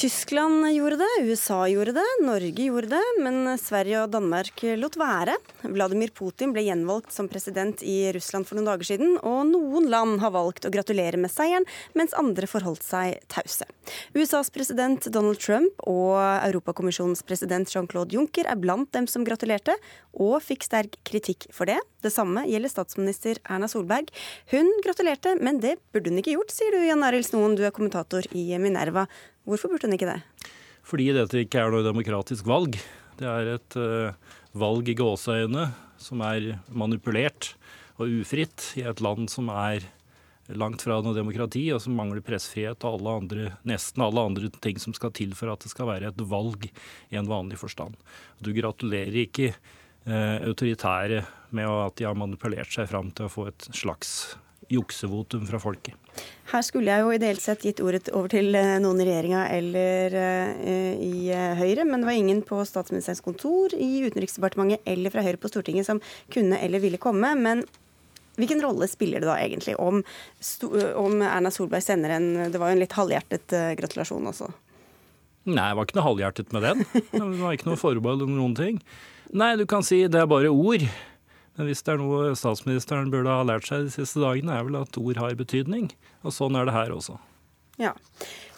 Tyskland 0.00 0.64
gjorde 0.74 0.96
det, 0.96 1.08
USA 1.28 1.68
gjorde 1.68 1.92
det, 1.92 2.04
Norge 2.24 2.62
gjorde 2.64 2.88
det, 2.88 3.00
men 3.20 3.58
Sverige 3.60 3.98
og 4.00 4.14
Danmark 4.14 4.62
lot 4.80 4.94
være. 4.96 5.34
Vladimir 5.60 6.08
Putin 6.16 6.54
ble 6.54 6.62
gjenvalgt 6.64 7.12
som 7.12 7.26
president 7.28 7.82
i 7.84 8.08
Russland 8.16 8.48
for 8.48 8.56
noen 8.56 8.70
dager 8.70 8.88
siden, 8.88 9.18
og 9.20 9.42
noen 9.50 9.90
land 9.92 10.22
har 10.22 10.32
valgt 10.32 10.64
å 10.64 10.72
gratulere 10.72 11.20
med 11.20 11.28
seieren, 11.28 11.68
mens 11.92 12.16
andre 12.16 12.48
forholdt 12.48 12.86
seg 12.86 13.18
tause. 13.28 13.66
USAs 14.16 14.48
president 14.54 15.04
Donald 15.12 15.36
Trump 15.42 15.84
og 15.84 16.16
Europakommisjonens 16.48 17.20
president 17.28 17.68
Jean-Claude 17.68 18.16
Juncker 18.16 18.48
er 18.48 18.56
blant 18.56 18.88
dem 18.96 19.04
som 19.04 19.26
gratulerte, 19.28 19.76
og 20.16 20.40
fikk 20.42 20.64
sterk 20.64 20.96
kritikk 21.04 21.44
for 21.52 21.68
det. 21.68 21.76
Det 22.00 22.10
samme 22.14 22.46
gjelder 22.48 22.72
statsminister 22.72 23.42
Erna 23.44 23.68
Solberg. 23.68 24.08
Hun 24.54 24.72
gratulerte, 24.80 25.36
men 25.44 25.60
det 25.60 25.76
burde 25.92 26.08
hun 26.08 26.22
ikke 26.24 26.38
gjort, 26.38 26.56
sier 26.56 26.72
du 26.72 26.88
Jan 26.88 27.04
Arild 27.04 27.28
Snoen, 27.28 27.58
du 27.58 27.66
er 27.68 27.76
kommentator 27.76 28.24
i 28.32 28.48
Minerva. 28.56 29.04
Hvorfor 29.48 29.72
burde 29.72 29.88
hun 29.88 29.96
ikke 29.96 30.10
det? 30.10 30.20
Fordi 30.86 31.10
dette 31.14 31.44
ikke 31.44 31.62
er 31.62 31.72
noe 31.72 31.86
demokratisk 31.86 32.48
valg. 32.48 32.76
Det 33.20 33.28
er 33.28 33.54
et 33.54 33.78
uh, 33.78 34.34
valg 34.56 34.88
i 34.88 34.96
gåseøyne 34.98 35.68
som 36.00 36.22
er 36.24 36.54
manipulert 36.72 37.54
og 38.00 38.20
ufritt 38.22 38.72
i 38.80 38.84
et 38.88 39.02
land 39.04 39.28
som 39.32 39.50
er 39.52 39.84
langt 40.56 40.82
fra 40.82 40.96
noe 41.04 41.14
demokrati, 41.14 41.66
og 41.70 41.82
som 41.84 41.94
mangler 41.94 42.24
pressfrihet 42.26 42.82
og 42.82 42.96
alle 42.96 43.16
andre, 43.20 43.44
nesten 43.68 44.02
alle 44.02 44.24
andre 44.32 44.50
ting 44.64 44.80
som 44.82 44.94
skal 44.96 45.12
til 45.14 45.34
for 45.38 45.52
at 45.52 45.62
det 45.62 45.70
skal 45.70 45.90
være 45.92 46.10
et 46.10 46.24
valg 46.26 46.66
i 46.66 47.18
en 47.20 47.28
vanlig 47.30 47.60
forstand. 47.60 47.94
Du 48.42 48.50
gratulerer 48.56 49.20
ikke 49.26 49.52
uh, 49.52 50.38
autoritære 50.48 51.22
med 51.54 51.70
at 51.70 51.98
de 52.00 52.08
har 52.08 52.18
manipulert 52.18 52.72
seg 52.72 52.88
fram 52.90 53.12
til 53.14 53.28
å 53.28 53.32
få 53.32 53.50
et 53.50 53.68
slags 53.76 54.34
juksevotum 54.70 55.46
fra 55.48 55.60
folket. 55.62 55.96
Her 56.50 56.64
skulle 56.66 56.90
jeg 56.90 57.04
jo 57.04 57.12
ideelt 57.14 57.42
sett 57.42 57.64
gitt 57.66 57.82
ordet 57.82 58.08
over 58.14 58.30
til 58.32 58.54
eh, 58.58 58.78
noen 58.82 59.02
i 59.02 59.06
regjeringa 59.06 59.44
eller 59.54 60.16
uh, 60.16 60.62
i 61.02 61.30
uh, 61.30 61.58
Høyre, 61.58 61.86
men 61.86 62.02
det 62.02 62.08
var 62.08 62.18
ingen 62.18 62.40
på 62.46 62.58
statsministerens 62.66 63.22
kontor, 63.24 63.74
i 63.74 64.06
Utenriksdepartementet 64.06 64.86
eller 64.90 65.14
fra 65.14 65.24
Høyre 65.26 65.40
på 65.42 65.50
Stortinget 65.52 65.86
som 65.86 66.02
kunne 66.34 66.58
eller 66.58 66.82
ville 66.82 67.00
komme. 67.02 67.32
Men 67.38 67.62
hvilken 68.38 68.62
rolle 68.64 68.88
spiller 68.90 69.22
det 69.22 69.30
da 69.30 69.36
egentlig 69.42 69.76
om, 69.78 70.02
om 70.98 71.22
Erna 71.26 71.52
Solberg 71.54 71.84
sender 71.84 72.14
en 72.16 72.28
Det 72.50 72.60
var 72.60 72.70
jo 72.70 72.78
en 72.78 72.82
litt 72.82 72.96
halvhjertet 72.96 73.54
gratulasjon 73.78 74.30
også. 74.30 74.48
Nei, 75.50 75.66
det 75.70 75.76
var 75.76 75.86
ikke 75.86 75.98
noe 75.98 76.08
halvhjertet 76.08 76.52
med 76.54 76.66
den. 76.66 76.82
Det 77.10 77.22
var 77.40 77.56
ikke 77.56 77.70
noe 77.70 77.80
forbehold 77.80 78.26
om 78.26 78.34
noen 78.36 78.56
ting. 78.56 78.82
Nei, 79.36 79.54
du 79.56 79.64
kan 79.68 79.84
si 79.86 80.02
det 80.10 80.20
er 80.20 80.28
bare 80.30 80.50
ord. 80.50 80.84
Men 81.58 81.68
hvis 81.68 81.82
det 81.84 81.94
er 81.94 82.00
noe 82.00 82.34
statsministeren 82.38 83.10
burde 83.12 83.32
ha 83.32 83.46
lært 83.46 83.66
seg 83.68 83.88
de 83.88 83.94
siste 83.94 84.22
dagene, 84.22 84.54
er 84.54 84.66
vel 84.68 84.78
at 84.80 84.98
ord 85.00 85.20
har 85.20 85.38
betydning. 85.38 85.90
Og 86.24 86.34
sånn 86.34 86.58
er 86.58 86.68
det 86.68 86.76
her 86.76 86.94
også. 86.94 87.18
Ja. 87.80 87.94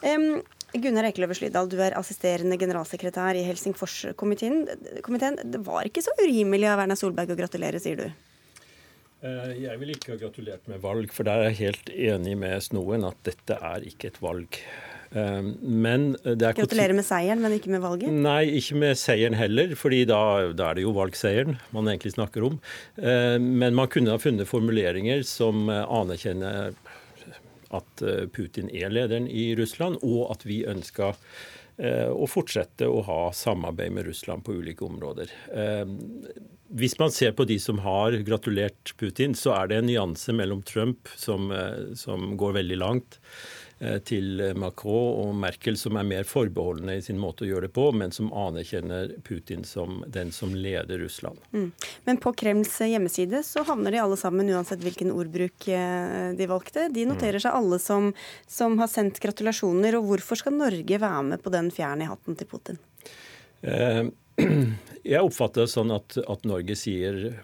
Um, 0.03 0.43
Gunnar 0.72 1.09
Ekeløve 1.09 1.36
Slydal, 1.36 1.68
du 1.68 1.76
er 1.84 1.97
assisterende 1.99 2.57
generalsekretær 2.61 3.36
i 3.36 3.45
Helsingforskomiteen. 3.45 4.62
Det 4.66 5.61
var 5.66 5.88
ikke 5.88 6.05
så 6.05 6.14
urimelig 6.20 6.70
av 6.72 6.84
Erna 6.84 6.97
Solberg 6.97 7.34
å 7.34 7.38
gratulere, 7.38 7.80
sier 7.82 8.01
du? 8.01 8.07
Eh, 9.22 9.53
jeg 9.62 9.78
vil 9.78 9.93
ikke 9.95 10.14
ha 10.14 10.20
gratulert 10.24 10.70
med 10.70 10.80
valg, 10.82 11.12
for 11.14 11.28
der 11.28 11.43
er 11.43 11.53
jeg 11.53 11.61
helt 11.61 11.93
enig 11.93 12.38
med 12.40 12.64
Snoen 12.64 13.05
at 13.07 13.20
dette 13.28 13.59
er 13.61 13.84
ikke 13.86 14.11
et 14.11 14.18
valg. 14.24 14.59
Ehm, 15.14 15.52
men 15.60 16.12
det 16.24 16.46
er 16.46 16.56
Gratulerer 16.56 16.96
med 16.96 17.06
seieren, 17.06 17.42
men 17.44 17.56
ikke 17.56 17.72
med 17.72 17.82
valget? 17.84 18.12
Nei, 18.12 18.46
ikke 18.58 18.78
med 18.80 18.98
seieren 19.00 19.36
heller, 19.36 19.74
fordi 19.78 20.02
da, 20.08 20.20
da 20.56 20.70
er 20.70 20.78
det 20.78 20.86
jo 20.86 20.94
valgseieren 20.96 21.58
man 21.76 21.90
egentlig 21.92 22.14
snakker 22.16 22.48
om. 22.48 22.58
Ehm, 22.96 23.52
men 23.60 23.76
man 23.78 23.90
kunne 23.92 24.14
ha 24.14 24.22
funnet 24.22 24.48
formuleringer 24.48 25.24
som 25.28 25.68
eh, 25.72 25.84
anerkjenner 25.84 26.72
at 27.72 28.04
eh, 28.04 28.24
Putin 28.32 28.72
er 28.72 28.92
lederen 28.92 29.28
i 29.28 29.52
Russland, 29.58 30.00
og 30.04 30.32
at 30.32 30.46
vi 30.48 30.62
ønska 30.68 31.12
eh, 31.12 32.08
å 32.08 32.28
fortsette 32.30 32.88
å 32.88 33.04
ha 33.08 33.20
samarbeid 33.36 33.92
med 33.98 34.08
Russland 34.08 34.46
på 34.46 34.56
ulike 34.60 34.88
områder. 34.88 35.32
Ehm, 35.52 35.98
hvis 36.72 36.96
man 36.96 37.12
ser 37.12 37.34
på 37.36 37.44
de 37.44 37.58
som 37.60 37.82
har 37.84 38.14
gratulert 38.24 38.94
Putin, 38.96 39.34
så 39.36 39.52
er 39.58 39.68
det 39.68 39.82
en 39.82 39.90
nyanse 39.90 40.32
mellom 40.32 40.62
Trump, 40.64 41.10
som, 41.20 41.50
som 42.00 42.30
går 42.40 42.54
veldig 42.62 42.78
langt, 42.80 43.18
Eh, 43.20 43.60
til 44.06 44.40
Macron 44.58 45.16
og 45.24 45.32
Merkel, 45.34 45.76
som 45.78 45.96
er 45.98 46.06
mer 46.06 46.26
forbeholdne 46.28 46.94
i 46.98 47.02
sin 47.02 47.18
måte 47.18 47.42
å 47.42 47.48
gjøre 47.48 47.66
det 47.66 47.72
på, 47.74 47.88
men 47.96 48.12
som 48.14 48.28
anerkjenner 48.30 49.16
Putin 49.26 49.64
som 49.66 50.04
den 50.06 50.30
som 50.34 50.54
leder 50.54 51.02
Russland. 51.02 51.40
Mm. 51.50 51.72
Men 52.06 52.20
på 52.22 52.32
Kremls 52.38 52.76
hjemmeside 52.78 53.42
så 53.46 53.64
havner 53.66 53.94
de 53.94 54.02
alle 54.02 54.18
sammen, 54.20 54.50
uansett 54.54 54.82
hvilken 54.84 55.12
ordbruk 55.14 55.68
eh, 55.68 56.30
de 56.38 56.48
valgte. 56.50 56.88
De 56.94 57.06
noterer 57.08 57.40
mm. 57.40 57.44
seg 57.46 57.58
alle 57.58 57.78
som, 57.82 58.12
som 58.46 58.78
har 58.82 58.90
sendt 58.92 59.20
gratulasjoner. 59.22 59.98
Og 59.98 60.10
hvorfor 60.10 60.38
skal 60.38 60.56
Norge 60.56 61.00
være 61.02 61.22
med 61.32 61.42
på 61.42 61.52
den 61.54 61.70
fjern 61.74 62.04
i 62.04 62.10
hatten 62.10 62.38
til 62.38 62.50
Putin? 62.50 62.80
Eh, 63.62 64.04
jeg 65.12 65.22
oppfatter 65.22 65.66
det 65.66 65.72
sånn 65.74 65.94
at, 65.94 66.18
at 66.22 66.46
Norge 66.48 66.76
sier 66.78 67.42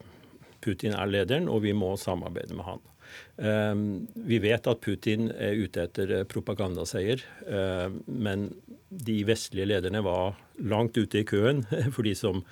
Putin 0.64 0.94
er 0.98 1.10
lederen, 1.10 1.48
og 1.50 1.62
vi 1.66 1.74
må 1.76 1.94
samarbeide 2.00 2.56
med 2.58 2.66
han. 2.66 2.84
Vi 3.38 4.38
vet 4.42 4.66
at 4.66 4.80
Putin 4.82 5.28
er 5.30 5.58
ute 5.62 5.84
etter 5.86 6.12
propagandaseier, 6.28 7.22
men 8.06 8.48
de 8.88 9.16
vestlige 9.28 9.68
lederne 9.68 10.02
var 10.04 10.36
langt 10.58 10.96
ute 10.98 11.20
i 11.20 11.26
køen 11.28 11.62
for 11.94 12.02
de 12.06 12.14
som 12.18 12.42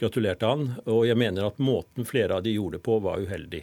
gratulerte 0.00 0.48
han. 0.48 0.70
Og 0.86 1.04
jeg 1.08 1.20
mener 1.20 1.46
at 1.46 1.60
måten 1.62 2.08
flere 2.08 2.38
av 2.38 2.46
de 2.46 2.56
gjorde 2.56 2.78
det 2.78 2.86
på, 2.86 2.98
var 3.04 3.22
uheldig. 3.22 3.62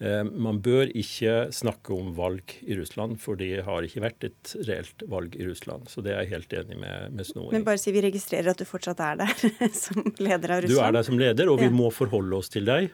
Eh, 0.00 0.22
man 0.24 0.62
bør 0.64 0.88
ikke 0.96 1.50
snakke 1.52 1.92
om 1.92 2.14
valg 2.16 2.54
i 2.64 2.76
Russland, 2.78 3.18
for 3.20 3.36
det 3.36 3.66
har 3.66 3.84
ikke 3.84 4.00
vært 4.06 4.24
et 4.30 4.54
reelt 4.64 5.04
valg 5.12 5.34
i 5.36 5.44
Russland. 5.44 5.90
Så 5.92 6.00
det 6.04 6.14
er 6.14 6.24
jeg 6.24 6.32
helt 6.38 6.54
enig 6.62 6.78
med, 6.80 7.16
med 7.18 7.28
Snoe 7.28 7.52
Men 7.52 7.66
bare 7.66 7.80
si 7.82 7.92
vi 7.92 8.00
registrerer 8.06 8.54
at 8.54 8.62
du 8.62 8.64
fortsatt 8.68 9.02
er 9.04 9.20
der 9.20 9.34
som 9.84 10.00
leder 10.16 10.56
av 10.56 10.64
Russland. 10.64 10.72
Du 10.72 10.80
er 10.86 10.96
der 10.96 11.08
som 11.10 11.20
leder, 11.20 11.52
og 11.52 11.60
vi 11.60 11.68
ja. 11.68 11.74
må 11.82 11.90
forholde 11.92 12.40
oss 12.40 12.48
til 12.52 12.64
deg. 12.68 12.88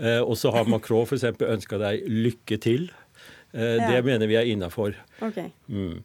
Eh, 0.00 0.18
og 0.18 0.34
så 0.40 0.50
har 0.54 0.66
Macron 0.70 1.06
f.eks. 1.06 1.28
ønska 1.38 1.78
deg 1.78 2.02
lykke 2.10 2.58
til. 2.66 2.90
Eh, 3.52 3.76
ja. 3.76 3.90
Det 3.90 4.02
mener 4.06 4.30
vi 4.30 4.36
er 4.38 4.46
innafor. 4.46 4.94
Okay. 5.20 5.50
Mm. 5.66 6.02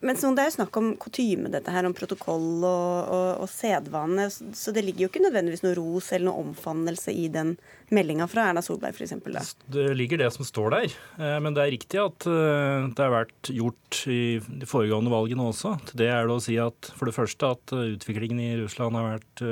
Men 0.00 0.16
så 0.16 0.30
Det 0.32 0.44
er 0.44 0.48
jo 0.48 0.54
snakk 0.54 0.76
om 0.78 0.92
kutyme, 0.96 1.50
dette 1.52 1.72
her, 1.74 1.84
om 1.84 1.94
protokoll 1.94 2.62
og, 2.62 3.10
og, 3.12 3.28
og, 3.42 3.48
sedvane. 3.50 4.28
Så 4.30 4.72
det 4.72 4.84
ligger 4.86 5.04
jo 5.06 5.10
ikke 5.10 5.24
nødvendigvis 5.24 5.64
noe 5.66 5.74
ros 5.76 6.12
eller 6.12 6.30
noe 6.30 6.46
omfavnelse 6.46 7.12
i 7.12 7.26
den 7.34 7.56
meldinga 7.92 8.28
fra 8.30 8.46
Erna 8.48 8.62
Solberg 8.64 8.96
f.eks. 8.96 9.52
Det 9.74 9.90
ligger 9.98 10.22
det 10.22 10.30
som 10.32 10.46
står 10.48 10.76
der. 10.76 10.96
Eh, 11.18 11.36
men 11.42 11.58
det 11.58 11.66
er 11.66 11.74
riktig 11.74 12.00
at 12.00 12.28
eh, 12.30 12.88
det 12.88 13.04
har 13.04 13.16
vært 13.18 13.52
gjort 13.52 14.02
i 14.06 14.22
de 14.46 14.70
foregående 14.70 15.12
valgene 15.12 15.50
også. 15.50 15.74
Til 15.90 16.04
det 16.04 16.12
er 16.14 16.30
det 16.30 16.38
å 16.38 16.44
si 16.46 16.56
at 16.62 16.92
for 16.94 17.10
det 17.10 17.18
første 17.18 17.54
at 17.58 17.74
utviklingen 17.82 18.40
i 18.40 18.52
Russland 18.62 18.96
har 18.96 19.16
vært 19.16 19.46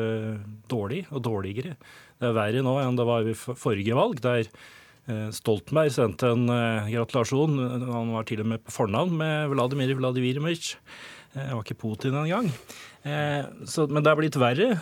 dårlig 0.70 1.04
og 1.10 1.26
dårligere. 1.26 1.74
Det 2.20 2.28
er 2.28 2.36
verre 2.36 2.62
nå 2.62 2.78
enn 2.78 2.98
det 2.98 3.08
var 3.08 3.26
i 3.26 3.34
forrige 3.34 3.96
valg. 3.98 4.22
der 4.22 4.46
Stoltenberg 5.34 5.92
sendte 5.94 6.32
en 6.34 6.46
eh, 6.52 6.90
gratulasjon, 6.94 7.58
han 7.86 8.12
var 8.14 8.28
til 8.28 8.44
og 8.44 8.50
med 8.52 8.62
på 8.64 8.74
fornavn 8.74 9.16
med 9.20 9.50
Vladimir 9.54 9.94
Vladimirovitsj. 9.98 10.76
Det 11.34 11.42
eh, 11.44 11.52
var 11.54 11.64
ikke 11.64 11.80
Putin 11.82 12.18
engang. 12.20 12.50
Men 13.00 14.02
det 14.04 14.10
er 14.10 14.18
blitt 14.18 14.36
verre. 14.36 14.74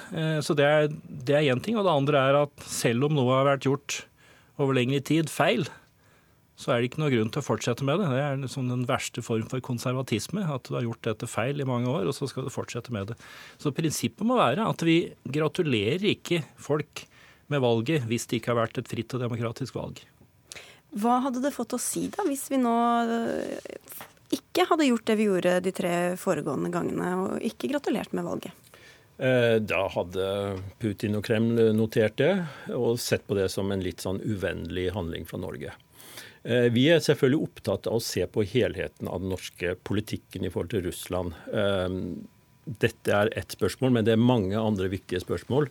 Så 0.43 0.57
det 0.59 0.65
er 0.67 1.45
én 1.53 1.61
ting. 1.63 1.77
Og 1.79 1.85
det 1.87 1.93
andre 1.93 2.23
er 2.31 2.39
at 2.41 2.65
selv 2.67 3.07
om 3.07 3.15
noe 3.15 3.37
har 3.37 3.47
vært 3.47 3.69
gjort 3.69 4.01
over 4.59 4.75
lengre 4.75 4.99
tid 5.07 5.31
feil, 5.31 5.69
så 6.59 6.73
er 6.75 6.81
det 6.81 6.89
ikke 6.89 7.03
noe 7.05 7.13
grunn 7.13 7.31
til 7.31 7.39
å 7.39 7.47
fortsette 7.47 7.87
med 7.87 8.01
det. 8.03 8.09
Det 8.11 8.23
er 8.25 8.41
liksom 8.43 8.67
den 8.73 8.83
verste 8.89 9.23
form 9.23 9.47
for 9.51 9.63
konservatisme. 9.63 10.43
At 10.43 10.67
du 10.67 10.75
har 10.75 10.89
gjort 10.89 11.05
dette 11.07 11.31
feil 11.31 11.63
i 11.63 11.69
mange 11.69 11.87
år, 11.93 12.09
og 12.11 12.17
så 12.17 12.27
skal 12.27 12.49
du 12.49 12.51
fortsette 12.51 12.91
med 12.95 13.13
det. 13.13 13.19
Så 13.63 13.71
prinsippet 13.77 14.27
må 14.27 14.41
være 14.41 14.67
at 14.67 14.83
vi 14.83 14.99
gratulerer 15.39 16.09
ikke 16.17 16.43
folk 16.59 17.05
med 17.49 17.63
valget 17.63 18.09
hvis 18.11 18.27
det 18.27 18.41
ikke 18.41 18.57
har 18.57 18.65
vært 18.65 18.83
et 18.83 18.91
fritt 18.91 19.15
og 19.15 19.23
demokratisk 19.23 19.79
valg. 19.79 20.03
Hva 20.97 21.19
hadde 21.27 21.43
det 21.45 21.53
fått 21.53 21.75
å 21.77 21.81
si 21.81 22.07
da, 22.13 22.25
hvis 22.25 22.47
vi 22.53 22.61
nå 22.61 22.77
eh, 23.05 23.75
ikke 24.35 24.69
hadde 24.71 24.89
gjort 24.89 25.09
det 25.09 25.19
vi 25.19 25.27
gjorde 25.29 25.59
de 25.65 25.73
tre 25.75 25.93
foregående 26.21 26.73
gangene, 26.73 27.11
og 27.21 27.45
ikke 27.45 27.71
gratulert 27.75 28.15
med 28.17 28.25
valget? 28.29 28.65
Eh, 29.19 29.59
da 29.61 29.83
hadde 29.93 30.31
Putin 30.81 31.19
og 31.19 31.27
Kreml 31.27 31.61
notert 31.77 32.17
det, 32.23 32.33
og 32.73 32.97
sett 33.03 33.27
på 33.29 33.37
det 33.37 33.51
som 33.53 33.69
en 33.75 33.85
litt 33.85 34.05
sånn 34.05 34.23
uvennlig 34.25 34.89
handling 34.97 35.29
fra 35.29 35.43
Norge. 35.43 35.75
Eh, 36.43 36.71
vi 36.73 36.87
er 36.89 37.05
selvfølgelig 37.05 37.51
opptatt 37.51 37.91
av 37.91 37.99
å 37.99 38.05
se 38.05 38.25
på 38.25 38.47
helheten 38.49 39.13
av 39.13 39.21
den 39.21 39.35
norske 39.35 39.77
politikken 39.85 40.49
i 40.49 40.53
forhold 40.55 40.73
til 40.73 40.89
Russland 40.89 41.37
dette 42.69 43.15
er 43.15 43.31
ett 43.39 43.55
spørsmål, 43.57 43.93
men 43.97 44.07
det 44.07 44.15
er 44.15 44.21
mange 44.21 44.59
andre 44.61 44.91
viktige 44.93 45.23
spørsmål. 45.23 45.69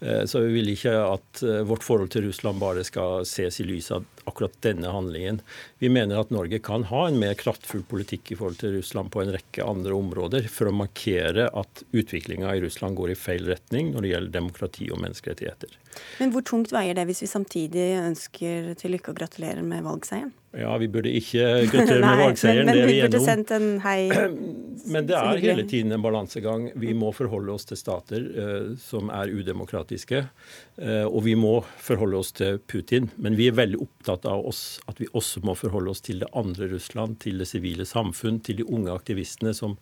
Eh, 0.00 0.24
så 0.24 0.40
vi 0.40 0.52
vil 0.52 0.72
ikke 0.72 0.94
at 0.96 1.42
eh, 1.44 1.60
vårt 1.68 1.84
forhold 1.84 2.12
til 2.14 2.24
Russland 2.28 2.60
bare 2.60 2.84
skal 2.86 3.26
ses 3.28 3.60
i 3.60 3.66
lys 3.68 3.90
av 3.92 4.06
akkurat 4.24 4.56
denne 4.64 4.92
handlingen. 4.92 5.40
Vi 5.78 5.90
mener 5.92 6.20
at 6.20 6.32
Norge 6.32 6.60
kan 6.64 6.86
ha 6.88 7.06
en 7.08 7.18
mer 7.20 7.34
kraftfull 7.40 7.82
politikk 7.88 8.32
i 8.32 8.38
forhold 8.38 8.60
til 8.62 8.78
Russland 8.78 9.12
på 9.12 9.22
en 9.24 9.34
rekke 9.34 9.66
andre 9.66 9.96
områder, 9.96 10.48
for 10.52 10.70
å 10.70 10.76
markere 10.76 11.50
at 11.52 11.84
utviklinga 11.92 12.54
i 12.56 12.64
Russland 12.64 12.96
går 12.96 13.12
i 13.12 13.18
feil 13.18 13.48
retning 13.50 13.92
når 13.94 14.06
det 14.06 14.14
gjelder 14.14 14.36
demokrati 14.38 14.90
og 14.90 15.02
menneskerettigheter. 15.04 15.76
Men 16.20 16.32
hvor 16.32 16.44
tungt 16.46 16.72
veier 16.72 16.96
det 16.96 17.06
hvis 17.08 17.24
vi 17.24 17.30
samtidig 17.30 17.88
ønsker 18.00 18.74
til 18.80 18.94
lykke 18.94 19.12
og 19.12 19.18
gratulerer 19.20 19.64
med 19.66 19.84
valgseieren? 19.84 20.32
Ja, 20.56 20.72
vi 20.82 20.88
burde 20.90 21.10
ikke 21.14 21.44
gratulere 21.70 22.06
med 22.10 22.22
valgseieren, 22.24 22.66
men, 22.66 22.74
men 22.74 22.78
det 22.78 22.82
er 22.82 22.90
vi 22.90 23.02
burde 23.04 23.22
sendt 23.22 23.52
en 23.54 23.68
hei. 23.84 24.00
Men 24.90 25.04
det 25.04 25.12
er 25.12 25.36
hele 25.42 25.66
tiden 25.68 25.92
en 25.92 26.00
balansegang. 26.02 26.70
Vi 26.80 26.94
må 26.96 27.10
forholde 27.12 27.52
oss 27.52 27.66
til 27.68 27.76
stater 27.76 28.22
uh, 28.32 28.70
som 28.80 29.10
er 29.12 29.28
udemokratiske, 29.28 29.89
uh, 29.90 31.06
og 31.06 31.24
vi 31.26 31.34
må 31.38 31.60
forholde 31.80 32.20
oss 32.20 32.32
til 32.36 32.60
Putin. 32.70 33.10
Men 33.16 33.36
vi 33.38 33.48
er 33.50 33.58
veldig 33.58 33.80
opptatt 33.82 34.28
av 34.28 34.46
oss, 34.46 34.80
at 34.90 35.00
vi 35.00 35.10
også 35.12 35.42
må 35.46 35.56
forholde 35.58 35.94
oss 35.94 36.04
til 36.06 36.22
det 36.22 36.30
andre 36.36 36.70
Russland, 36.72 37.18
til 37.24 37.42
det 37.42 37.48
sivile 37.50 37.86
samfunn, 37.88 38.40
til 38.44 38.60
de 38.60 38.68
unge 38.68 38.94
aktivistene 38.94 39.54
som 39.56 39.76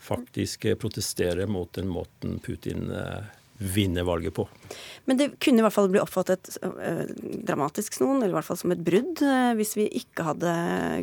faktisk 0.00 0.64
protesterer 0.80 1.50
mot 1.50 1.72
den 1.76 1.90
måten 1.92 2.38
Putin 2.44 2.88
uh, 2.94 3.26
vinne 3.60 4.02
valget 4.06 4.34
på. 4.34 4.46
Men 5.04 5.18
det 5.18 5.26
kunne 5.42 5.60
i 5.60 5.64
hvert 5.64 5.74
fall 5.74 5.88
bli 5.92 6.00
oppfattet 6.00 6.48
øh, 6.64 7.04
dramatisk 7.46 7.98
noen, 8.00 8.20
eller 8.20 8.32
i 8.32 8.36
hvert 8.38 8.46
fall 8.46 8.60
som 8.60 8.72
et 8.74 8.82
brudd, 8.84 9.22
øh, 9.26 9.52
hvis 9.58 9.74
vi 9.76 9.86
ikke 10.00 10.26
hadde 10.30 10.54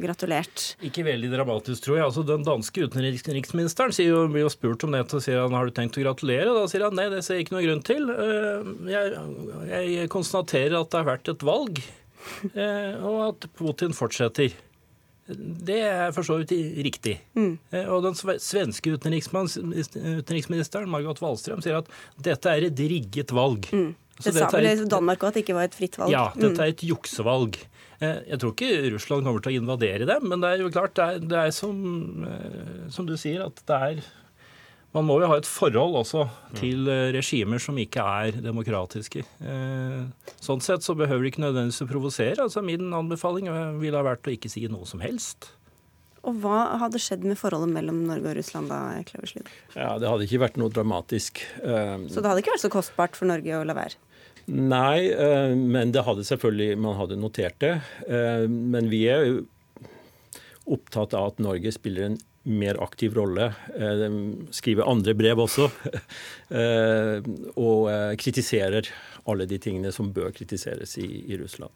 gratulert? 0.04 0.66
Ikke 0.86 1.06
veldig 1.08 1.32
dramatisk, 1.34 1.86
tror 1.86 2.00
jeg. 2.00 2.06
Altså, 2.08 2.26
den 2.28 2.46
danske 2.48 2.88
utenriksministeren 2.88 3.96
sier 3.96 4.14
jo, 4.14 4.26
blir 4.32 4.48
jo 4.48 4.54
spurt 4.54 4.88
om 4.88 4.96
det, 4.96 5.06
og 5.06 5.24
sier 5.24 5.44
han 5.44 5.58
har 5.58 5.70
du 5.70 5.76
tenkt 5.76 6.00
å 6.00 6.06
gratulere? 6.06 6.56
Da 6.56 6.66
sier 6.72 6.88
han 6.88 6.98
nei, 6.98 7.10
det 7.14 7.24
ser 7.26 7.40
jeg 7.40 7.48
ikke 7.48 7.58
noe 7.58 7.66
grunn 7.68 7.86
til. 7.86 8.10
Uh, 8.10 8.90
jeg, 8.90 9.90
jeg 9.94 10.14
konstaterer 10.14 10.80
at 10.80 10.92
det 10.94 11.02
har 11.02 11.12
vært 11.14 11.34
et 11.34 11.48
valg, 11.48 11.84
og 12.58 13.20
at 13.24 13.46
Putin 13.56 13.94
fortsetter. 13.96 14.52
Det 15.28 15.80
er 15.84 16.12
for 16.16 16.24
så 16.24 16.38
vidt 16.40 16.54
riktig. 16.86 17.18
Mm. 17.36 17.58
Eh, 17.72 17.88
og 17.92 18.06
den 18.06 18.16
svenske 18.16 18.96
utenriksministeren, 18.96 20.90
Margot 20.92 21.20
Wallström, 21.24 21.64
sier 21.64 21.82
at 21.82 21.90
dette 22.24 22.54
er 22.54 22.70
et 22.70 22.80
rigget 22.80 23.34
valg. 23.36 23.68
Mm. 23.76 23.96
Det 24.18 24.34
sa 24.34 24.48
vel 24.50 24.66
et, 24.72 24.86
Danmark 24.90 25.22
òg, 25.22 25.30
at 25.30 25.38
det 25.38 25.44
ikke 25.46 25.58
var 25.58 25.68
et 25.68 25.76
fritt 25.78 25.98
valg? 26.00 26.14
Ja, 26.14 26.30
dette 26.34 26.64
er 26.64 26.72
et 26.74 26.86
juksevalg. 26.88 27.60
Eh, 28.00 28.22
jeg 28.32 28.40
tror 28.42 28.54
ikke 28.56 28.94
Russland 28.94 29.28
kommer 29.28 29.44
til 29.44 29.54
å 29.54 29.62
invadere 29.62 30.08
dem, 30.10 30.30
men 30.32 30.42
det 30.42 30.54
er 30.54 30.64
jo 30.64 30.72
klart, 30.74 30.96
det 30.98 31.06
er, 31.06 31.28
det 31.34 31.40
er 31.44 31.54
som, 31.56 31.78
eh, 32.30 32.88
som, 32.94 33.10
du 33.10 33.16
sier, 33.20 33.46
at 33.46 33.62
det 33.68 33.78
er 33.90 34.02
man 34.98 35.06
må 35.06 35.20
jo 35.22 35.28
ha 35.30 35.38
et 35.38 35.48
forhold 35.48 35.96
også 36.00 36.26
til 36.58 36.88
eh, 36.90 37.12
regimer 37.16 37.62
som 37.62 37.78
ikke 37.80 38.02
er 38.02 38.40
demokratiske. 38.44 39.24
Eh, 39.46 40.32
sånn 40.42 40.64
sett 40.64 40.86
så 40.86 40.96
behøver 40.98 41.26
det 41.26 41.34
ikke 41.34 41.44
nødvendigvis 41.46 41.84
å 41.86 41.90
provosere. 41.90 42.42
Altså 42.48 42.64
Min 42.66 42.90
anbefaling 42.96 43.50
ville 43.82 44.00
ha 44.00 44.06
vært 44.08 44.28
å 44.28 44.34
ikke 44.34 44.52
si 44.52 44.66
noe 44.72 44.88
som 44.90 45.04
helst. 45.04 45.52
Og 46.28 46.42
Hva 46.44 46.80
hadde 46.82 47.00
skjedd 47.00 47.24
med 47.28 47.40
forholdet 47.40 47.72
mellom 47.76 48.02
Norge 48.10 48.34
og 48.34 48.40
Russland 48.40 48.72
da? 48.74 48.82
Kleverslid? 49.08 49.48
Ja, 49.78 49.94
Det 50.02 50.10
hadde 50.10 50.26
ikke 50.28 50.42
vært 50.44 50.58
noe 50.60 50.74
dramatisk. 50.74 51.44
Eh, 51.62 51.94
så 52.10 52.24
det 52.24 52.32
hadde 52.32 52.44
ikke 52.44 52.56
vært 52.58 52.66
så 52.66 52.74
kostbart 52.74 53.20
for 53.20 53.30
Norge 53.30 53.62
å 53.62 53.66
la 53.68 53.78
være? 53.78 54.02
Nei, 54.48 55.12
men 55.60 55.90
det 55.92 56.06
hadde 56.08 56.24
selvfølgelig 56.24 56.78
Man 56.80 56.96
hadde 56.96 57.18
notert 57.20 57.58
det. 57.60 57.74
Men 58.48 58.88
vi 58.88 59.02
er 59.12 59.26
jo 59.28 59.42
opptatt 60.72 61.16
av 61.20 61.34
at 61.34 61.42
Norge 61.44 61.72
spiller 61.76 62.06
en 62.08 62.18
mer 62.48 62.80
aktiv 62.84 63.16
rolle. 63.18 63.52
De 63.76 64.10
skriver 64.56 64.88
andre 64.88 65.16
brev 65.18 65.46
også. 65.48 65.70
Eh, 66.48 67.18
og 67.60 67.90
eh, 67.92 68.14
kritiserer 68.16 68.88
alle 69.28 69.48
de 69.50 69.60
tingene 69.62 69.92
som 69.94 70.10
bør 70.14 70.32
kritiseres 70.36 70.98
i, 71.02 71.08
i 71.28 71.38
Russland. 71.40 71.74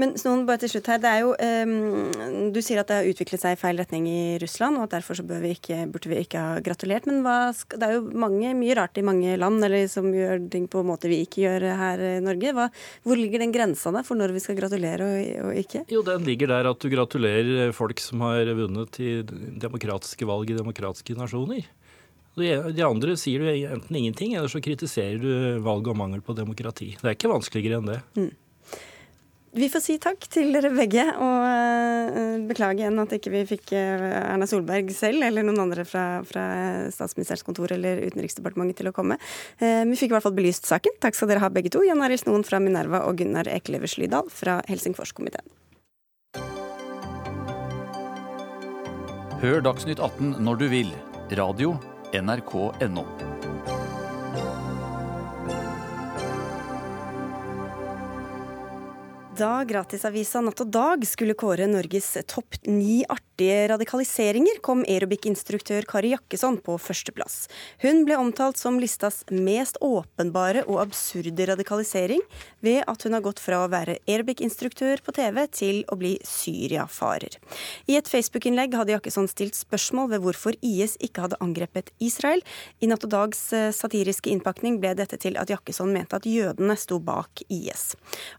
Men 0.00 0.16
Snoen, 0.18 0.46
bare 0.48 0.62
til 0.64 0.72
slutt 0.74 0.90
her. 0.90 1.00
Det 1.02 1.10
er 1.10 1.22
jo, 1.24 1.32
um, 1.34 2.50
du 2.54 2.60
sier 2.64 2.82
at 2.82 2.90
det 2.90 2.98
har 3.00 3.10
utviklet 3.10 3.42
seg 3.42 3.56
i 3.56 3.60
feil 3.60 3.80
retning 3.80 4.08
i 4.10 4.22
Russland, 4.42 4.78
og 4.78 4.88
at 4.88 4.96
derfor 4.98 5.18
så 5.18 5.24
vi 5.28 5.54
ikke, 5.54 5.84
burde 5.92 6.10
vi 6.10 6.20
ikke 6.24 6.42
ha 6.42 6.60
gratulert. 6.64 7.08
Men 7.08 7.22
hva, 7.26 7.38
det 7.52 7.86
er 7.86 7.96
jo 7.98 8.04
mange, 8.10 8.52
mye 8.58 8.76
rart 8.78 9.00
i 9.00 9.06
mange 9.06 9.36
land 9.40 9.64
eller 9.66 9.86
som 9.90 10.10
gjør 10.14 10.46
ting 10.52 10.66
på 10.70 10.82
en 10.82 10.90
måte 10.90 11.10
vi 11.10 11.22
ikke 11.24 11.44
gjør 11.44 11.68
her 11.80 12.04
i 12.10 12.14
Norge. 12.24 12.54
Hva, 12.56 12.68
hvor 13.06 13.20
ligger 13.20 13.44
den 13.44 13.54
grensa 13.54 13.92
da 13.94 14.04
for 14.06 14.18
når 14.18 14.34
vi 14.36 14.44
skal 14.44 14.58
gratulere 14.58 15.06
og, 15.06 15.32
og, 15.46 15.52
ikke? 15.64 15.84
Jo, 15.92 16.04
Den 16.06 16.26
ligger 16.26 16.50
der 16.54 16.70
at 16.70 16.80
du 16.80 16.90
gratulerer 16.92 17.74
folk 17.76 18.02
som 18.02 18.24
har 18.26 18.50
vunnet 18.58 19.00
i 19.02 19.20
demokratiske 19.24 20.26
valg 20.28 20.50
i 20.50 20.58
demokratiske 20.58 21.16
nasjoner. 21.18 21.68
De 22.38 22.84
andre 22.86 23.16
sier 23.18 23.42
du 23.42 23.48
enten 23.50 23.96
ingenting, 23.96 24.36
eller 24.38 24.48
så 24.48 24.62
kritiserer 24.62 25.18
du 25.18 25.64
valg 25.64 25.88
og 25.90 25.98
mangel 25.98 26.22
på 26.22 26.36
demokrati. 26.38 26.94
Det 27.00 27.08
er 27.08 27.18
ikke 27.18 27.32
vanskeligere 27.32 27.80
enn 27.80 27.90
det. 27.90 28.00
Mm. 28.16 28.30
Vi 29.50 29.66
får 29.66 29.82
si 29.82 29.96
takk 29.98 30.28
til 30.30 30.52
dere 30.54 30.70
begge, 30.70 31.02
og 31.18 31.40
uh, 31.42 32.36
beklage 32.46 32.84
igjen 32.84 33.02
at 33.02 33.16
ikke 33.16 33.32
vi 33.34 33.40
fikk 33.48 33.72
uh, 33.74 34.04
Erna 34.20 34.46
Solberg 34.46 34.92
selv 34.94 35.26
eller 35.26 35.42
noen 35.42 35.58
andre 35.64 35.82
fra, 35.82 36.22
fra 36.26 36.44
statsministerens 36.94 37.42
kontor 37.42 37.74
eller 37.74 38.04
Utenriksdepartementet 38.06 38.78
til 38.78 38.92
å 38.92 38.94
komme. 38.94 39.18
Uh, 39.58 39.82
vi 39.90 39.98
fikk 39.98 40.14
i 40.14 40.14
hvert 40.14 40.28
fall 40.28 40.38
belyst 40.38 40.70
saken. 40.70 41.00
Takk 41.02 41.18
skal 41.18 41.32
dere 41.32 41.42
ha 41.42 41.50
begge 41.50 41.74
to. 41.74 41.82
Jan 41.82 42.06
Arild 42.06 42.22
Snoen 42.22 42.46
fra 42.46 42.62
Minerva 42.62 43.02
og 43.10 43.18
Gunnar 43.18 43.50
Ekeløver 43.50 43.90
Slydal 43.90 44.30
fra 44.30 44.60
Helsingforskomiteen. 44.70 45.50
Hør 49.42 49.64
Dagsnytt 49.66 49.98
18 49.98 50.36
når 50.46 50.62
du 50.62 50.68
vil. 50.70 50.98
Radio 51.34 51.74
nrk.no. 52.12 53.29
Da 59.40 59.62
gratisavisa 59.64 60.42
Natt 60.44 60.60
og 60.60 60.68
Dag 60.74 61.04
skulle 61.08 61.32
kåre 61.38 61.64
Norges 61.70 62.10
topp 62.28 62.58
ni 62.68 62.98
artige 63.08 63.70
radikaliseringer, 63.70 64.58
kom 64.60 64.82
aerobic-instruktør 64.84 65.86
Kari 65.88 66.10
Jakkesson 66.12 66.58
på 66.60 66.74
førsteplass. 66.76 67.46
Hun 67.80 68.02
ble 68.04 68.18
omtalt 68.20 68.60
som 68.60 68.76
listas 68.82 69.22
mest 69.32 69.78
åpenbare 69.80 70.66
og 70.66 70.82
absurde 70.82 71.46
radikalisering 71.48 72.20
ved 72.60 72.82
at 72.84 73.06
hun 73.06 73.16
har 73.16 73.24
gått 73.24 73.40
fra 73.40 73.62
å 73.62 73.70
være 73.72 73.94
aerobic-instruktør 74.02 75.00
på 75.06 75.14
TV 75.16 75.40
til 75.56 75.80
å 75.88 75.96
bli 76.02 76.12
Syria-farer. 76.26 77.38
I 77.88 77.96
et 77.96 78.12
Facebook-innlegg 78.12 78.76
hadde 78.76 78.92
Jakkesson 78.98 79.30
stilt 79.30 79.56
spørsmål 79.56 80.12
ved 80.12 80.26
hvorfor 80.26 80.58
IS 80.60 80.98
ikke 81.00 81.24
hadde 81.24 81.40
angrepet 81.40 81.94
Israel. 81.96 82.44
I 82.84 82.92
Natt 82.92 83.08
og 83.08 83.14
Dags 83.16 83.40
eh, 83.56 83.70
satiriske 83.72 84.34
innpakning 84.34 84.82
ble 84.84 84.92
dette 85.00 85.16
til 85.22 85.40
at 85.40 85.48
Jakkesson 85.48 85.96
mente 85.96 86.20
at 86.20 86.28
jødene 86.28 86.76
sto 86.76 87.00
bak 87.00 87.46
IS. 87.48 87.94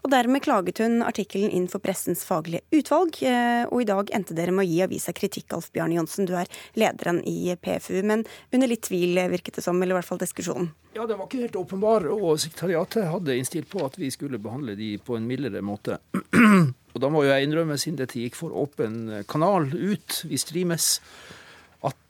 Og 0.05 0.13
dermed 0.13 0.45
klaget 0.45 0.83
hun 0.83 0.90
artikkelen 1.05 1.53
inn 1.55 1.67
for 1.71 1.83
Pressens 1.83 2.23
faglige 2.27 2.65
utvalg, 2.75 3.21
eh, 3.23 3.63
og 3.69 3.83
i 3.83 3.87
dag 3.87 4.11
endte 4.15 4.35
dere 4.37 4.53
med 4.55 4.65
å 4.65 4.69
gi 4.69 4.81
avisa 4.85 5.13
kritikk, 5.15 5.55
Alf 5.55 5.69
Bjarne 5.71 5.95
Johnsen. 5.97 6.27
Du 6.27 6.35
er 6.37 6.51
lederen 6.79 7.21
i 7.27 7.55
PFU, 7.55 8.01
men 8.07 8.25
under 8.51 8.71
litt 8.71 8.83
tvil, 8.89 9.15
virket 9.31 9.59
det 9.59 9.65
som, 9.65 9.79
eller 9.79 9.95
i 9.95 9.99
hvert 9.99 10.09
fall 10.09 10.21
diskusjonen? 10.21 10.71
Ja, 10.97 11.07
det 11.07 11.15
var 11.15 11.29
ikke 11.29 11.45
helt 11.45 11.59
åpenbar, 11.61 12.09
og 12.11 12.35
sekretariatet 12.43 13.07
hadde 13.07 13.37
innstilt 13.39 13.69
på 13.71 13.85
at 13.85 13.95
vi 14.01 14.11
skulle 14.11 14.41
behandle 14.43 14.75
de 14.75 14.93
på 14.99 15.15
en 15.15 15.27
mildere 15.29 15.63
måte. 15.63 16.01
og 16.93 16.99
da 16.99 17.11
må 17.13 17.23
jo 17.23 17.31
jeg 17.31 17.47
innrømme, 17.47 17.79
siden 17.79 18.01
dette 18.01 18.19
gikk 18.19 18.35
for 18.41 18.57
åpen 18.59 19.23
kanal 19.31 19.71
ut, 19.71 20.23
vi 20.27 20.41
streames, 20.41 20.97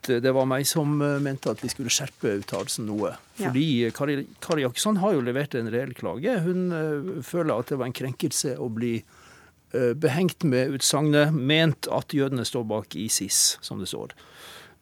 det 0.07 0.33
var 0.33 0.47
meg 0.49 0.65
som 0.69 0.93
mente 0.97 1.51
at 1.51 1.61
vi 1.63 1.69
skulle 1.71 1.91
skjerpe 1.93 2.37
uttalelsen 2.41 2.87
noe. 2.89 3.13
Ja. 3.37 3.49
Fordi 3.49 3.65
Kari, 3.95 4.15
Kari 4.43 4.65
Jakkesson 4.65 5.01
har 5.01 5.15
jo 5.15 5.23
levert 5.25 5.55
en 5.57 5.71
reell 5.73 5.93
klage. 5.97 6.37
Hun 6.45 6.71
uh, 6.73 7.11
føler 7.25 7.53
at 7.55 7.71
det 7.71 7.79
var 7.81 7.89
en 7.89 7.97
krenkelse 7.97 8.55
å 8.61 8.69
bli 8.73 8.95
uh, 9.01 9.93
behengt 9.93 10.45
med 10.47 10.77
utsagnet 10.77 11.35
'ment 11.35 11.89
at 11.91 12.15
jødene 12.17 12.47
står 12.47 12.65
bak 12.69 12.97
ISIS', 12.97 13.57
som 13.61 13.81
det 13.83 13.91
står. 13.91 14.15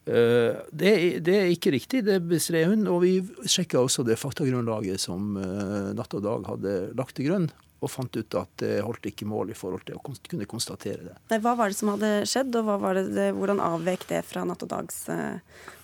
Det, 0.10 1.20
det, 1.22 1.34
er 1.38 1.52
ikke 1.54 1.70
riktig, 1.76 2.00
det 2.08 2.16
bestred 2.26 2.72
hun. 2.72 2.88
Og 2.90 3.04
vi 3.04 3.12
sjekka 3.46 3.78
også 3.84 4.02
det 4.08 4.16
faktagrunnlaget 4.18 4.98
som 4.98 5.36
Natt 5.38 6.16
og 6.18 6.24
Dag 6.26 6.48
hadde 6.50 6.72
lagt 6.98 7.14
til 7.20 7.28
grunn 7.28 7.46
og 7.80 7.92
fant 7.92 8.16
ut 8.16 8.36
at 8.36 8.52
det 8.60 8.82
holdt 8.84 9.08
ikke 9.12 9.28
mål 9.30 9.54
i 9.54 9.58
forhold 9.58 9.86
til 9.88 9.96
å 9.96 10.16
kunne 10.28 10.48
konstatere 10.50 11.06
det. 11.06 11.16
Nei, 11.32 11.40
hva 11.44 11.56
var 11.60 11.72
det 11.72 11.80
som 11.80 11.94
hadde 11.94 12.12
skjedd, 12.28 12.56
og 12.60 12.86
det, 13.16 13.30
hvordan 13.38 13.64
avvek 13.64 14.08
det 14.12 14.24
fra 14.28 14.44
Natt 14.48 14.66
og 14.66 14.72
Dags 14.74 15.02
eh, 15.14 15.40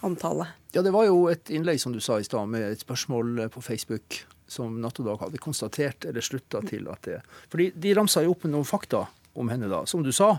omtale? 0.05 0.49
Ja, 0.75 0.83
Det 0.83 0.91
var 0.91 1.07
jo 1.07 1.27
et 1.31 1.51
innlegg 1.55 1.79
som 1.79 1.95
du 1.95 2.01
sa 2.03 2.19
i 2.19 2.27
stad, 2.27 2.51
med 2.51 2.67
et 2.67 2.83
spørsmål 2.83 3.45
på 3.53 3.63
Facebook 3.63 4.25
som 4.47 4.75
Natt 4.81 4.99
og 5.01 5.07
Dag 5.07 5.21
hadde 5.23 5.41
konstatert 5.41 6.05
eller 6.05 6.25
slutta 6.25 6.61
til 6.67 6.89
at 6.91 7.07
det 7.07 7.21
Fordi 7.49 7.71
de 7.71 7.93
ramsa 7.97 8.23
jo 8.25 8.35
opp 8.35 8.45
noen 8.49 8.67
fakta 8.67 9.05
om 9.35 9.49
henne 9.51 9.69
da. 9.71 9.83
Som 9.89 10.03
du 10.03 10.11
sa, 10.15 10.37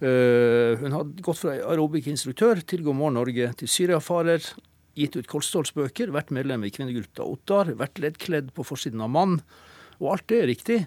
øh, 0.00 0.78
hun 0.80 0.94
hadde 0.96 1.24
gått 1.24 1.40
fra 1.42 1.56
aerobic-instruktør 1.56 2.62
til 2.64 2.84
God 2.86 2.96
morgen 2.96 3.18
Norge 3.20 3.52
til 3.58 3.68
syriafarer. 3.68 4.44
Gitt 4.96 5.16
ut 5.16 5.28
Kolstålsbøker, 5.28 6.12
vært 6.12 6.32
medlem 6.36 6.64
i 6.64 6.72
kvinnegruppa 6.72 7.24
Ottar, 7.24 7.72
vært 7.80 8.00
leddkledd 8.00 8.52
på 8.52 8.64
forsiden 8.64 9.00
av 9.00 9.12
Mann. 9.12 9.38
Og 10.02 10.16
alt 10.16 10.26
det 10.32 10.42
er 10.42 10.50
riktig, 10.50 10.82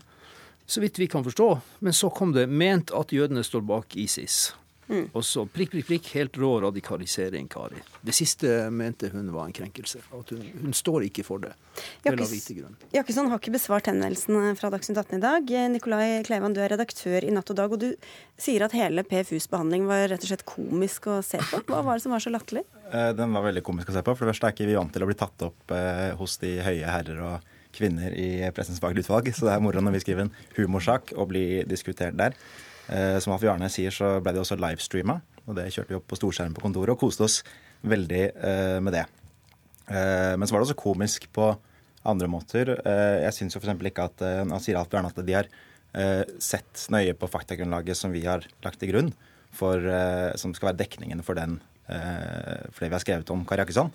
så 0.68 0.84
vidt 0.84 0.99
vi 0.99 1.07
kan 1.07 1.24
forstå. 1.26 1.49
Men 1.80 1.95
så 1.95 2.11
kom 2.11 2.36
det 2.36 2.49
ment 2.51 2.91
at 2.91 3.16
jødene 3.16 3.45
står 3.47 3.66
bak 3.66 3.95
ISIS. 3.95 4.51
Mm. 4.86 5.07
Og 5.18 5.24
så 5.26 5.41
prikk, 5.49 5.72
prikk, 5.74 5.86
prikk, 5.88 6.07
helt 6.13 6.36
rå 6.38 6.49
radikalisering, 6.61 7.47
Kari. 7.49 7.80
Det 8.05 8.13
siste 8.13 8.68
mente 8.70 9.09
hun 9.09 9.32
var 9.34 9.47
en 9.47 9.55
krenkelse. 9.57 10.03
At 10.13 10.30
hun, 10.30 10.43
hun 10.61 10.76
står 10.78 11.07
ikke 11.07 11.26
for 11.26 11.41
det. 11.41 11.55
Jakkesson 12.93 13.32
har 13.32 13.41
ikke 13.41 13.55
besvart 13.55 13.89
henvendelsen 13.89 14.53
fra 14.59 14.70
Dagsnytt 14.74 14.99
18 15.01 15.18
i 15.18 15.24
dag. 15.24 15.55
Nikolai 15.74 16.05
Kleivan, 16.28 16.53
du 16.53 16.61
er 16.61 16.70
redaktør 16.76 17.26
i 17.26 17.34
Natt 17.34 17.49
og 17.49 17.57
Dag, 17.57 17.74
og 17.74 17.82
du 17.82 17.88
sier 18.38 18.68
at 18.68 18.78
hele 18.78 19.01
PFUs 19.09 19.49
behandling 19.49 19.89
var 19.89 20.05
rett 20.11 20.22
og 20.22 20.30
slett 20.30 20.45
komisk 20.45 21.09
å 21.09 21.18
se 21.26 21.41
på. 21.41 21.63
Hva 21.66 21.82
var 21.82 21.97
det 21.97 22.05
som 22.05 22.13
var 22.13 22.22
så 22.22 22.36
latterlig? 22.36 22.68
Den 23.18 23.34
var 23.34 23.49
veldig 23.49 23.66
komisk 23.66 23.89
å 23.89 23.97
se 23.97 24.05
på. 24.05 24.13
For 24.13 24.28
det 24.28 24.36
første 24.36 24.51
er 24.51 24.57
ikke 24.59 24.70
vi 24.70 24.78
vant 24.78 24.93
til 24.93 25.01
å 25.01 25.09
bli 25.09 25.18
tatt 25.18 25.49
opp 25.49 25.78
hos 26.22 26.38
de 26.45 26.59
høye 26.61 26.86
herrer 26.86 27.26
og 27.26 27.53
kvinner 27.76 28.13
i 28.15 28.30
Pressens 28.55 28.82
faglige 28.84 29.05
utvalg, 29.05 29.32
så 29.36 29.47
det 29.47 29.55
er 29.55 29.63
moro 29.63 29.84
når 29.84 29.97
vi 29.97 30.05
skriver 30.05 30.26
en 30.26 30.34
humorsak 30.57 31.13
og 31.15 31.30
blir 31.34 31.67
diskutert 31.69 32.17
der. 32.19 32.38
Eh, 32.88 33.17
som 33.21 33.34
Alf 33.34 33.45
Jarne 33.45 33.69
sier, 33.73 33.93
så 33.93 34.17
ble 34.21 34.36
det 34.36 34.43
også 34.43 34.57
livestreama, 34.61 35.17
og 35.45 35.57
det 35.57 35.71
kjørte 35.73 35.93
vi 35.93 35.97
opp 35.97 36.07
på 36.09 36.17
storskjerm 36.19 36.55
på 36.55 36.63
kontoret 36.65 36.93
og 36.93 37.01
koste 37.01 37.26
oss 37.26 37.39
veldig 37.86 38.23
eh, 38.34 38.80
med 38.84 38.93
det. 38.97 39.05
Eh, 39.89 40.34
men 40.38 40.45
så 40.45 40.53
var 40.55 40.61
det 40.61 40.69
også 40.69 40.82
komisk 40.84 41.30
på 41.34 41.53
andre 42.05 42.28
måter. 42.30 42.69
Jeg 42.86 43.34
syns 43.34 43.55
jo 43.55 43.59
f.eks. 43.63 43.80
ikke 43.89 44.03
at 44.05 44.21
Nå 44.45 44.59
sier 44.61 44.78
Alf 44.78 44.91
Bjarne 44.91 45.09
at 45.09 45.23
de 45.26 45.34
har 45.34 45.47
sett 46.38 46.84
nøye 46.93 47.15
på 47.17 47.26
faktagrunnlaget 47.34 47.97
som 47.97 48.11
vi 48.13 48.21
har 48.28 48.45
lagt 48.61 48.78
til 48.78 48.91
grunn, 48.91 49.09
for, 49.49 49.82
som 50.38 50.53
skal 50.53 50.69
være 50.69 50.84
dekningen 50.84 51.23
for, 51.26 51.34
den, 51.39 51.55
for 51.88 52.84
det 52.84 52.91
vi 52.91 52.93
har 52.93 53.01
skrevet 53.01 53.32
om 53.34 53.41
Kari 53.49 53.63
Jakkesson. 53.63 53.89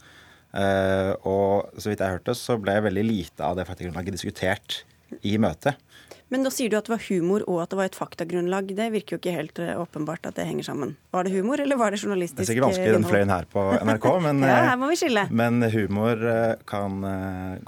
Uh, 0.51 1.15
og 1.31 1.79
så 1.79 1.93
vidt 1.93 2.01
jeg 2.03 2.17
hørte, 2.17 2.35
så 2.35 2.57
ble 2.59 2.75
veldig 2.83 3.05
lite 3.07 3.47
av 3.47 3.55
det 3.59 3.69
faktagrunnlaget 3.69 4.17
diskutert 4.17 4.83
i 5.27 5.37
møtet. 5.43 5.79
Men 6.31 6.45
da 6.47 6.51
sier 6.55 6.71
du 6.71 6.77
at 6.79 6.87
det 6.87 6.93
var 6.93 7.03
humor 7.09 7.43
og 7.51 7.59
at 7.65 7.73
det 7.73 7.79
var 7.79 7.89
et 7.91 7.99
faktagrunnlag. 7.99 8.69
Det 8.79 8.87
virker 8.95 9.17
jo 9.17 9.21
ikke 9.21 9.35
helt 9.35 9.61
uh, 9.63 9.77
åpenbart 9.83 10.27
at 10.31 10.39
det 10.39 10.47
henger 10.49 10.67
sammen. 10.67 10.97
Var 11.15 11.27
det 11.27 11.35
humor, 11.35 11.63
eller 11.63 11.79
var 11.79 11.95
det 11.95 12.03
journalistisk 12.03 12.39
Det 12.39 12.47
er 12.47 12.51
sikkert 12.53 12.69
vanskelig 12.69 12.97
den 12.99 13.07
fløyen 13.07 13.35
her 13.35 13.47
på 13.51 13.65
NRK, 13.79 14.09
men, 14.27 14.43
ja, 14.47 14.59
her 14.73 14.81
må 14.81 14.91
vi 14.91 14.99
skille. 14.99 15.27
men 15.31 15.63
humor 15.71 16.27
kan 16.71 17.07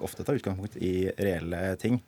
ofte 0.02 0.26
ta 0.26 0.34
utgangspunkt 0.38 0.78
i 0.82 1.10
reelle 1.18 1.64
ting. 1.82 2.02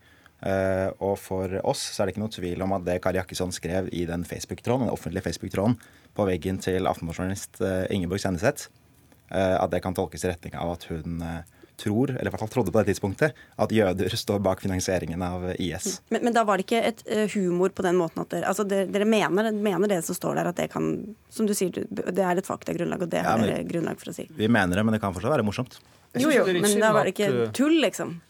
og 0.99 1.19
for 1.19 1.55
oss 1.65 1.83
så 1.95 2.03
er 2.03 2.07
det 2.07 2.15
ikke 2.15 2.23
noe 2.25 2.35
tvil 2.35 2.63
om 2.67 2.75
at 2.77 2.83
det 2.85 3.01
Kari 3.03 3.17
Jakkesson 3.17 3.55
skrev 3.55 3.89
i 3.95 4.05
den 4.11 4.27
Facebook-tråden, 4.29 4.91
den 4.91 4.95
offentlige 4.95 5.25
Facebook-tråden 5.25 5.79
på 6.15 6.27
veggen 6.29 6.59
til 6.63 6.87
Aftenposten-journalist 6.91 7.63
Ingeborg 7.95 8.21
Senneset, 8.21 8.67
Eh, 8.69 8.84
at 9.33 9.71
det 9.73 9.81
kan 9.85 9.97
tolkes 9.97 10.25
i 10.25 10.31
retning 10.31 10.57
av 10.61 10.75
at 10.75 10.85
hun 10.91 11.23
eh, 11.25 11.41
tror, 11.81 12.13
eller 12.13 12.29
i 12.29 12.33
hvert 12.33 12.43
fall 12.45 12.51
trodde 12.53 12.73
på 12.75 12.83
det 12.83 12.93
tidspunktet, 12.93 13.35
at 13.35 13.73
jøder 13.75 14.17
står 14.25 14.43
bak 14.45 14.63
finansieringen 14.63 15.23
av 15.27 15.49
IS. 15.59 15.99
Men, 16.13 16.27
men 16.29 16.37
da 16.37 16.45
var 16.47 16.61
det 16.61 16.69
ikke 16.69 16.83
et 16.91 17.03
humor 17.35 17.75
på 17.75 17.87
den 17.87 17.99
måten 17.99 18.23
at 18.23 18.31
dere, 18.35 18.51
altså 18.51 18.67
dere, 18.69 18.87
dere 18.95 19.09
mener, 19.09 19.51
mener, 19.53 19.91
det 19.91 20.03
som 20.07 20.19
står 20.19 20.39
der, 20.39 20.53
at 20.53 20.61
det 20.61 20.69
kan 20.75 20.93
Som 21.35 21.49
du 21.49 21.55
sier, 21.57 21.75
det 21.91 22.23
er 22.23 22.39
et 22.39 22.47
faktagrunnlag, 22.47 23.03
og 23.03 23.11
det 23.11 23.25
ja, 23.25 23.35
men, 23.41 23.51
er 23.51 23.67
grunnlag 23.67 23.99
for 23.99 24.13
å 24.13 24.17
si? 24.17 24.29
Vi 24.31 24.49
mener 24.49 24.79
det, 24.79 24.87
men 24.87 24.95
det 24.95 25.03
kan 25.03 25.17
fortsatt 25.17 25.35
være 25.35 25.47
morsomt. 25.47 25.81
Jo, 26.15 26.31
jo, 26.31 26.47
men 26.47 26.79
da 26.79 26.93
var 26.95 27.09
det 27.09 27.17
ikke 27.17 27.49
tull, 27.57 27.81
liksom? 27.83 28.21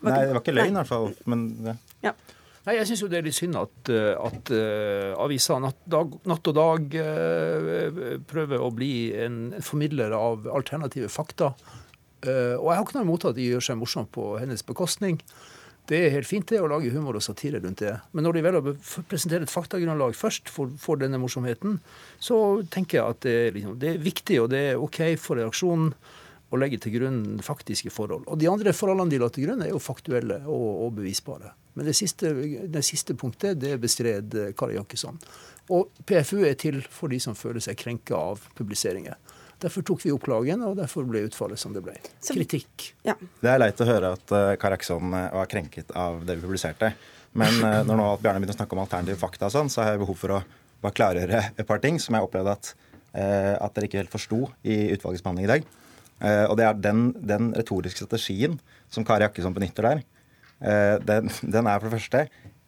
Var 0.00 0.12
Nei, 0.12 0.22
det 0.24 0.32
var 0.32 0.40
ikke 0.40 0.54
løgn, 0.56 0.72
i 0.72 0.78
hvert 0.80 0.88
fall. 0.88 1.10
Men 1.28 1.44
ja. 1.64 1.74
ja. 2.08 2.12
Nei, 2.66 2.80
Jeg 2.80 2.88
syns 2.88 3.04
det 3.06 3.18
er 3.20 3.26
litt 3.28 3.36
synd 3.36 3.54
at, 3.60 3.90
at 3.94 4.50
uh, 4.50 5.12
avisa 5.22 5.60
natt, 5.62 5.78
dag, 5.86 6.16
natt, 6.26 6.48
og 6.50 6.56
Dag 6.56 6.96
uh, 6.98 7.98
prøver 8.26 8.62
å 8.62 8.72
bli 8.74 8.94
en 9.22 9.36
formidler 9.62 10.10
av 10.18 10.48
alternative 10.50 11.06
fakta. 11.06 11.52
Uh, 12.26 12.58
og 12.58 12.66
jeg 12.66 12.72
har 12.74 12.82
ikke 12.82 12.96
noe 12.96 13.06
imot 13.06 13.26
at 13.30 13.36
de 13.36 13.44
gjør 13.52 13.68
seg 13.68 13.78
morsomt 13.78 14.10
på 14.10 14.32
hennes 14.40 14.66
bekostning. 14.66 15.20
Det 15.86 16.00
er 16.02 16.14
helt 16.16 16.26
fint 16.26 16.48
det 16.50 16.58
å 16.58 16.66
lage 16.66 16.90
humor 16.90 17.14
og 17.14 17.22
satire 17.22 17.60
rundt 17.62 17.84
det. 17.84 17.92
Men 18.10 18.26
når 18.26 18.34
de 18.34 18.42
velger 18.48 18.70
å 18.72 19.04
presentere 19.06 19.46
et 19.46 19.52
faktagrunnlag 19.52 20.16
først 20.18 20.50
for, 20.50 20.72
for, 20.82 20.98
denne 20.98 21.20
morsomheten, 21.22 21.76
så 22.18 22.38
tenker 22.74 22.98
jeg 22.98 23.14
at 23.14 23.20
det, 23.22 23.36
liksom, 23.54 23.76
det 23.78 23.92
er 23.92 24.02
viktig 24.02 24.40
og 24.42 24.48
det 24.50 24.64
er 24.72 24.82
OK 24.82 24.98
for 25.22 25.38
reaksjonen 25.38 25.92
å 26.50 26.58
legge 26.58 26.80
til 26.82 26.96
grunn 26.98 27.22
faktiske 27.46 27.94
forhold. 27.94 28.26
Og 28.26 28.42
de 28.42 28.50
andre 28.50 28.74
forholdene 28.74 29.14
de 29.14 29.22
la 29.22 29.30
til 29.30 29.46
grunn, 29.46 29.62
er 29.62 29.70
jo 29.70 29.82
faktuelle 29.82 30.40
og, 30.42 30.66
og 30.88 30.98
bevisbare. 30.98 31.54
Men 31.76 31.90
det 31.90 31.92
siste, 31.98 32.32
det 32.72 32.82
siste, 32.86 33.14
punktet 33.18 33.58
det 33.60 33.74
bestred 33.82 34.32
Kari 34.56 34.78
Jakkesson. 34.78 35.18
Og 35.76 35.90
PFU 36.08 36.38
er 36.48 36.54
til 36.56 36.80
for 36.88 37.12
de 37.12 37.18
som 37.20 37.36
føler 37.36 37.60
seg 37.60 37.76
krenka 37.76 38.16
av 38.16 38.46
publiseringer. 38.56 39.18
Derfor 39.60 39.84
tok 39.88 40.02
vi 40.04 40.12
opp 40.12 40.24
klagen, 40.24 40.62
og 40.64 40.76
derfor 40.78 41.04
ble 41.08 41.24
utfallet 41.26 41.60
som 41.60 41.74
det 41.74 41.82
ble. 41.84 41.96
Kritikk. 42.24 42.90
Ja. 43.04 43.16
Det 43.16 43.50
er 43.52 43.60
leit 43.60 43.80
å 43.80 43.88
høre 43.88 44.14
at 44.16 44.34
Kari 44.60 44.76
Jakkesson 44.76 45.12
uh, 45.16 45.28
var 45.36 45.52
krenket 45.52 45.92
av 45.96 46.24
det 46.28 46.38
vi 46.38 46.44
publiserte. 46.44 46.92
Men 47.36 47.58
når 47.60 47.98
nå 47.98 48.04
Bjarne 48.22 48.40
begynner 48.40 48.56
å 48.56 48.56
snakke 48.56 48.76
om 48.76 48.80
alternative 48.80 49.20
fakta, 49.20 49.50
og 49.50 49.52
sånn, 49.52 49.68
så 49.68 49.82
har 49.82 49.92
jeg 49.92 50.00
behov 50.00 50.16
for 50.16 50.32
å 50.38 50.42
bare 50.80 50.96
klargjøre 50.96 51.40
et 51.52 51.66
par 51.68 51.82
ting 51.82 51.98
som 52.00 52.16
jeg 52.16 52.24
opplevde 52.24 52.54
at, 52.56 52.70
at 53.12 53.74
dere 53.76 53.90
ikke 53.90 54.00
helt 54.00 54.14
forsto 54.14 54.38
i 54.64 54.78
utvalgets 54.94 55.24
behandling 55.26 55.44
i 55.44 55.50
dag. 55.50 55.66
Og 56.48 56.54
det 56.56 56.64
er 56.64 56.80
den, 56.80 57.02
den, 57.20 57.50
retoriske 57.52 58.00
strategien 58.00 58.56
som 58.88 59.04
Kari 59.04 59.26
Jakkesson 59.26 59.52
benytter 59.52 59.84
der, 59.84 60.00
den, 60.56 61.28
den, 61.42 61.66
er 61.68 61.80
for 61.80 61.90
det 61.90 61.98
første 61.98 62.20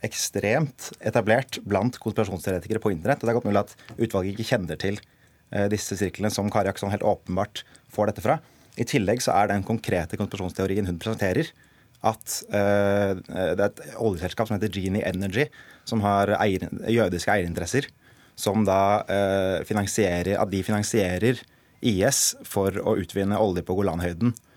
ekstremt 0.05 0.91
etablert 1.01 1.59
blant 1.67 1.97
konspirasjonsteoretikere 2.03 2.83
på 2.83 2.93
internett. 2.93 3.23
Og 3.23 3.27
det 3.27 3.33
er 3.33 3.39
godt 3.39 3.49
mulig 3.49 3.63
at 3.63 3.73
utvalget 3.97 4.35
ikke 4.35 4.51
kjenner 4.51 4.79
til 4.79 4.99
uh, 5.01 5.67
disse 5.73 5.97
sirklene 5.99 6.31
som 6.31 6.51
Kari 6.53 6.71
Akson 6.71 6.93
helt 6.93 7.07
åpenbart 7.07 7.65
får 7.95 8.13
dette 8.13 8.25
fra. 8.27 8.37
I 8.79 8.87
tillegg 8.87 9.25
så 9.25 9.35
er 9.35 9.51
den 9.51 9.65
konkrete 9.67 10.21
konspirasjonsteorien 10.21 10.87
hun 10.87 11.01
presenterer, 11.03 11.51
at 12.07 12.35
det 12.47 12.59
er 13.59 13.65
et 13.65 13.81
oljeselskap 13.99 14.47
som 14.47 14.55
heter 14.55 14.71
Genie 14.71 15.03
Energy, 15.03 15.49
som 15.83 15.99
har 16.05 16.31
eier, 16.37 16.69
jødiske 16.87 17.33
eierinteresser, 17.33 17.89
som 18.39 18.63
da 18.63 19.03
finansierer 19.67 20.39
At 20.39 20.53
de 20.53 20.61
finansierer 20.63 21.41
IS 21.85 22.35
for 22.47 22.75
å 22.83 22.97
utvinne 22.99 23.39
olje 23.39 23.65
på 23.67 23.77
Golanhøyden 23.79 24.33
eh, 24.33 24.48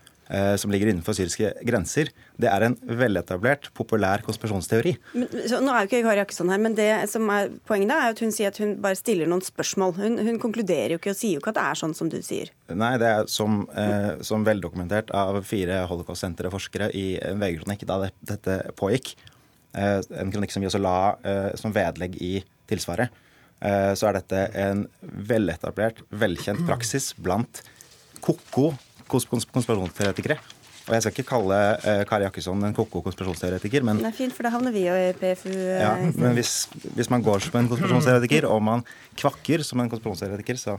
som 0.56 0.72
ligger 0.72 0.88
innenfor 0.88 1.12
syriske 1.16 1.50
grenser, 1.68 2.08
det 2.40 2.48
er 2.48 2.64
en 2.64 2.76
veletablert, 2.88 3.66
populær 3.76 4.22
konspirasjonsteori. 4.24 4.94
Men, 5.12 5.26
så, 5.50 5.58
nå 5.60 5.74
er 5.74 5.84
jo 5.84 5.90
ikke 5.90 6.00
Kari 6.06 6.22
Jakkesson 6.22 6.52
her, 6.52 6.62
men 6.62 6.76
det 6.78 6.88
som 7.12 7.28
er 7.34 7.50
poenget 7.68 7.92
da, 7.92 7.98
er 8.00 8.14
at 8.14 8.22
hun 8.24 8.32
sier 8.32 8.48
at 8.48 8.60
hun 8.62 8.72
bare 8.80 8.96
stiller 8.96 9.28
noen 9.28 9.44
spørsmål. 9.44 9.92
Hun, 9.98 10.16
hun, 10.24 10.38
konkluderer 10.40 10.94
jo 10.94 11.00
ikke 11.02 11.12
og 11.12 11.18
sier 11.18 11.36
jo 11.36 11.42
ikke 11.42 11.52
at 11.52 11.58
det 11.58 11.66
er 11.66 11.80
sånn 11.82 11.96
som 11.98 12.08
du 12.12 12.16
sier. 12.24 12.52
Nei, 12.72 12.94
det 13.02 13.10
er 13.10 13.28
som, 13.28 13.60
eh, 13.76 14.22
som 14.24 14.46
veldokumentert 14.46 15.12
av 15.16 15.42
fire 15.48 15.82
holocaust-sentre-forskere 15.90 16.88
i 16.96 17.06
en 17.28 17.42
VG-kronikk 17.42 17.84
da 17.90 18.00
det, 18.06 18.10
dette 18.32 18.58
pågikk. 18.80 19.12
Eh, 19.72 20.00
en 20.20 20.32
kronikk 20.32 20.52
som 20.52 20.64
vi 20.64 20.68
også 20.68 20.80
la 20.82 20.96
eh, 21.24 21.50
som 21.60 21.72
vedlegg 21.74 22.16
i 22.20 22.34
tilsvaret. 22.70 23.12
Eh, 23.62 23.92
så 23.96 24.08
er 24.08 24.18
dette 24.18 24.46
en 24.58 24.84
veletablert, 25.00 26.02
velkjent 26.10 26.64
praksis 26.68 27.12
blant 27.16 27.62
ko-ko 28.22 28.72
konspirasjonsteoretikere. 29.12 30.40
Og 30.82 30.94
Jeg 30.96 31.04
skal 31.04 31.12
ikke 31.14 31.28
kalle 31.28 31.58
uh, 31.78 32.00
Kari 32.08 32.24
Jakkesson 32.26 32.64
en 32.66 32.74
ko-ko 32.74 33.04
konspirasjonsteoretiker, 33.04 33.84
men 33.86 34.00
Det 34.02 34.08
er 34.08 34.16
fint, 34.16 34.34
for 34.34 34.46
da 34.46 34.50
havner 34.50 34.74
vi 34.74 34.82
jo 34.88 34.96
i 34.98 35.12
PFU. 35.14 35.52
Uh, 35.52 35.78
ja, 35.78 35.92
men 36.18 36.34
hvis, 36.34 36.54
hvis, 36.96 37.10
man 37.12 37.22
går 37.22 37.44
som 37.44 37.60
en 37.60 37.70
konspirasjonsteoretiker, 37.70 38.48
og 38.50 38.64
man 38.66 38.82
kvakker 39.20 39.62
som 39.66 39.82
en 39.82 39.92
konspirasjonsteoretiker, 39.92 40.58
så 40.58 40.78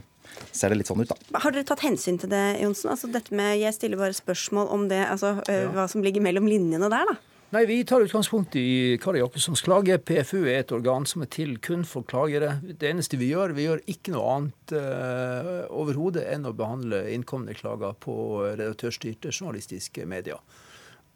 ser 0.52 0.74
det 0.74 0.82
litt 0.82 0.90
sånn 0.90 1.00
ut, 1.00 1.08
da. 1.08 1.40
Har 1.40 1.54
dere 1.54 1.64
tatt 1.68 1.86
hensyn 1.86 2.20
til 2.20 2.32
det, 2.32 2.42
Johnsen? 2.60 2.90
Altså 2.92 3.08
dette 3.08 3.32
med, 3.32 3.56
Jeg 3.62 3.76
stiller 3.78 4.00
bare 4.00 4.16
spørsmål 4.16 4.68
om 4.76 4.88
det, 4.92 5.00
altså 5.08 5.38
uh, 5.40 5.54
ja. 5.54 5.70
hva 5.72 5.88
som 5.88 6.04
ligger 6.04 6.24
mellom 6.24 6.50
linjene 6.50 6.92
der, 6.92 7.14
da. 7.14 7.16
Nei, 7.54 7.66
Vi 7.66 7.84
tar 7.84 8.00
utgangspunkt 8.00 8.56
i 8.56 8.98
Kari 8.98 9.20
Jakkessons 9.20 9.60
klage. 9.62 9.94
PFU 10.02 10.40
er 10.42 10.64
et 10.64 10.72
organ 10.74 11.04
som 11.06 11.22
er 11.22 11.28
til 11.30 11.52
kun 11.62 11.84
for 11.86 12.02
klagere. 12.02 12.56
Det 12.66 12.88
eneste 12.88 13.14
vi 13.20 13.28
gjør, 13.30 13.54
vi 13.54 13.68
gjør 13.68 13.84
ikke 13.92 14.10
noe 14.10 14.32
annet 14.32 14.74
uh, 14.74 15.60
overhodet 15.70 16.24
enn 16.32 16.48
å 16.50 16.54
behandle 16.58 17.04
innkomne 17.14 17.54
klager 17.54 17.94
på 18.02 18.16
redaktørstyrte 18.58 19.30
journalistiske 19.30 20.02
medier. 20.02 20.42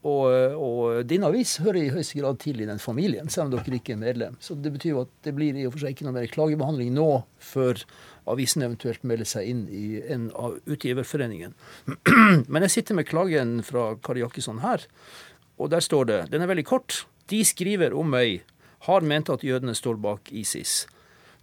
Og, 0.06 0.28
og, 0.54 1.00
din 1.10 1.26
avis 1.26 1.56
hører 1.58 1.80
i 1.80 1.90
høyeste 1.90 2.20
grad 2.20 2.38
til 2.38 2.62
i 2.62 2.68
den 2.68 2.78
familien, 2.78 3.26
selv 3.26 3.48
om 3.48 3.56
dere 3.56 3.80
ikke 3.80 3.96
er 3.96 4.02
medlem. 4.04 4.36
Så 4.38 4.54
det 4.54 4.70
betyr 4.76 4.92
jo 4.92 5.02
at 5.08 5.10
det 5.26 5.34
blir 5.34 5.58
i 5.58 5.66
og 5.66 5.74
for 5.74 5.82
seg 5.82 5.96
ikke 5.96 6.06
noe 6.06 6.14
mer 6.20 6.30
klagebehandling 6.30 6.92
nå 6.94 7.08
før 7.42 7.82
avisen 8.30 8.62
eventuelt 8.62 9.02
melder 9.08 9.26
seg 9.26 9.48
inn 9.50 9.64
i 9.72 9.86
en 10.06 10.28
av 10.38 10.54
utgiverforeningen. 10.70 11.56
Men 12.52 12.66
jeg 12.68 12.76
sitter 12.76 12.98
med 13.00 13.08
klagen 13.10 13.58
fra 13.66 13.90
Kari 14.04 14.22
Jakkesson 14.22 14.62
her. 14.62 14.86
Og 15.58 15.70
der 15.72 15.82
står 15.82 16.08
det, 16.08 16.20
den 16.32 16.44
er 16.44 16.50
veldig 16.50 16.66
kort, 16.68 17.02
de 17.28 17.42
skriver 17.44 17.94
om 17.98 18.08
meg, 18.14 18.44
har 18.86 19.04
ment 19.04 19.30
at 19.32 19.44
jødene 19.44 19.74
står 19.74 19.98
bak 20.00 20.30
ISIS. 20.30 20.86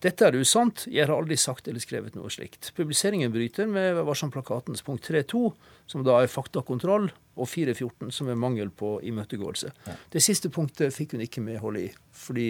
Dette 0.04 0.28
er 0.28 0.38
usant, 0.38 0.86
jeg 0.92 1.08
har 1.08 1.16
aldri 1.16 1.38
sagt 1.40 1.68
eller 1.68 1.84
skrevet 1.84 2.16
noe 2.16 2.32
slikt. 2.32 2.72
Publiseringen 2.78 3.32
bryter 3.34 3.68
med 3.68 3.98
Varsom-plakatens 4.06 4.84
punkt 4.86 5.08
3.2, 5.08 5.50
som 5.90 6.04
da 6.06 6.20
er 6.22 6.32
faktakontroll, 6.32 7.10
og 7.36 7.50
4.14, 7.52 8.12
som 8.16 8.30
er 8.32 8.38
mangel 8.40 8.70
på 8.72 8.96
imøtegåelse. 9.04 9.72
Ja. 9.88 9.96
Det 10.14 10.22
siste 10.24 10.50
punktet 10.54 10.96
fikk 10.96 11.16
hun 11.16 11.24
ikke 11.26 11.44
medhold 11.44 11.80
i. 11.82 11.88
Fordi, 12.16 12.48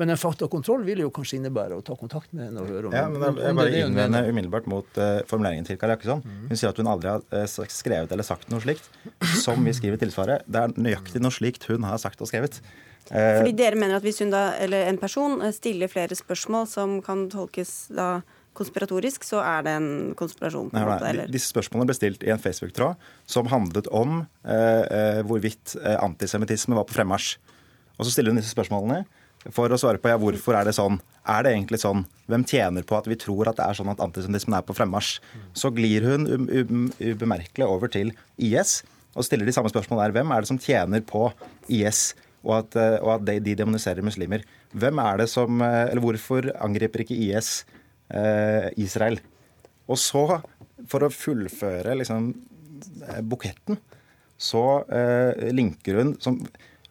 men 0.00 0.14
en 0.14 0.20
faktakontroll 0.20 0.86
vil 0.86 1.02
jo 1.04 1.10
kanskje 1.12 1.36
innebære 1.38 1.76
å 1.76 1.84
ta 1.84 1.96
kontakt 2.00 2.32
med 2.32 2.48
henne 2.48 2.62
og 2.62 2.70
høre 2.72 2.88
om 2.88 2.96
Ja, 2.96 3.04
men 3.12 3.26
Jeg, 3.26 3.36
jeg 3.44 3.58
bare 3.58 3.82
innvender 3.82 4.30
umiddelbart 4.30 4.70
mot 4.72 5.00
uh, 5.00 5.20
formuleringen 5.28 5.68
til 5.68 5.76
Kari 5.80 5.96
Jakkesson. 5.96 6.24
Mm. 6.24 6.46
Hun 6.48 6.60
sier 6.60 6.72
at 6.72 6.80
hun 6.80 6.88
aldri 6.94 7.12
har 7.12 7.26
uh, 7.28 7.68
skrevet 7.68 8.14
eller 8.14 8.26
sagt 8.26 8.48
noe 8.52 8.64
slikt 8.64 8.88
som 9.44 9.60
vi 9.66 9.76
skriver 9.76 10.00
i 10.00 10.04
tilsvaret. 10.06 10.48
Det 10.48 10.64
er 10.64 10.76
nøyaktig 10.80 11.20
noe 11.20 11.34
slikt 11.34 11.68
hun 11.68 11.84
har 11.88 12.00
sagt 12.00 12.24
og 12.24 12.32
skrevet. 12.32 12.62
Uh, 13.10 13.42
Fordi 13.42 13.52
dere 13.58 13.76
mener 13.76 13.98
at 13.98 14.06
hvis 14.06 14.22
hun 14.24 14.32
da, 14.32 14.52
eller 14.62 14.88
en 14.88 15.00
person 15.02 15.42
stiller 15.52 15.92
flere 15.92 16.16
spørsmål 16.16 16.70
som 16.72 17.02
kan 17.04 17.28
tolkes 17.32 17.92
da 17.92 18.22
konspiratorisk, 18.56 19.24
så 19.26 19.40
er 19.44 19.64
det 19.66 19.74
en 19.78 19.88
konspirasjon? 20.18 20.70
på 20.72 20.82
nei, 20.82 21.14
nei, 21.18 21.26
Disse 21.32 21.52
spørsmålene 21.52 21.90
ble 21.90 21.96
stilt 21.96 22.24
i 22.26 22.32
en 22.34 22.42
Facebook-tråd 22.42 23.00
som 23.28 23.48
handlet 23.52 23.88
om 23.94 24.22
eh, 24.44 24.84
eh, 24.84 25.20
hvorvidt 25.26 25.76
eh, 25.80 25.98
antisemittisme 26.02 26.76
var 26.78 26.86
på 26.88 26.96
fremmarsj. 26.96 27.36
Og 27.98 28.06
så 28.06 28.14
stiller 28.14 28.32
hun 28.32 28.40
disse 28.40 28.54
spørsmålene 28.54 29.02
for 29.52 29.72
å 29.72 29.78
svare 29.80 29.98
på 29.98 30.10
ja, 30.10 30.18
hvorfor 30.22 30.56
er 30.58 30.68
det 30.68 30.76
sånn. 30.76 31.00
Er 31.28 31.44
det 31.44 31.54
egentlig 31.56 31.80
sånn? 31.82 32.04
Hvem 32.30 32.44
tjener 32.48 32.86
på 32.86 32.96
at 32.98 33.08
vi 33.10 33.18
tror 33.18 33.50
at 33.50 33.58
det 33.58 33.66
er 33.66 33.78
sånn 33.78 33.90
at 33.90 34.02
antisemittismen 34.04 34.58
er 34.58 34.66
på 34.66 34.76
fremmarsj? 34.76 35.16
Så 35.58 35.72
glir 35.74 36.06
hun 36.06 36.28
ubemerkelig 37.00 37.66
over 37.66 37.90
til 37.92 38.14
IS 38.38 38.80
og 39.12 39.26
stiller 39.26 39.48
de 39.48 39.54
samme 39.54 39.70
spørsmålene 39.72 40.08
der. 40.08 40.14
Hvem 40.20 40.30
er 40.32 40.44
det 40.44 40.50
som 40.52 40.60
tjener 40.62 41.02
på 41.06 41.30
IS? 41.68 42.12
og 42.42 42.56
at, 42.58 42.74
eh, 42.78 42.96
og 43.02 43.12
at 43.16 43.26
de, 43.28 43.36
de, 43.38 43.54
demoniserer 43.58 44.02
muslimer. 44.02 44.42
Hvem 44.74 44.98
er 44.98 45.22
det 45.22 45.28
som, 45.30 45.62
eller 45.62 46.02
Hvorfor 46.02 46.48
angriper 46.58 47.04
ikke 47.04 47.18
IS 47.28 47.62
Israel? 48.76 49.18
Og 49.90 49.98
så, 50.00 50.24
for 50.90 51.04
å 51.04 51.12
fullføre 51.12 51.96
liksom, 51.98 52.32
eh, 53.08 53.22
buketten, 53.22 53.78
så 54.42 54.64
eh, 54.90 55.50
linker 55.54 56.00
hun 56.00 56.16
som, 56.22 56.40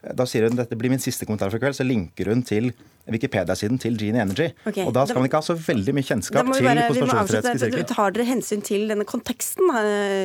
Da 0.02 0.26
sier 0.26 0.48
hun 0.48 0.56
dette 0.58 0.74
blir 0.80 0.90
min 0.90 1.02
siste 1.04 1.28
kommentar 1.28 1.52
for 1.54 1.62
kveld, 1.62 1.76
så 1.78 1.86
linker 1.86 2.32
hun 2.32 2.42
til 2.42 2.72
Wikipedia-siden 3.10 3.80
til 3.82 3.98
Gene 4.00 4.22
Energy. 4.22 4.52
Okay, 4.68 4.86
og 4.86 4.94
da 4.96 5.06
skal 5.10 5.22
man 5.22 5.30
ikke 5.30 5.40
ha 5.42 5.46
så 5.46 5.56
veldig 5.58 5.94
mye 5.98 6.06
kjennskap 6.06 6.46
til 6.52 6.68
konspirasjonsteoretiske 6.68 7.62
sirkler. 7.64 7.86
Tar 7.92 8.16
dere 8.16 8.26
hensyn 8.30 8.62
til 8.66 8.86
denne 8.92 9.06
konteksten, 9.10 9.72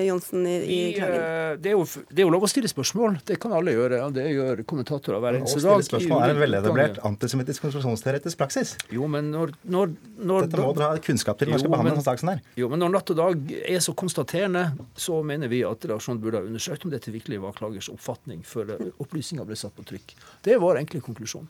Johnsen, 0.07 0.45
i, 0.51 0.57
i 0.61 0.79
klagen? 0.97 1.17
Eh, 1.17 1.53
det 1.63 1.73
er, 1.73 1.77
jo, 1.77 1.87
det 2.11 2.21
er, 2.21 2.23
jo, 2.25 2.33
lov 2.35 2.47
å 2.47 2.51
stille 2.51 2.71
spørsmål. 2.71 3.19
Det 3.27 3.39
kan 3.43 3.55
alle 3.57 3.75
gjøre. 3.77 4.03
og 4.07 4.17
Det 4.17 4.27
gjør 4.29 4.63
kommentatorer 4.69 5.23
hver 5.25 5.41
eneste 5.41 5.63
dag. 5.63 5.73
Å 5.73 5.81
stille 5.81 5.89
spørsmål 5.91 6.27
er 6.27 6.35
en 6.35 6.43
veletablert 6.43 7.03
antisemittisk 7.11 7.67
konspirasjonsteoretisk 7.67 8.41
praksis. 8.43 8.77
Jo, 8.93 9.09
men 9.11 9.33
når, 9.33 9.57
når, 9.65 9.95
når 10.21 10.49
Dette 10.49 10.63
må 10.65 10.73
dere 10.77 10.93
ha 10.95 11.05
kunnskap 11.09 11.41
til 11.41 11.51
når 11.51 11.59
man 11.59 11.65
skal 11.65 11.77
behandle 11.77 11.97
en 11.97 12.09
sak 12.09 12.23
som 12.23 12.33
her. 12.35 12.43
Jo, 12.61 12.71
men 12.73 12.85
når 12.85 12.97
Natt 12.99 13.15
og 13.15 13.21
Dag 13.23 13.53
er 13.63 13.85
så 13.85 13.97
konstaterende, 13.97 14.67
så 14.99 15.21
mener 15.27 15.53
vi 15.53 15.63
at 15.67 15.89
redaksjonen 15.89 16.23
burde 16.23 16.43
ha 16.43 16.49
undersøkt 16.49 16.85
om 16.87 16.93
dette 16.93 17.15
virkelig 17.15 17.41
var 17.43 17.57
klagers 17.57 17.91
oppfatning 17.93 18.43
før 18.47 18.77
opplysninga 19.03 19.47
ble 19.49 19.59
satt 19.59 19.75
på 19.77 19.87
trykk. 19.87 20.17
Det 20.45 20.57
er 20.57 20.63
vår 20.63 20.83
enkle 20.83 21.03
konklusjon. 21.05 21.49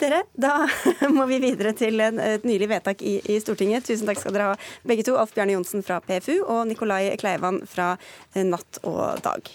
Dere, 0.00 0.22
da 0.34 0.66
må 1.16 1.26
vi 1.30 1.40
videre 1.42 1.74
til 1.76 2.00
et 2.02 2.46
nylig 2.48 2.68
vedtak 2.70 3.02
i, 3.06 3.18
i, 3.28 3.40
Stortinget. 3.42 3.86
Tusen 3.86 4.08
takk 4.08 4.22
skal 4.22 4.34
dere 4.34 4.52
ha, 4.52 4.60
begge 4.88 5.04
to. 5.06 5.16
Alf 5.20 5.34
Bjarne 5.36 5.56
Johnsen 5.56 5.84
fra 5.86 6.00
PFU 6.04 6.40
og 6.42 6.64
Nikolai 6.70 7.12
Kleivan 7.20 7.62
fra 7.68 7.94
Natt 8.34 8.82
og 8.82 9.20
Dag. 9.24 9.52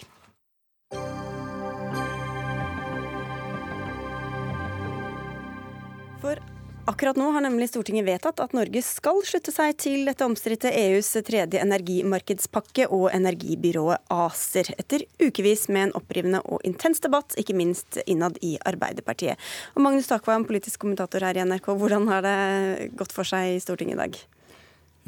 For 6.22 6.57
Akkurat 6.88 7.18
nå 7.20 7.32
har 7.36 7.44
nemlig 7.44 7.68
Stortinget 7.68 8.06
vedtatt 8.08 8.40
at 8.40 8.54
Norge 8.56 8.80
skal 8.86 9.18
slutte 9.28 9.52
seg 9.52 9.74
til 9.76 10.06
dette 10.08 10.24
omstridte 10.24 10.70
EUs 10.72 11.10
tredje 11.28 11.60
energimarkedspakke 11.60 12.86
og 12.96 13.10
energibyrået 13.12 14.08
ACER, 14.08 14.70
etter 14.80 15.04
ukevis 15.20 15.66
med 15.68 15.90
en 15.90 15.94
opprivende 16.00 16.40
og 16.48 16.64
intens 16.64 17.04
debatt, 17.04 17.36
ikke 17.36 17.58
minst 17.60 18.00
innad 18.06 18.40
i 18.40 18.54
Arbeiderpartiet. 18.72 19.36
Og 19.76 19.84
Magnus 19.84 20.08
Takvam, 20.08 20.48
politisk 20.48 20.80
kommentator 20.86 21.28
her 21.28 21.36
i 21.36 21.44
NRK, 21.44 21.68
hvordan 21.76 22.08
har 22.08 22.24
det 22.24 22.90
gått 22.96 23.12
for 23.12 23.28
seg 23.28 23.58
i 23.58 23.62
Stortinget 23.68 24.00
i 24.00 24.02
dag? 24.06 24.24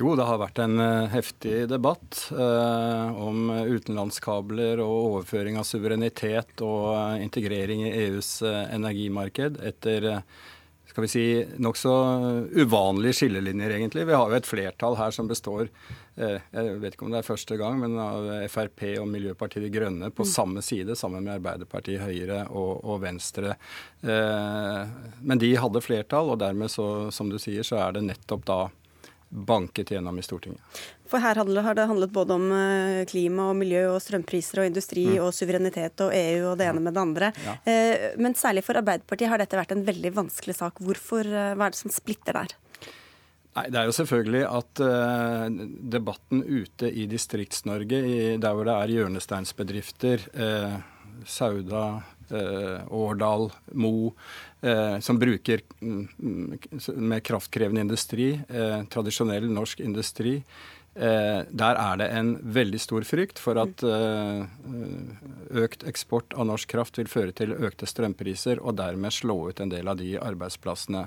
Jo, 0.04 0.12
det 0.20 0.28
har 0.28 0.44
vært 0.44 0.60
en 0.60 0.84
eh, 0.84 1.08
heftig 1.16 1.58
debatt 1.72 2.26
eh, 2.36 3.18
om 3.24 3.50
utenlandskabler 3.56 4.84
og 4.84 4.96
overføring 5.16 5.56
av 5.60 5.68
suverenitet 5.68 6.60
og 6.60 6.92
eh, 6.92 7.24
integrering 7.24 7.88
i 7.88 7.98
EUs 8.06 8.38
eh, 8.44 8.64
energimarked 8.76 9.64
etter 9.64 10.24
skal 11.00 11.08
vi 11.08 11.08
si, 11.08 11.60
nokså 11.64 11.92
uvanlige 12.60 13.14
skillelinjer, 13.14 13.70
egentlig. 13.70 14.06
Vi 14.06 14.14
har 14.14 14.30
jo 14.30 14.36
et 14.36 14.48
flertall 14.48 14.98
her 15.00 15.14
som 15.16 15.30
består 15.30 15.70
eh, 16.20 16.42
jeg 16.52 16.74
vet 16.82 16.96
ikke 16.98 17.06
om 17.08 17.14
det 17.14 17.22
er 17.22 17.28
første 17.28 17.56
gang, 17.60 17.78
men 17.80 17.96
av 18.04 18.28
Frp 18.52 18.84
og 19.00 19.08
Miljøpartiet 19.08 19.64
De 19.64 19.72
Grønne 19.72 20.10
på 20.12 20.26
mm. 20.28 20.30
samme 20.34 20.64
side, 20.66 20.98
sammen 21.00 21.24
med 21.24 21.38
Arbeiderpartiet, 21.38 22.04
Høyre 22.04 22.42
og, 22.50 22.84
og 22.84 23.00
Venstre. 23.06 23.56
Eh, 24.04 24.82
men 25.24 25.40
de 25.40 25.54
hadde 25.56 25.84
flertall, 25.86 26.34
og 26.34 26.42
dermed, 26.44 26.68
så, 26.74 27.08
som 27.16 27.32
du 27.32 27.40
sier, 27.40 27.64
så 27.64 27.80
er 27.86 27.96
det 27.96 28.04
nettopp 28.10 28.44
da 28.50 28.60
banket 29.30 29.92
gjennom 29.92 30.20
i 30.20 30.24
Stortinget. 30.26 30.62
For 31.10 31.22
her 31.22 31.38
har 31.38 31.76
det 31.78 31.88
handlet 31.90 32.14
både 32.14 32.36
om 32.38 32.46
eh, 32.54 33.04
klima 33.10 33.50
og 33.50 33.58
miljø 33.58 33.86
og 33.94 34.02
strømpriser 34.04 34.64
og 34.64 34.70
industri 34.70 35.06
mm. 35.16 35.20
og 35.26 35.34
suverenitet 35.34 36.02
og 36.06 36.14
EU 36.14 36.52
og 36.52 36.58
det 36.60 36.70
ene 36.70 36.84
med 36.86 36.98
det 36.98 37.04
andre. 37.04 37.32
Ja. 37.46 37.56
Eh, 37.70 38.10
men 38.22 38.38
særlig 38.38 38.66
for 38.66 38.78
Arbeiderpartiet 38.82 39.32
har 39.32 39.42
dette 39.42 39.58
vært 39.58 39.74
en 39.76 39.86
veldig 39.88 40.14
vanskelig 40.18 40.58
sak. 40.58 40.82
Hvorfor, 40.82 41.26
eh, 41.26 41.54
Hva 41.58 41.70
er 41.70 41.76
det 41.76 41.82
som 41.82 41.94
splitter 41.94 42.42
der? 42.42 42.58
Nei, 43.58 43.66
Det 43.70 43.80
er 43.80 43.90
jo 43.90 43.98
selvfølgelig 43.98 44.44
at 44.46 44.82
uh, 44.86 45.48
debatten 45.92 46.44
ute 46.46 46.92
i 46.94 47.08
Distrikts-Norge, 47.10 48.02
der 48.38 48.54
hvor 48.54 48.68
det 48.70 48.76
er 48.76 48.94
hjørnesteinsbedrifter, 48.94 50.28
uh, 50.38 50.78
Sauda, 51.26 51.84
Årdal, 52.32 53.50
Mo, 53.74 54.14
eh, 54.62 55.00
som 55.00 55.20
bruker 55.20 55.62
mm, 55.82 56.60
med 56.96 57.24
kraftkrevende 57.24 57.82
industri, 57.82 58.34
eh, 58.48 58.84
tradisjonell 58.92 59.50
norsk 59.52 59.80
industri. 59.80 60.40
Eh, 61.00 61.42
der 61.50 61.78
er 61.80 62.00
det 62.02 62.08
en 62.12 62.34
veldig 62.42 62.80
stor 62.82 63.06
frykt 63.08 63.40
for 63.40 63.60
at 63.62 63.84
eh, 63.86 64.42
økt 65.62 65.86
eksport 65.88 66.34
av 66.34 66.50
norsk 66.50 66.72
kraft 66.74 66.98
vil 67.00 67.12
føre 67.12 67.36
til 67.36 67.54
økte 67.56 67.88
strømpriser, 67.88 68.60
og 68.60 68.76
dermed 68.82 69.16
slå 69.16 69.38
ut 69.48 69.62
en 69.64 69.72
del 69.72 69.88
av 69.88 70.00
de 70.02 70.18
arbeidsplassene. 70.20 71.06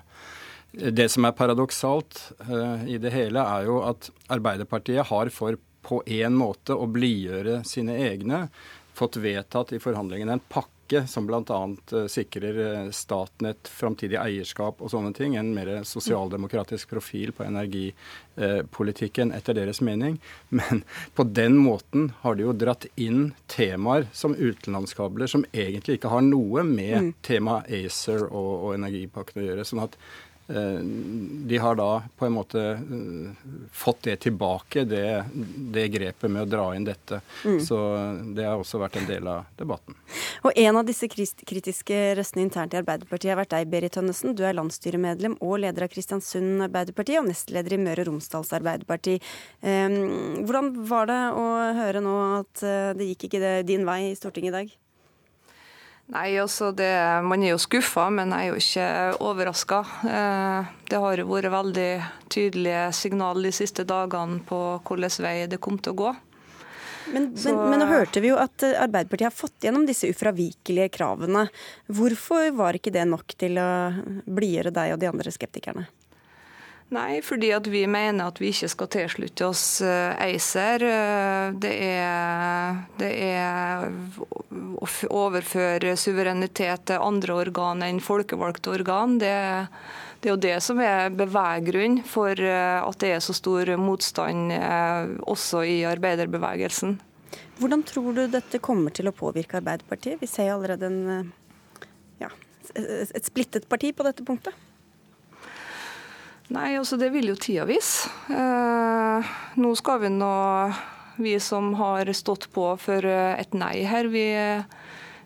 Det 0.72 1.08
som 1.12 1.26
er 1.28 1.36
paradoksalt 1.36 2.22
eh, 2.46 2.86
i 2.94 3.00
det 3.02 3.12
hele, 3.12 3.42
er 3.42 3.68
jo 3.68 3.82
at 3.84 4.08
Arbeiderpartiet 4.32 5.10
har 5.10 5.32
for 5.34 5.58
på 5.82 5.98
en 6.06 6.38
måte 6.38 6.72
å 6.78 6.86
blidgjøre 6.88 7.60
sine 7.68 7.98
egne 8.06 8.46
fått 8.96 9.18
vedtatt 9.20 9.74
i 9.74 9.82
forhandlingene 9.82 10.38
en 10.38 10.46
pakke 10.48 10.81
som 11.08 11.26
bl.a. 11.28 11.60
Uh, 11.92 12.06
sikrer 12.10 12.58
uh, 12.58 12.90
Statnett 12.94 13.70
framtidig 13.70 14.18
eierskap 14.20 14.82
og 14.82 14.92
sånne 14.92 15.12
ting. 15.16 15.36
En 15.40 15.52
mer 15.56 15.70
sosialdemokratisk 15.88 16.90
profil 16.92 17.34
på 17.36 17.46
energipolitikken 17.46 19.32
etter 19.36 19.56
deres 19.56 19.82
mening. 19.84 20.18
Men 20.58 20.82
på 21.16 21.26
den 21.28 21.56
måten 21.62 22.10
har 22.24 22.36
de 22.36 22.46
jo 22.46 22.56
dratt 22.56 22.88
inn 22.96 23.32
temaer 23.52 24.08
som 24.12 24.36
utenlandskabler 24.36 25.30
som 25.30 25.46
egentlig 25.52 26.00
ikke 26.00 26.12
har 26.12 26.26
noe 26.26 26.66
med 26.66 26.98
mm. 26.98 27.14
temaet 27.24 27.72
ACER 27.82 28.28
og, 28.28 28.52
og 28.68 28.76
energipakken 28.76 29.42
å 29.42 29.48
gjøre. 29.50 29.68
sånn 29.68 29.86
at 29.86 29.96
Eh, 29.96 30.31
de 30.46 31.58
har 31.58 31.76
da 31.78 32.02
på 32.18 32.26
en 32.26 32.32
måte 32.32 32.60
eh, 32.60 33.46
fått 33.72 34.02
det 34.02 34.16
tilbake, 34.16 34.84
det, 34.84 35.24
det 35.72 35.86
grepet 35.88 36.30
med 36.30 36.42
å 36.42 36.50
dra 36.50 36.64
inn 36.76 36.84
dette. 36.84 37.20
Mm. 37.44 37.60
Så 37.64 37.78
det 38.36 38.46
har 38.46 38.58
også 38.60 38.80
vært 38.82 38.98
en 39.00 39.08
del 39.08 39.28
av 39.30 39.46
debatten. 39.56 39.96
Og 40.42 40.52
En 40.62 40.80
av 40.80 40.86
disse 40.86 41.08
kritiske 41.08 42.00
røstene 42.18 42.44
internt 42.46 42.74
i 42.74 42.80
Arbeiderpartiet 42.80 43.32
har 43.32 43.40
vært 43.40 43.54
deg, 43.54 43.70
Berit 43.72 43.96
Tønnesen. 43.96 44.36
Du 44.36 44.44
er 44.46 44.56
landsstyremedlem 44.58 45.38
og 45.40 45.60
leder 45.62 45.86
av 45.86 45.92
Kristiansund 45.92 46.66
Arbeiderparti 46.66 47.18
og 47.20 47.28
nestleder 47.30 47.76
i 47.76 47.80
Møre 47.82 48.04
og 48.04 48.12
Romsdals 48.12 48.52
Arbeiderparti. 48.58 49.18
Hvordan 49.62 50.72
var 50.90 51.10
det 51.10 51.20
å 51.38 51.48
høre 51.78 52.04
nå 52.04 52.16
at 52.42 52.64
eh, 52.66 52.92
det 52.98 53.12
gikk 53.12 53.28
ikke 53.30 53.58
din 53.68 53.86
vei 53.88 54.00
i 54.10 54.16
Stortinget 54.18 54.52
i 54.52 54.56
dag? 54.60 54.78
Nei, 56.10 56.34
altså 56.42 56.72
det, 56.74 56.90
Man 57.24 57.44
er 57.44 57.54
jo 57.54 57.60
skuffa, 57.62 58.08
men 58.10 58.34
jeg 58.34 58.48
er 58.48 58.50
jo 58.50 58.58
ikke 58.60 58.88
overraska. 59.22 59.78
Eh, 60.08 60.72
det 60.90 61.00
har 61.04 61.22
jo 61.22 61.28
vært 61.30 61.52
veldig 61.54 61.88
tydelige 62.32 62.82
signaler 62.96 63.48
de 63.48 63.54
siste 63.54 63.86
dagene 63.88 64.42
på 64.48 64.58
hvilken 64.82 65.24
vei 65.24 65.36
det 65.46 65.62
kom 65.62 65.78
til 65.78 65.94
å 65.94 66.00
gå. 66.02 66.12
Men, 67.12 67.32
men, 67.34 67.56
men, 67.58 67.80
nå 67.82 67.86
hørte 67.90 68.20
vi 68.22 68.30
jo 68.30 68.36
at 68.38 68.62
Arbeiderpartiet 68.62 69.26
har 69.26 69.34
fått 69.34 69.66
gjennom 69.66 69.86
disse 69.88 70.10
ufravikelige 70.10 70.92
kravene. 70.94 71.48
Hvorfor 71.90 72.52
var 72.54 72.78
ikke 72.78 72.92
det 72.94 73.08
nok 73.10 73.34
til 73.38 73.58
å 73.58 73.70
blidgjøre 74.26 74.74
deg 74.74 74.94
og 74.94 75.02
de 75.02 75.10
andre 75.10 75.34
skeptikerne? 75.34 75.88
Nei, 76.92 77.22
fordi 77.24 77.48
at 77.56 77.64
vi 77.72 77.86
mener 77.88 78.28
at 78.28 78.40
vi 78.42 78.50
ikke 78.52 78.68
skal 78.68 78.88
tilslutte 78.92 79.46
oss 79.48 79.64
eh, 79.80 80.12
ACER. 80.26 80.82
Eh, 80.84 81.44
det 81.62 81.72
er, 81.86 82.80
det 83.00 83.12
er 83.30 83.86
å 84.52 84.88
overføre 85.08 85.94
suverenitet 85.96 86.84
til 86.90 87.00
andre 87.00 87.38
organ 87.46 87.84
enn 87.86 88.00
folkevalgte 88.04 88.74
organ. 88.74 89.14
Det, 89.22 89.32
det 90.20 90.28
er 90.28 90.34
jo 90.34 90.42
det 90.44 90.58
som 90.66 90.82
er 90.84 91.14
beveggrunn 91.16 92.02
for 92.04 92.36
eh, 92.36 92.80
at 92.82 92.98
det 93.00 93.14
er 93.14 93.24
så 93.24 93.36
stor 93.38 93.72
motstand 93.80 94.52
også 95.24 95.62
i 95.64 95.78
arbeiderbevegelsen. 95.88 96.98
Hvordan 97.62 97.86
tror 97.88 98.18
du 98.18 98.26
dette 98.28 98.60
kommer 98.60 98.92
til 98.92 99.08
å 99.08 99.14
påvirke 99.16 99.62
Arbeiderpartiet? 99.62 100.20
Vi 100.20 100.28
ser 100.28 100.50
allerede 100.52 100.90
en, 100.90 101.32
ja, 102.20 102.28
et 102.74 103.24
splittet 103.24 103.64
parti 103.70 103.94
på 103.96 104.04
dette 104.04 104.26
punktet. 104.28 104.58
Nei, 106.52 106.74
altså 106.76 106.98
det 107.00 107.08
vil 107.14 107.30
jo 107.30 107.36
tida 107.40 107.64
vise. 107.68 108.10
Eh, 108.28 109.30
nå 109.56 109.70
skal 109.78 110.02
vi 110.02 110.10
nå, 110.12 110.32
vi 111.22 111.36
som 111.40 111.72
har 111.78 112.10
stått 112.16 112.50
på 112.52 112.66
for 112.82 113.08
eh, 113.08 113.38
et 113.40 113.56
nei 113.56 113.86
her, 113.88 114.10
vi, 114.12 114.26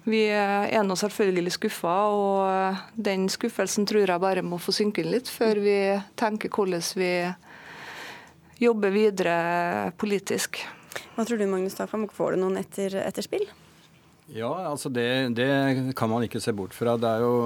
vi 0.06 0.22
er 0.30 0.86
nå 0.86 0.94
selvfølgelig 0.98 1.56
skuffa. 1.56 1.96
Og 2.14 3.02
den 3.08 3.26
skuffelsen 3.32 3.88
tror 3.90 4.06
jeg 4.06 4.22
bare 4.22 4.46
må 4.46 4.60
få 4.62 4.74
synke 4.76 5.02
inn 5.02 5.10
litt, 5.16 5.30
før 5.32 5.62
vi 5.66 5.76
tenker 6.20 6.52
hvordan 6.52 6.86
vi 7.00 7.12
jobber 8.62 8.94
videre 8.94 9.36
politisk. 9.98 10.62
Hva 11.16 11.26
tror 11.26 11.40
du, 11.40 11.48
Magnus 11.50 11.76
Takvam, 11.76 12.06
får 12.12 12.36
du 12.36 12.44
noen 12.44 12.60
etter, 12.62 13.00
etterspill? 13.02 13.48
Ja, 14.36 14.50
altså 14.68 14.90
det, 14.92 15.06
det, 15.38 15.48
kan 15.96 16.10
man 16.12 16.24
ikke 16.26 16.40
se 16.44 16.52
bort 16.56 16.74
fra. 16.76 16.96
Det 17.00 17.08
er 17.08 17.22
jo 17.24 17.36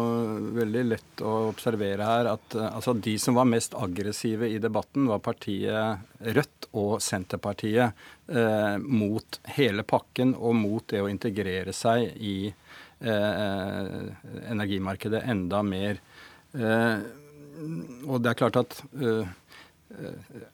veldig 0.57 0.83
lett 0.89 1.23
å 1.23 1.35
observere 1.53 2.07
her 2.09 2.31
at 2.33 2.57
altså 2.67 2.97
de 2.99 3.15
som 3.23 3.37
var 3.39 3.47
mest 3.47 3.77
aggressive 3.79 4.49
i 4.51 4.59
debatten, 4.63 5.07
var 5.11 5.23
partiet 5.23 6.03
Rødt 6.35 6.67
og 6.81 6.97
Senterpartiet 7.05 7.95
eh, 8.27 8.77
mot 8.83 9.39
hele 9.55 9.87
pakken 9.87 10.35
og 10.35 10.57
mot 10.59 10.87
det 10.91 11.05
å 11.05 11.11
integrere 11.13 11.75
seg 11.77 12.11
i 12.19 12.51
eh, 12.51 14.01
energimarkedet 14.51 15.23
enda 15.31 15.63
mer. 15.67 16.03
Eh, 16.59 17.07
og 18.09 18.19
det 18.25 18.33
er 18.33 18.41
klart 18.41 18.59
at 18.65 18.81
eh, 18.99 19.23
Eh, 19.23 19.40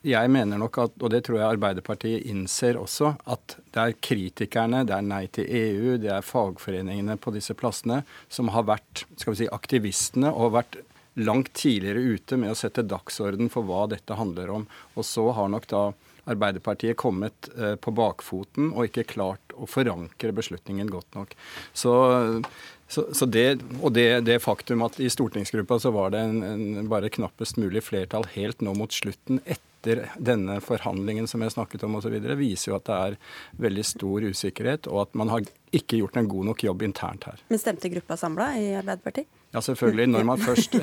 jeg 0.06 0.30
mener 0.32 0.58
nok 0.60 0.78
at, 0.80 0.94
og 1.02 1.12
det 1.12 1.22
tror 1.26 1.38
jeg 1.38 1.56
Arbeiderpartiet 1.56 2.26
innser 2.30 2.78
også, 2.80 3.12
at 3.28 3.56
det 3.74 3.82
er 3.82 3.98
kritikerne, 4.08 4.84
det 4.88 4.96
er 4.96 5.04
Nei 5.06 5.26
til 5.32 5.50
EU, 5.50 5.96
det 6.00 6.10
er 6.14 6.24
fagforeningene 6.24 7.18
på 7.20 7.34
disse 7.34 7.56
plassene 7.58 8.02
som 8.32 8.50
har 8.54 8.66
vært 8.68 9.04
skal 9.18 9.34
vi 9.34 9.42
si, 9.42 9.50
aktivistene 9.52 10.32
og 10.32 10.56
vært 10.56 10.80
langt 11.20 11.52
tidligere 11.56 12.16
ute 12.16 12.36
med 12.40 12.52
å 12.52 12.58
sette 12.58 12.84
dagsorden 12.84 13.48
for 13.52 13.64
hva 13.68 13.86
dette 13.88 14.16
handler 14.18 14.52
om. 14.52 14.66
Og 14.96 15.06
så 15.08 15.30
har 15.36 15.52
nok 15.52 15.68
da 15.72 15.84
Arbeiderpartiet 16.26 16.98
kommet 16.98 17.48
eh, 17.54 17.76
på 17.78 17.92
bakfoten 17.94 18.72
og 18.72 18.88
ikke 18.88 19.06
klart 19.14 19.54
å 19.54 19.68
forankre 19.70 20.32
beslutningen 20.34 20.90
godt 20.90 21.14
nok. 21.14 21.36
Så 21.70 21.92
så, 22.88 23.06
så 23.14 23.26
det, 23.26 23.60
og 23.82 23.92
det, 23.92 24.20
det, 24.28 24.38
faktum 24.42 24.84
at 24.86 24.98
i 25.02 25.10
stortingsgruppa 25.10 25.78
så 25.82 25.90
var 25.94 26.12
det 26.14 26.22
en, 26.22 26.42
en 26.46 26.90
bare 26.90 27.10
knappest 27.10 27.58
mulig 27.58 27.82
flertall 27.82 28.28
helt 28.36 28.62
nå 28.62 28.74
mot 28.78 28.92
slutten 28.94 29.40
etter 29.44 30.06
denne 30.18 30.58
forhandlingen 30.62 31.26
som 31.30 31.42
jeg 31.42 31.54
snakket 31.54 31.84
om 31.86 31.98
osv., 31.98 32.14
viser 32.38 32.72
jo 32.72 32.78
at 32.78 32.86
det 32.86 32.98
er 33.08 33.18
veldig 33.66 33.86
stor 33.86 34.26
usikkerhet, 34.30 34.90
og 34.90 35.04
at 35.06 35.18
man 35.18 35.30
har 35.34 35.46
ikke 35.74 36.00
gjort 36.00 36.18
en 36.18 36.30
god 36.30 36.50
nok 36.52 36.64
jobb 36.66 36.86
internt 36.86 37.26
her. 37.28 37.42
Men 37.50 37.62
stemte 37.62 37.90
gruppa 37.90 38.18
samla 38.18 38.52
i 38.58 38.70
Arbeiderpartiet? 38.78 39.30
Ja, 39.54 39.62
selvfølgelig. 39.62 40.08
Når 40.12 40.24
man 40.26 40.40
først 40.42 40.74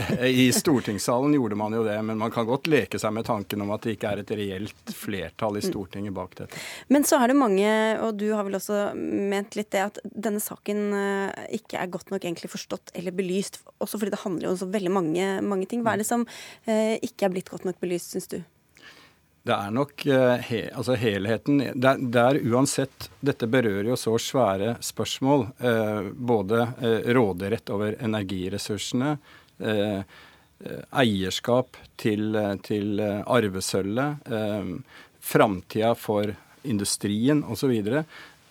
I 0.44 0.48
stortingssalen 0.56 1.36
gjorde 1.36 1.58
man 1.60 1.76
jo 1.76 1.84
det, 1.86 1.98
men 2.06 2.18
man 2.18 2.32
kan 2.34 2.48
godt 2.48 2.70
leke 2.72 3.00
seg 3.02 3.14
med 3.16 3.28
tanken 3.28 3.62
om 3.66 3.74
at 3.76 3.86
det 3.86 3.98
ikke 3.98 4.14
er 4.14 4.24
et 4.24 4.34
reelt 4.40 4.94
flertall 4.98 5.60
i 5.60 5.64
mm. 5.64 5.68
Stortinget 5.68 6.16
bak 6.16 6.34
dette. 6.40 6.62
Men 6.94 7.06
så 7.08 7.20
er 7.22 7.32
det 7.32 7.38
mange, 7.38 7.68
og 8.02 8.16
du 8.22 8.30
har 8.34 8.48
vel 8.48 8.58
også 8.58 8.86
ment 8.98 9.58
litt 9.60 9.72
det, 9.76 9.84
at 9.92 10.00
denne 10.04 10.42
saken 10.44 10.82
eh, 10.98 11.46
ikke 11.60 11.82
er 11.82 11.92
godt 11.94 12.14
nok 12.14 12.24
egentlig 12.24 12.52
forstått 12.54 12.96
eller 12.98 13.16
belyst. 13.16 13.62
Også 13.84 14.00
fordi 14.00 14.16
det 14.16 14.24
handler 14.24 14.48
jo 14.48 14.56
om 14.56 14.62
så 14.64 14.72
veldig 14.74 14.96
mange, 14.96 15.30
mange 15.46 15.70
ting. 15.70 15.84
Hva 15.86 15.94
er 15.94 16.04
det 16.04 16.10
som 16.10 16.26
eh, 16.66 16.98
ikke 17.04 17.28
er 17.28 17.36
blitt 17.36 17.52
godt 17.54 17.68
nok 17.70 17.82
belyst, 17.84 18.16
syns 18.16 18.32
du? 18.32 18.40
Det 19.44 19.52
er 19.52 19.72
nok 19.76 20.06
uh, 20.08 20.38
he, 20.48 20.62
altså 20.72 20.96
helheten 20.96 21.60
der, 21.76 21.98
der, 22.00 22.38
er, 22.38 22.46
uansett 22.48 23.10
Dette 23.20 23.50
berører 23.52 23.90
jo 23.92 23.98
så 24.00 24.16
svære 24.20 24.78
spørsmål. 24.84 25.48
Eh, 25.60 26.06
både 26.16 26.62
eh, 26.80 27.10
råderett 27.16 27.70
over 27.74 27.96
energiressursene, 28.04 29.18
eierskap 31.04 31.78
til, 32.00 32.36
til 32.64 33.00
arvesølvet, 33.04 34.28
framtida 35.24 35.94
for 36.00 36.34
industrien 36.68 37.44
osv 37.44 37.74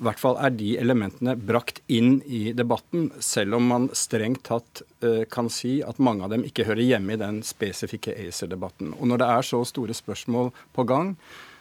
i 0.03 0.07
hvert 0.09 0.19
fall 0.19 0.35
er 0.43 0.51
de 0.59 0.73
elementene 0.83 1.37
brakt 1.39 1.79
inn 1.87 2.17
i 2.27 2.51
debatten, 2.59 3.11
selv 3.23 3.61
om 3.61 3.69
man 3.71 3.85
strengt 3.95 4.43
tatt 4.49 4.83
uh, 5.05 5.23
kan 5.31 5.51
si 5.53 5.77
at 5.87 6.01
mange 6.03 6.27
av 6.27 6.33
dem 6.35 6.43
ikke 6.49 6.67
hører 6.67 6.83
hjemme 6.83 7.15
i 7.15 7.21
den 7.21 7.39
spesifikke 7.47 8.17
ACER-debatten. 8.25 8.97
Og 8.99 9.07
når 9.13 9.23
det 9.23 9.29
er 9.37 9.47
så 9.47 9.63
store 9.69 9.95
spørsmål 9.95 10.51
på 10.75 10.87
gang, 10.91 11.15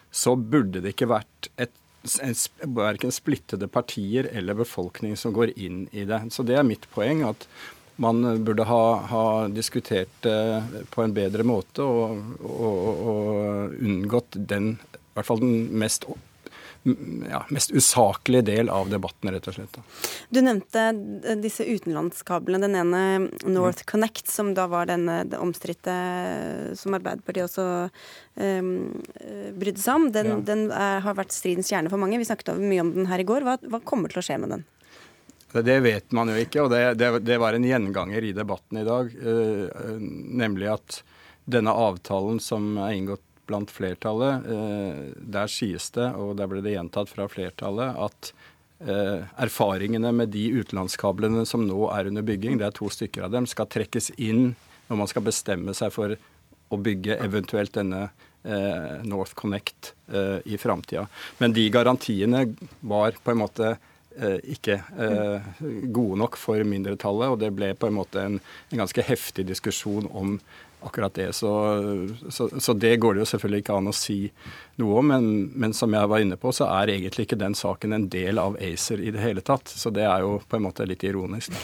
så 0.09 0.33
burde 0.35 0.81
det 0.81 0.95
ikke 0.95 1.11
vært 1.13 1.51
et 1.61 1.77
verken 2.65 3.13
splittede 3.13 3.67
partier 3.69 4.25
eller 4.33 4.57
befolkning 4.57 5.13
som 5.13 5.35
går 5.37 5.53
inn 5.53 5.83
i 5.93 6.07
det. 6.09 6.23
Så 6.33 6.41
det 6.41 6.57
er 6.57 6.65
mitt 6.65 6.89
poeng. 6.95 7.21
at 7.29 7.45
man 8.01 8.43
burde 8.43 8.65
ha, 8.65 8.83
ha 9.11 9.25
diskutert 9.47 10.09
det 10.25 10.85
på 10.89 11.03
en 11.03 11.13
bedre 11.13 11.43
måte 11.45 11.85
og, 11.85 12.17
og, 12.41 13.03
og 13.11 13.75
unngått 13.77 14.39
den, 14.49 14.71
i 14.81 15.13
hvert 15.13 15.27
fall 15.27 15.43
den 15.43 15.67
mest 15.77 16.07
ja, 17.29 17.45
mest 17.49 17.71
usaklige 17.71 18.41
del 18.41 18.69
av 18.69 18.89
debatten, 18.89 19.29
rett 19.33 19.47
og 19.47 19.55
slett. 19.55 19.77
Du 20.33 20.41
nevnte 20.41 20.87
disse 21.41 21.65
utenlandskablene. 21.67 22.65
Den 22.65 22.77
ene 22.79 23.03
North 23.45 23.85
Connect, 23.89 24.25
som 24.31 24.53
da 24.57 24.65
var 24.71 24.89
den 24.89 25.05
omstridte 25.37 25.95
som 26.77 26.97
Arbeiderpartiet 26.97 27.45
også 27.45 27.67
um, 28.41 28.73
brydde 29.61 29.83
seg 29.83 30.01
om. 30.01 30.09
Den, 30.15 30.33
ja. 30.33 30.41
den 30.51 30.67
er, 30.73 30.99
har 31.05 31.17
vært 31.17 31.35
stridens 31.35 31.69
kjerne 31.69 31.91
for 31.93 32.01
mange. 32.01 32.19
Vi 32.21 32.29
snakket 32.29 32.55
mye 32.57 32.83
om 32.83 32.93
den 32.97 33.09
her 33.11 33.21
i 33.21 33.27
går. 33.29 33.45
Hva, 33.45 33.57
hva 33.61 33.81
kommer 33.85 34.11
til 34.11 34.23
å 34.23 34.25
skje 34.25 34.41
med 34.41 34.55
den? 34.57 34.67
Det 35.51 35.81
vet 35.83 36.13
man 36.15 36.31
jo 36.31 36.37
ikke, 36.39 36.63
og 36.63 36.71
det, 36.71 36.83
det, 36.95 37.09
det 37.27 37.37
var 37.43 37.53
en 37.53 37.65
gjenganger 37.67 38.23
i 38.23 38.31
debatten 38.33 38.81
i 38.81 38.87
dag. 38.87 39.11
Uh, 39.21 39.67
nemlig 40.01 40.71
at 40.73 41.01
denne 41.51 41.73
avtalen 41.75 42.39
som 42.41 42.73
er 42.79 42.95
inngått 42.95 43.25
blant 43.51 43.71
flertallet. 43.71 44.47
Eh, 44.47 45.03
der 45.35 45.51
sies 45.51 45.91
det, 45.95 46.07
og 46.15 46.37
der 46.39 46.49
ble 46.49 46.63
det 46.63 46.75
gjentatt 46.77 47.11
fra 47.11 47.27
flertallet, 47.31 47.99
at 47.99 48.31
eh, 48.85 49.27
erfaringene 49.43 50.13
med 50.15 50.33
de 50.33 50.47
utenlandskablene 50.61 51.45
som 51.49 51.67
nå 51.67 51.83
er 51.91 52.11
under 52.11 52.25
bygging, 52.25 52.59
det 52.61 52.69
er 52.69 52.77
to 52.77 52.89
stykker 52.91 53.27
av 53.27 53.35
dem, 53.35 53.49
skal 53.49 53.69
trekkes 53.71 54.13
inn 54.17 54.53
når 54.87 55.03
man 55.03 55.11
skal 55.11 55.27
bestemme 55.27 55.75
seg 55.77 55.93
for 55.95 56.15
å 56.71 56.79
bygge 56.79 57.19
eventuelt 57.23 57.75
denne 57.75 58.07
eh, 58.07 58.99
North 59.07 59.35
Connect 59.39 59.95
i 60.11 60.57
framtida. 60.59 61.05
Men 61.39 61.53
de 61.55 61.63
garantiene 61.71 62.41
var 62.83 63.15
på 63.23 63.31
en 63.31 63.39
måte 63.39 63.69
ikke 64.51 64.75
gode 65.95 66.17
nok 66.19 66.35
for 66.35 66.59
mindretallet, 66.67 67.31
og 67.31 67.37
det 67.39 67.53
ble 67.55 67.69
på 67.79 67.87
en 67.87 67.95
måte 67.95 68.19
en, 68.19 68.35
en 68.43 68.81
ganske 68.81 69.05
heftig 69.07 69.45
diskusjon 69.47 70.09
om 70.11 70.33
akkurat 70.81 71.13
det. 71.13 71.33
Så, 71.33 71.51
så, 72.29 72.49
så, 72.59 72.73
det 72.73 72.95
går 73.01 73.15
det 73.15 73.23
jo 73.23 73.29
selvfølgelig 73.33 73.63
ikke 73.63 73.77
an 73.77 73.91
å 73.91 73.95
si 73.95 74.19
noe 74.81 74.99
om. 75.01 75.11
Men, 75.13 75.29
men, 75.53 75.75
som 75.77 75.93
jeg 75.93 76.11
var 76.11 76.23
inne 76.23 76.37
på, 76.39 76.53
så 76.55 76.69
er 76.69 76.93
egentlig 76.95 77.27
ikke 77.27 77.39
den 77.39 77.57
saken 77.57 77.97
en 77.97 78.07
del 78.11 78.41
av 78.41 78.57
ACER 78.61 79.03
i 79.03 79.13
det 79.13 79.23
hele 79.23 79.43
tatt. 79.45 79.71
Så 79.71 79.93
det 79.93 80.05
er 80.07 80.25
jo 80.25 80.39
på 80.47 80.59
en 80.59 80.65
måte 80.67 80.87
litt 80.89 81.05
ironisk. 81.07 81.55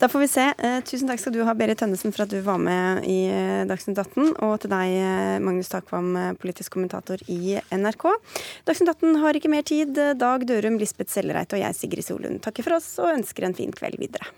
Da 0.00 0.08
får 0.08 0.22
vi 0.22 0.26
se. 0.32 0.44
Eh, 0.64 0.78
tusen 0.88 1.10
takk 1.10 1.20
skal 1.20 1.34
du 1.34 1.42
ha, 1.44 1.52
Berit 1.52 1.76
Tønnesen, 1.76 2.08
for 2.16 2.24
at 2.24 2.30
du 2.32 2.38
var 2.40 2.56
med 2.56 3.04
i 3.04 3.18
eh, 3.28 3.66
Dagsnytt 3.68 4.00
18. 4.00 4.30
Og 4.46 4.54
til 4.62 4.72
deg, 4.72 4.94
eh, 4.96 5.34
Magnus 5.44 5.68
Takvam, 5.68 6.14
politisk 6.40 6.72
kommentator 6.72 7.20
i 7.28 7.58
NRK. 7.68 8.06
Dagsnytt 8.64 8.94
18 8.96 9.20
har 9.20 9.36
ikke 9.36 9.52
mer 9.52 9.66
tid. 9.68 10.00
Dag 10.16 10.48
Dørum, 10.48 10.80
Lisbeth 10.80 11.12
Sellereite 11.12 11.58
og 11.58 11.66
jeg, 11.66 11.76
Sigrid 11.76 12.08
Solund, 12.08 12.40
takker 12.40 12.64
for 12.64 12.80
oss 12.80 12.94
og 12.96 13.12
ønsker 13.12 13.44
en 13.44 13.58
fin 13.60 13.76
kveld 13.76 14.00
videre. 14.00 14.32